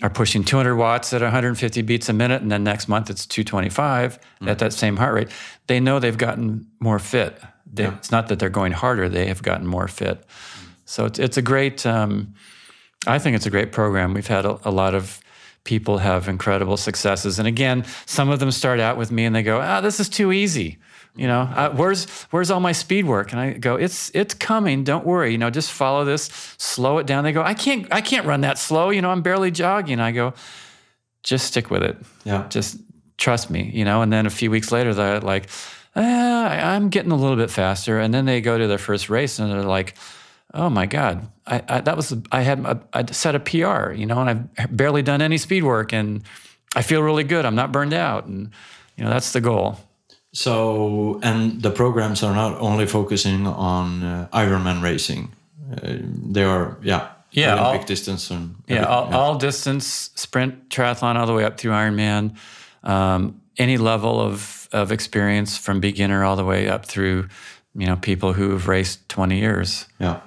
are 0.03 0.09
pushing 0.09 0.43
200 0.43 0.75
watts 0.75 1.11
at 1.13 1.21
150 1.21 1.81
beats 1.81 2.07
a 2.09 2.13
minute, 2.13 2.41
and 2.41 2.51
then 2.51 2.63
next 2.63 2.87
month 2.87 3.09
it's 3.09 3.25
225 3.25 4.19
at 4.45 4.59
that 4.59 4.73
same 4.73 4.97
heart 4.97 5.13
rate, 5.13 5.29
they 5.65 5.79
know 5.79 5.99
they've 5.99 6.17
gotten 6.17 6.67
more 6.79 6.99
fit. 6.99 7.39
They, 7.71 7.85
It's 7.85 8.11
not 8.11 8.27
that 8.27 8.37
they're 8.39 8.49
going 8.49 8.73
harder; 8.73 9.09
they 9.09 9.25
have 9.27 9.41
gotten 9.41 9.65
more 9.67 9.87
fit. 9.87 10.23
So 10.85 11.05
it's 11.05 11.19
it's 11.19 11.37
a 11.37 11.41
great. 11.41 11.85
Um, 11.85 12.33
I 13.05 13.19
think 13.19 13.35
it's 13.35 13.45
a 13.45 13.49
great 13.49 13.71
program. 13.71 14.13
We've 14.13 14.27
had 14.27 14.45
a, 14.45 14.57
a 14.63 14.71
lot 14.71 14.93
of 14.95 15.19
people 15.67 15.99
have 15.99 16.27
incredible 16.27 16.77
successes, 16.77 17.37
and 17.37 17.47
again, 17.47 17.85
some 18.07 18.29
of 18.29 18.39
them 18.39 18.49
start 18.49 18.79
out 18.79 18.97
with 18.97 19.11
me 19.11 19.25
and 19.25 19.35
they 19.35 19.43
go, 19.43 19.61
"Ah, 19.61 19.81
this 19.81 19.99
is 19.99 20.09
too 20.09 20.31
easy." 20.31 20.79
You 21.17 21.25
know, 21.25 21.41
uh, 21.41 21.71
where's 21.71 22.05
where's 22.29 22.51
all 22.51 22.59
my 22.59 22.71
speed 22.71 23.05
work? 23.05 23.31
And 23.31 23.41
I 23.41 23.53
go, 23.53 23.75
it's 23.75 24.11
it's 24.13 24.35
coming. 24.35 24.83
Don't 24.83 25.05
worry. 25.05 25.31
You 25.31 25.39
know, 25.39 25.49
just 25.49 25.71
follow 25.71 26.05
this. 26.05 26.29
Slow 26.57 26.99
it 26.99 27.07
down. 27.07 27.23
They 27.23 27.31
go, 27.31 27.41
I 27.41 27.55
can't 27.55 27.87
I 27.91 28.01
can't 28.01 28.25
run 28.27 28.41
that 28.41 28.59
slow. 28.59 28.91
You 28.91 29.01
know, 29.01 29.09
I'm 29.09 29.23
barely 29.23 29.49
jogging. 29.49 29.99
I 29.99 30.11
go, 30.11 30.33
just 31.23 31.47
stick 31.47 31.71
with 31.71 31.81
it. 31.81 31.97
Yeah. 32.23 32.47
Just 32.49 32.77
trust 33.17 33.49
me. 33.49 33.71
You 33.73 33.83
know. 33.83 34.03
And 34.03 34.13
then 34.13 34.27
a 34.27 34.29
few 34.29 34.51
weeks 34.51 34.71
later, 34.71 34.93
they're 34.93 35.19
like, 35.19 35.49
ah, 35.95 36.49
I'm 36.75 36.89
getting 36.89 37.11
a 37.11 37.15
little 37.15 37.35
bit 37.35 37.49
faster. 37.49 37.99
And 37.99 38.13
then 38.13 38.25
they 38.25 38.39
go 38.39 38.55
to 38.55 38.67
their 38.67 38.77
first 38.77 39.09
race 39.09 39.39
and 39.39 39.51
they're 39.51 39.63
like, 39.63 39.95
oh 40.53 40.69
my 40.69 40.85
god, 40.85 41.27
I, 41.45 41.61
I 41.67 41.81
that 41.81 41.95
was 41.95 42.13
I 42.31 42.41
had 42.41 42.59
a, 42.59 42.81
I 42.93 43.05
set 43.11 43.35
a 43.35 43.39
PR. 43.39 43.91
You 43.91 44.05
know, 44.05 44.19
and 44.21 44.49
I've 44.57 44.75
barely 44.75 45.01
done 45.01 45.21
any 45.21 45.37
speed 45.37 45.63
work, 45.63 45.93
and 45.93 46.23
I 46.75 46.81
feel 46.81 47.01
really 47.01 47.23
good. 47.23 47.45
I'm 47.45 47.55
not 47.55 47.71
burned 47.71 47.93
out, 47.93 48.25
and 48.25 48.51
you 48.95 49.03
know 49.03 49.09
that's 49.09 49.31
the 49.33 49.41
goal. 49.41 49.79
So, 50.33 51.19
and 51.23 51.61
the 51.63 51.71
programs 51.71 52.21
are 52.21 52.35
not 52.35 52.59
only 52.59 52.85
focusing 52.85 53.47
on 53.47 54.03
uh, 54.03 54.27
Ironman 54.33 54.83
racing. 54.83 55.31
Uh, 55.71 55.97
they 56.31 56.43
are, 56.43 56.77
yeah, 56.83 57.09
Yeah, 57.31 57.53
Olympic 57.55 57.81
all- 57.81 57.87
distance 57.87 58.29
and 58.29 58.55
Yeah, 58.67 58.83
all, 58.83 59.13
all 59.15 59.35
distance, 59.37 60.11
sprint, 60.15 60.69
triathlon, 60.69 61.15
all 61.15 61.25
the 61.25 61.33
way 61.33 61.43
up 61.43 61.57
through 61.57 61.71
Ironman. 61.71 62.35
Um, 62.83 63.41
any 63.57 63.77
level 63.77 64.19
of, 64.21 64.67
of 64.71 64.91
experience 64.91 65.57
from 65.57 65.79
beginner 65.79 66.23
all 66.23 66.35
the 66.35 66.45
way 66.45 66.69
up 66.69 66.85
through, 66.85 67.27
you 67.73 67.87
know, 67.87 67.95
people 67.95 68.33
who've 68.33 68.67
raced 68.67 69.09
20 69.09 69.39
years. 69.39 69.87
yeah. 69.99 70.19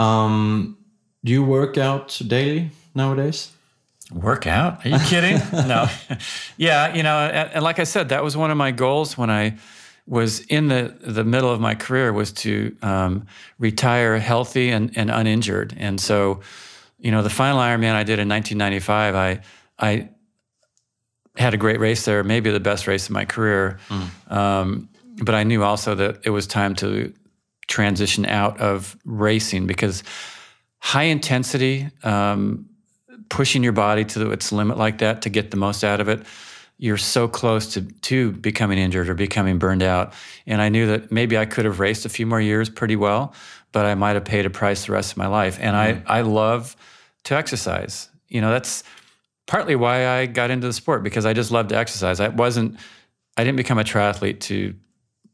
Um, 0.00 0.78
do 1.24 1.32
you 1.32 1.44
work 1.44 1.76
out 1.76 2.20
daily 2.26 2.70
nowadays? 2.94 3.52
Work 4.12 4.46
out? 4.46 4.84
Are 4.84 4.88
you 4.88 4.98
kidding? 5.06 5.36
no. 5.52 5.88
yeah, 6.56 6.94
you 6.94 7.02
know, 7.02 7.18
and, 7.18 7.62
like 7.62 7.78
I 7.78 7.84
said, 7.84 8.08
that 8.08 8.24
was 8.24 8.36
one 8.36 8.50
of 8.50 8.56
my 8.56 8.70
goals 8.70 9.18
when 9.18 9.30
I 9.30 9.58
was 10.06 10.40
in 10.46 10.68
the, 10.68 10.96
the 11.02 11.22
middle 11.22 11.50
of 11.50 11.60
my 11.60 11.74
career 11.74 12.12
was 12.12 12.32
to 12.32 12.74
um, 12.82 13.26
retire 13.58 14.18
healthy 14.18 14.70
and, 14.70 14.96
and 14.96 15.10
uninjured. 15.10 15.74
And 15.78 16.00
so, 16.00 16.40
you 16.98 17.10
know, 17.10 17.22
the 17.22 17.30
final 17.30 17.60
Ironman 17.60 17.94
I 17.94 18.02
did 18.02 18.18
in 18.18 18.28
1995, 18.28 19.14
I 19.14 19.40
I 19.78 20.10
had 21.36 21.54
a 21.54 21.56
great 21.56 21.80
race 21.80 22.04
there, 22.04 22.24
maybe 22.24 22.50
the 22.50 22.60
best 22.60 22.86
race 22.86 23.06
of 23.06 23.12
my 23.12 23.24
career. 23.24 23.78
Um, 24.28 24.88
but 25.22 25.34
I 25.34 25.44
knew 25.44 25.62
also 25.62 25.94
that 25.94 26.20
it 26.24 26.30
was 26.30 26.46
time 26.46 26.74
to 26.76 27.12
transition 27.70 28.26
out 28.26 28.60
of 28.60 28.96
racing 29.06 29.66
because 29.66 30.02
high 30.80 31.04
intensity, 31.04 31.88
um, 32.02 32.68
pushing 33.30 33.62
your 33.62 33.72
body 33.72 34.04
to 34.04 34.32
its 34.32 34.52
limit 34.52 34.76
like 34.76 34.98
that 34.98 35.22
to 35.22 35.30
get 35.30 35.50
the 35.50 35.56
most 35.56 35.84
out 35.84 36.00
of 36.00 36.08
it, 36.08 36.26
you're 36.78 36.96
so 36.96 37.28
close 37.28 37.74
to, 37.74 37.82
to 37.82 38.32
becoming 38.32 38.78
injured 38.78 39.08
or 39.08 39.14
becoming 39.14 39.58
burned 39.58 39.82
out. 39.82 40.12
And 40.46 40.60
I 40.60 40.68
knew 40.68 40.86
that 40.88 41.12
maybe 41.12 41.38
I 41.38 41.46
could 41.46 41.64
have 41.64 41.78
raced 41.78 42.04
a 42.06 42.08
few 42.08 42.26
more 42.26 42.40
years 42.40 42.68
pretty 42.68 42.96
well, 42.96 43.34
but 43.70 43.86
I 43.86 43.94
might 43.94 44.14
have 44.14 44.24
paid 44.24 44.46
a 44.46 44.50
price 44.50 44.86
the 44.86 44.92
rest 44.92 45.12
of 45.12 45.18
my 45.18 45.26
life. 45.28 45.58
And 45.60 45.76
I, 45.76 46.02
I 46.06 46.22
love 46.22 46.76
to 47.24 47.36
exercise. 47.36 48.08
You 48.28 48.40
know, 48.40 48.50
that's 48.50 48.82
partly 49.46 49.76
why 49.76 50.08
I 50.08 50.26
got 50.26 50.50
into 50.50 50.66
the 50.66 50.72
sport 50.72 51.02
because 51.02 51.26
I 51.26 51.34
just 51.34 51.50
love 51.50 51.68
to 51.68 51.76
exercise. 51.76 52.18
I 52.18 52.28
wasn't, 52.28 52.78
I 53.36 53.44
didn't 53.44 53.58
become 53.58 53.78
a 53.78 53.84
triathlete 53.84 54.40
to 54.40 54.74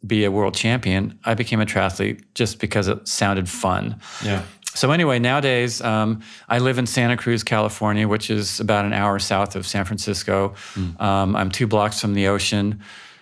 be 0.06 0.24
a 0.24 0.30
world 0.30 0.54
champion. 0.54 1.18
I 1.24 1.34
became 1.34 1.60
a 1.60 1.66
triathlete 1.66 2.22
just 2.34 2.58
because 2.60 2.88
it 2.88 3.06
sounded 3.08 3.48
fun. 3.48 4.00
Yeah. 4.24 4.42
So 4.74 4.90
anyway, 4.92 5.18
nowadays 5.18 5.80
um, 5.80 6.20
I 6.48 6.58
live 6.58 6.76
in 6.78 6.86
Santa 6.86 7.16
Cruz, 7.16 7.42
California, 7.42 8.06
which 8.06 8.28
is 8.30 8.60
about 8.60 8.84
an 8.84 8.92
hour 8.92 9.18
south 9.18 9.56
of 9.56 9.66
San 9.66 9.84
Francisco. 9.86 10.54
Um, 10.98 11.34
I'm 11.34 11.50
two 11.50 11.66
blocks 11.66 11.98
from 12.00 12.12
the 12.12 12.26
ocean. 12.28 12.80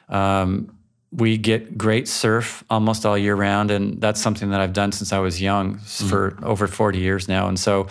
Um, 0.09 0.76
we 1.12 1.39
get 1.39 1.78
great 1.78 2.09
surf 2.09 2.64
almost 2.68 3.07
all 3.07 3.16
year 3.16 3.37
round, 3.37 3.70
and 3.70 4.01
that's 4.01 4.20
something 4.20 4.51
that 4.51 4.61
I've 4.61 4.72
done 4.72 4.91
since 4.91 5.12
I 5.12 5.18
was 5.20 5.41
young, 5.41 5.76
s- 5.76 6.03
for 6.03 6.37
over 6.43 6.66
40 6.66 6.99
years 6.99 7.28
now. 7.28 7.47
And 7.47 7.59
so 7.59 7.87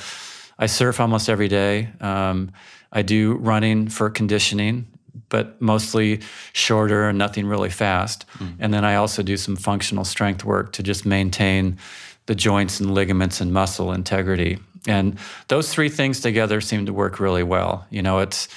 I 0.60 0.66
surf 0.66 1.00
almost 1.00 1.30
every 1.30 1.48
day. 1.48 1.90
Um, 2.02 2.52
I 2.92 3.02
do 3.02 3.36
running 3.36 3.88
for 3.88 4.10
conditioning, 4.10 4.88
but 5.30 5.62
mostly 5.62 6.22
shorter 6.54 7.10
and 7.10 7.18
nothing 7.18 7.46
really 7.46 7.70
fast. 7.70 8.26
And 8.60 8.74
then 8.74 8.84
I 8.86 8.96
also 8.96 9.24
do 9.24 9.38
some 9.38 9.56
functional 9.56 10.06
strength 10.06 10.44
work 10.44 10.72
to 10.74 10.84
just 10.84 11.06
maintain 11.06 11.78
the 12.26 12.36
joints 12.36 12.80
and 12.80 12.94
ligaments 12.94 13.42
and 13.42 13.52
muscle 13.52 13.92
integrity. 13.92 14.58
And 14.88 15.18
those 15.48 15.74
three 15.74 15.90
things 15.90 16.20
together 16.22 16.62
seem 16.62 16.86
to 16.86 16.94
work 16.94 17.20
really 17.20 17.44
well. 17.44 17.86
You 17.90 18.02
know, 18.02 18.20
it's 18.20 18.48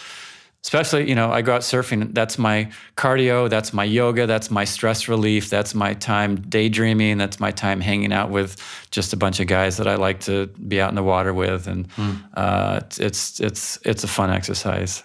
especially, 0.65 1.09
you 1.09 1.15
know, 1.15 1.31
I 1.31 1.43
go 1.43 1.55
out 1.55 1.61
surfing, 1.61 2.13
that's 2.13 2.39
my 2.39 2.69
cardio, 2.97 3.49
that's 3.49 3.73
my 3.73 3.85
yoga, 3.85 4.27
that's 4.27 4.51
my 4.51 4.65
stress 4.65 5.07
relief, 5.07 5.49
that's 5.49 5.77
my 5.77 5.95
time 5.95 6.41
daydreaming, 6.41 7.19
that's 7.19 7.39
my 7.39 7.53
time 7.53 7.81
hanging 7.81 8.13
out 8.13 8.31
with 8.31 8.57
just 8.91 9.13
a 9.13 9.17
bunch 9.17 9.39
of 9.39 9.47
guys 9.47 9.77
that 9.77 9.87
I 9.87 9.95
like 9.95 10.19
to 10.21 10.49
be 10.67 10.81
out 10.81 10.89
in 10.89 10.97
the 10.97 11.05
water 11.05 11.33
with. 11.33 11.69
And 11.69 11.87
uh, 12.35 12.81
it's, 12.83 12.99
it's, 12.99 13.41
it's, 13.41 13.79
it's 13.85 14.03
a 14.03 14.09
fun 14.09 14.31
exercise. 14.31 15.05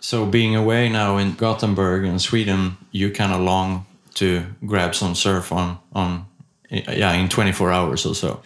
So, 0.00 0.26
being 0.26 0.56
away 0.56 0.88
now 0.88 1.18
in 1.18 1.34
Gothenburg 1.34 2.04
in 2.04 2.18
Sweden, 2.18 2.76
you 2.90 3.10
kind 3.10 3.32
of 3.32 3.40
long 3.40 3.86
to 4.14 4.44
grab 4.66 4.94
some 4.94 5.14
surf 5.14 5.52
on 5.52 5.78
on 5.92 6.26
yeah 6.70 7.12
in 7.12 7.28
24 7.28 7.70
hours 7.70 8.06
or 8.06 8.14
so. 8.14 8.40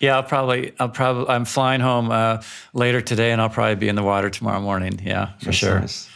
Yeah, 0.00 0.16
I'll 0.16 0.24
probably, 0.24 0.72
I'll 0.80 0.88
probably, 0.88 1.28
I'm 1.28 1.44
flying 1.44 1.80
home 1.80 2.10
uh, 2.10 2.42
later 2.74 3.00
today, 3.00 3.30
and 3.30 3.40
I'll 3.40 3.48
probably 3.48 3.76
be 3.76 3.88
in 3.88 3.94
the 3.94 4.02
water 4.02 4.30
tomorrow 4.30 4.60
morning. 4.60 5.00
Yeah, 5.04 5.34
for 5.38 5.44
That's 5.46 5.56
sure. 5.56 5.80
nice. 5.80 6.08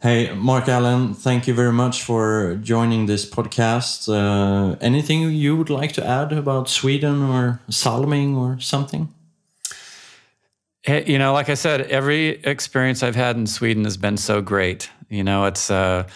Hey, 0.00 0.34
Mark 0.34 0.68
Allen, 0.68 1.14
thank 1.14 1.46
you 1.46 1.54
very 1.54 1.72
much 1.72 2.02
for 2.02 2.58
joining 2.62 3.06
this 3.06 3.28
podcast. 3.28 4.08
Uh, 4.08 4.76
anything 4.80 5.30
you 5.30 5.54
would 5.56 5.70
like 5.70 5.92
to 5.92 6.06
add 6.06 6.32
about 6.32 6.68
Sweden 6.68 7.22
or 7.22 7.60
Salming 7.68 8.36
or 8.36 8.58
something? 8.58 9.12
You 10.86 11.18
know, 11.18 11.32
like 11.32 11.48
I 11.48 11.54
said, 11.54 11.82
every 11.82 12.28
experience 12.44 13.02
I've 13.02 13.16
had 13.16 13.36
in 13.36 13.46
Sweden 13.46 13.84
has 13.84 13.96
been 13.96 14.18
so 14.18 14.42
great. 14.42 14.90
You 15.08 15.24
know, 15.24 15.46
it's 15.46 15.70
uh, 15.70 16.06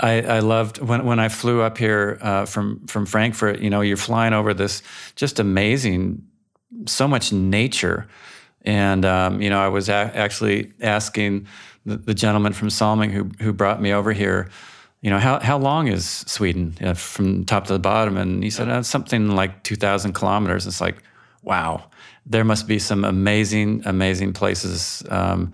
I, 0.00 0.22
I 0.22 0.38
loved 0.40 0.78
when 0.78 1.04
when 1.04 1.20
I 1.20 1.28
flew 1.28 1.60
up 1.60 1.78
here 1.78 2.18
uh, 2.20 2.44
from 2.44 2.84
from 2.88 3.06
Frankfurt. 3.06 3.60
You 3.60 3.70
know, 3.70 3.82
you're 3.82 3.96
flying 3.96 4.32
over 4.32 4.52
this 4.52 4.82
just 5.14 5.38
amazing, 5.38 6.24
so 6.86 7.06
much 7.06 7.32
nature, 7.32 8.08
and 8.62 9.04
um, 9.04 9.40
you 9.40 9.48
know, 9.48 9.60
I 9.60 9.68
was 9.68 9.88
a- 9.88 10.10
actually 10.16 10.72
asking 10.80 11.46
the, 11.86 11.96
the, 11.96 12.14
gentleman 12.14 12.52
from 12.52 12.68
Salming 12.68 13.10
who 13.12 13.30
who 13.40 13.52
brought 13.52 13.80
me 13.80 13.92
over 13.92 14.12
here. 14.12 14.50
You 15.02 15.10
know, 15.10 15.20
how 15.20 15.38
how 15.38 15.56
long 15.56 15.86
is 15.86 16.24
Sweden 16.26 16.74
uh, 16.80 16.94
from 16.94 17.44
top 17.44 17.66
to 17.66 17.74
the 17.74 17.78
bottom? 17.78 18.16
And 18.16 18.42
he 18.42 18.50
said 18.50 18.68
uh, 18.68 18.82
something 18.82 19.28
like 19.36 19.62
two 19.62 19.76
thousand 19.76 20.14
kilometers. 20.14 20.66
It's 20.66 20.80
like, 20.80 20.96
wow, 21.42 21.84
there 22.30 22.44
must 22.44 22.66
be 22.66 22.78
some 22.78 23.04
amazing 23.04 23.82
amazing 23.84 24.32
places. 24.32 25.02
Um, 25.10 25.52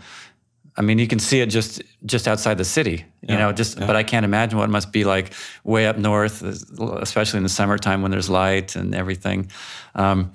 I 0.78 0.82
mean, 0.82 0.98
you 0.98 1.06
can 1.08 1.18
see 1.18 1.40
it 1.40 1.46
just 1.46 1.82
just 2.04 2.28
outside 2.28 2.58
the 2.58 2.64
city, 2.64 3.04
you 3.22 3.28
yeah, 3.34 3.38
know. 3.38 3.52
Just, 3.52 3.78
yeah. 3.78 3.86
but 3.86 3.96
I 3.96 4.02
can't 4.02 4.24
imagine 4.24 4.58
what 4.58 4.68
it 4.68 4.72
must 4.72 4.92
be 4.92 5.04
like 5.04 5.32
way 5.64 5.86
up 5.86 5.96
north, 5.96 6.42
especially 6.42 7.38
in 7.38 7.42
the 7.42 7.48
summertime 7.48 8.02
when 8.02 8.10
there's 8.10 8.28
light 8.28 8.76
and 8.76 8.94
everything. 8.94 9.50
Um, 9.94 10.32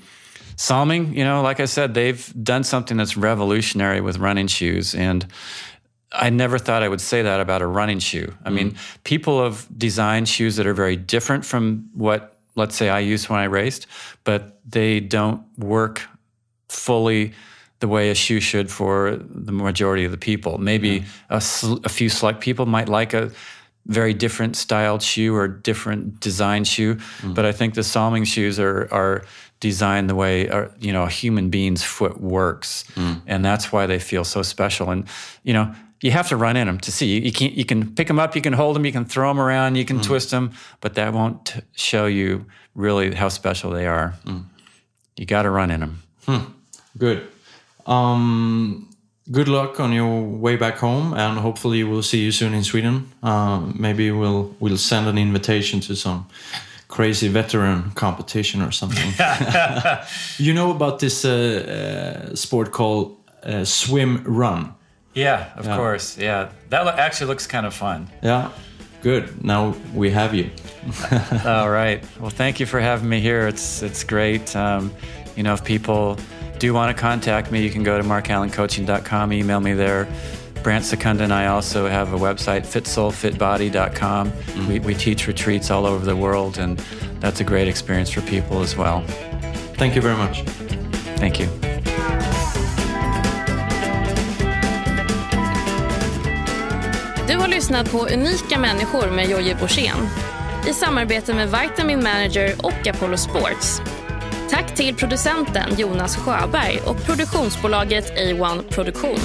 Salming, 0.57 1.15
you 1.15 1.23
know, 1.23 1.41
like 1.41 1.59
I 1.59 1.65
said, 1.65 1.93
they've 1.93 2.33
done 2.43 2.63
something 2.63 2.97
that's 2.97 3.17
revolutionary 3.17 4.01
with 4.01 4.17
running 4.17 4.47
shoes, 4.47 4.93
and 4.93 5.25
I 6.11 6.29
never 6.29 6.59
thought 6.59 6.83
I 6.83 6.89
would 6.89 7.01
say 7.01 7.21
that 7.21 7.39
about 7.39 7.61
a 7.61 7.67
running 7.67 7.99
shoe. 7.99 8.33
I 8.43 8.49
mm. 8.49 8.53
mean, 8.53 8.75
people 9.03 9.43
have 9.43 9.67
designed 9.75 10.27
shoes 10.27 10.55
that 10.57 10.67
are 10.67 10.73
very 10.73 10.95
different 10.95 11.45
from 11.45 11.89
what, 11.93 12.37
let's 12.55 12.75
say, 12.75 12.89
I 12.89 12.99
used 12.99 13.29
when 13.29 13.39
I 13.39 13.45
raced, 13.45 13.87
but 14.23 14.59
they 14.69 14.99
don't 14.99 15.43
work 15.57 16.01
fully 16.71 17.33
the 17.79 17.87
way 17.87 18.11
a 18.11 18.15
shoe 18.15 18.39
should 18.39 18.71
for 18.71 19.19
the 19.19 19.51
majority 19.51 20.05
of 20.05 20.11
the 20.11 20.17
people. 20.17 20.57
Maybe 20.57 20.89
yeah. 20.89 21.03
a, 21.29 21.41
a, 21.83 21.89
few 21.89 22.09
select 22.09 22.39
people 22.39 22.67
might 22.67 22.87
like 22.87 23.13
a 23.13 23.31
very 23.87 24.13
different 24.13 24.55
styled 24.55 25.01
shoe 25.01 25.35
or 25.35 25.47
different 25.47 26.19
design 26.19 26.63
shoe, 26.63 26.95
mm. 26.95 27.33
but 27.33 27.43
I 27.43 27.51
think 27.51 27.73
the 27.73 27.81
Salming 27.81 28.25
shoes 28.25 28.59
are 28.59 28.87
are 28.93 29.25
designed 29.59 30.09
the 30.09 30.15
way 30.15 30.47
uh, 30.49 30.67
you 30.79 30.93
know 30.93 31.03
a 31.03 31.09
human 31.09 31.49
being's 31.49 31.83
foot 31.83 32.21
works, 32.21 32.83
mm. 32.95 33.19
and 33.25 33.43
that's 33.43 33.71
why 33.71 33.87
they 33.87 33.99
feel 33.99 34.23
so 34.23 34.41
special. 34.41 34.89
And 34.89 35.07
you 35.43 35.53
know. 35.53 35.73
You 36.03 36.09
have 36.09 36.29
to 36.29 36.35
run 36.35 36.57
in 36.57 36.65
them 36.65 36.79
to 36.79 36.91
see. 36.91 37.05
You, 37.05 37.21
you 37.21 37.31
can 37.31 37.51
you 37.51 37.63
can 37.63 37.93
pick 37.93 38.07
them 38.07 38.17
up, 38.17 38.35
you 38.35 38.41
can 38.41 38.53
hold 38.53 38.75
them, 38.75 38.87
you 38.87 38.91
can 38.91 39.05
throw 39.05 39.29
them 39.29 39.39
around, 39.39 39.75
you 39.75 39.85
can 39.85 39.99
mm. 39.99 40.03
twist 40.03 40.31
them, 40.31 40.49
but 40.79 40.95
that 40.95 41.13
won't 41.13 41.57
show 41.73 42.07
you 42.07 42.47
really 42.73 43.13
how 43.13 43.29
special 43.29 43.69
they 43.69 43.85
are. 43.85 44.15
Mm. 44.25 44.45
You 45.15 45.27
got 45.27 45.43
to 45.43 45.51
run 45.51 45.69
in 45.69 45.81
them. 45.81 46.01
Hmm. 46.25 46.39
Good. 47.01 47.27
Um, 47.87 48.87
good 49.31 49.47
luck 49.47 49.79
on 49.79 49.91
your 49.91 50.21
way 50.21 50.55
back 50.55 50.77
home, 50.77 51.15
and 51.15 51.39
hopefully 51.39 51.83
we'll 51.83 52.03
see 52.03 52.19
you 52.19 52.31
soon 52.31 52.53
in 52.53 52.63
Sweden. 52.63 53.11
Uh, 53.23 53.59
maybe 53.73 54.11
we'll 54.11 54.55
we'll 54.59 54.77
send 54.77 55.07
an 55.07 55.17
invitation 55.17 55.79
to 55.79 55.95
some 55.95 56.27
crazy 56.87 57.27
veteran 57.27 57.91
competition 57.95 58.61
or 58.61 58.71
something. 58.71 59.13
you 60.37 60.53
know 60.53 60.69
about 60.69 60.99
this 60.99 61.25
uh, 61.25 61.31
uh, 61.31 62.35
sport 62.35 62.71
called 62.71 63.17
uh, 63.41 63.65
swim 63.65 64.23
run? 64.23 64.75
Yeah, 65.15 65.53
of 65.57 65.65
yeah. 65.65 65.77
course. 65.77 66.19
Yeah, 66.19 66.49
that 66.69 66.85
lo 66.85 66.91
actually 66.91 67.29
looks 67.29 67.47
kind 67.47 67.65
of 67.65 67.73
fun. 67.73 68.09
Yeah, 68.21 68.51
good. 69.01 69.43
Now 69.43 69.73
we 69.95 70.11
have 70.11 70.35
you. 70.35 70.51
All 71.45 71.71
right. 71.71 72.03
Well, 72.19 72.29
thank 72.29 72.59
you 72.59 72.67
for 72.67 72.79
having 72.79 73.09
me 73.09 73.19
here. 73.21 73.47
It's 73.47 73.81
it's 73.81 74.03
great. 74.03 74.55
Um, 74.55 74.91
you 75.35 75.41
know, 75.43 75.53
if 75.53 75.63
people 75.63 76.17
do 76.61 76.75
want 76.75 76.95
to 76.95 77.01
contact 77.01 77.51
me, 77.51 77.63
you 77.63 77.71
can 77.71 77.81
go 77.81 77.97
to 77.97 78.03
markallencoaching.com, 78.03 79.33
email 79.33 79.59
me 79.59 79.73
there. 79.73 80.07
Brant 80.61 80.85
Secunda 80.85 81.23
and 81.23 81.33
I 81.33 81.47
also 81.47 81.87
have 81.87 82.13
a 82.13 82.17
website, 82.17 82.67
fitsoulfitbody.com. 82.67 84.31
Mm-hmm. 84.31 84.67
We, 84.67 84.79
we 84.79 84.93
teach 84.93 85.27
retreats 85.27 85.71
all 85.71 85.87
over 85.87 86.05
the 86.05 86.15
world, 86.15 86.59
and 86.59 86.77
that's 87.19 87.41
a 87.41 87.43
great 87.43 87.67
experience 87.67 88.11
for 88.11 88.21
people 88.21 88.61
as 88.61 88.77
well. 88.77 89.01
Thank 89.77 89.95
you 89.95 90.03
very 90.03 90.15
much. 90.15 90.43
Thank 91.17 91.39
you. 91.39 91.47
Du 97.27 97.37
har 97.37 97.47
lyssnat 97.47 97.91
på 97.91 98.07
Unika 98.07 98.59
människor 98.59 99.11
med 99.11 99.29
Jojje 99.29 99.55
Borssén 99.55 100.09
i 100.69 100.73
samarbete 100.73 101.33
med 101.33 101.47
Vitamin 101.47 102.03
Manager 102.03 102.53
och 102.65 102.87
Apollo 102.87 103.17
Sports. 103.17 103.81
Tack 104.51 104.75
till 104.75 104.95
producenten 104.95 105.75
Jonas 105.77 106.17
Sjöberg 106.17 106.79
och 106.85 107.05
produktionsbolaget 107.05 108.13
A1 108.17 108.73
Produktion. 108.73 109.19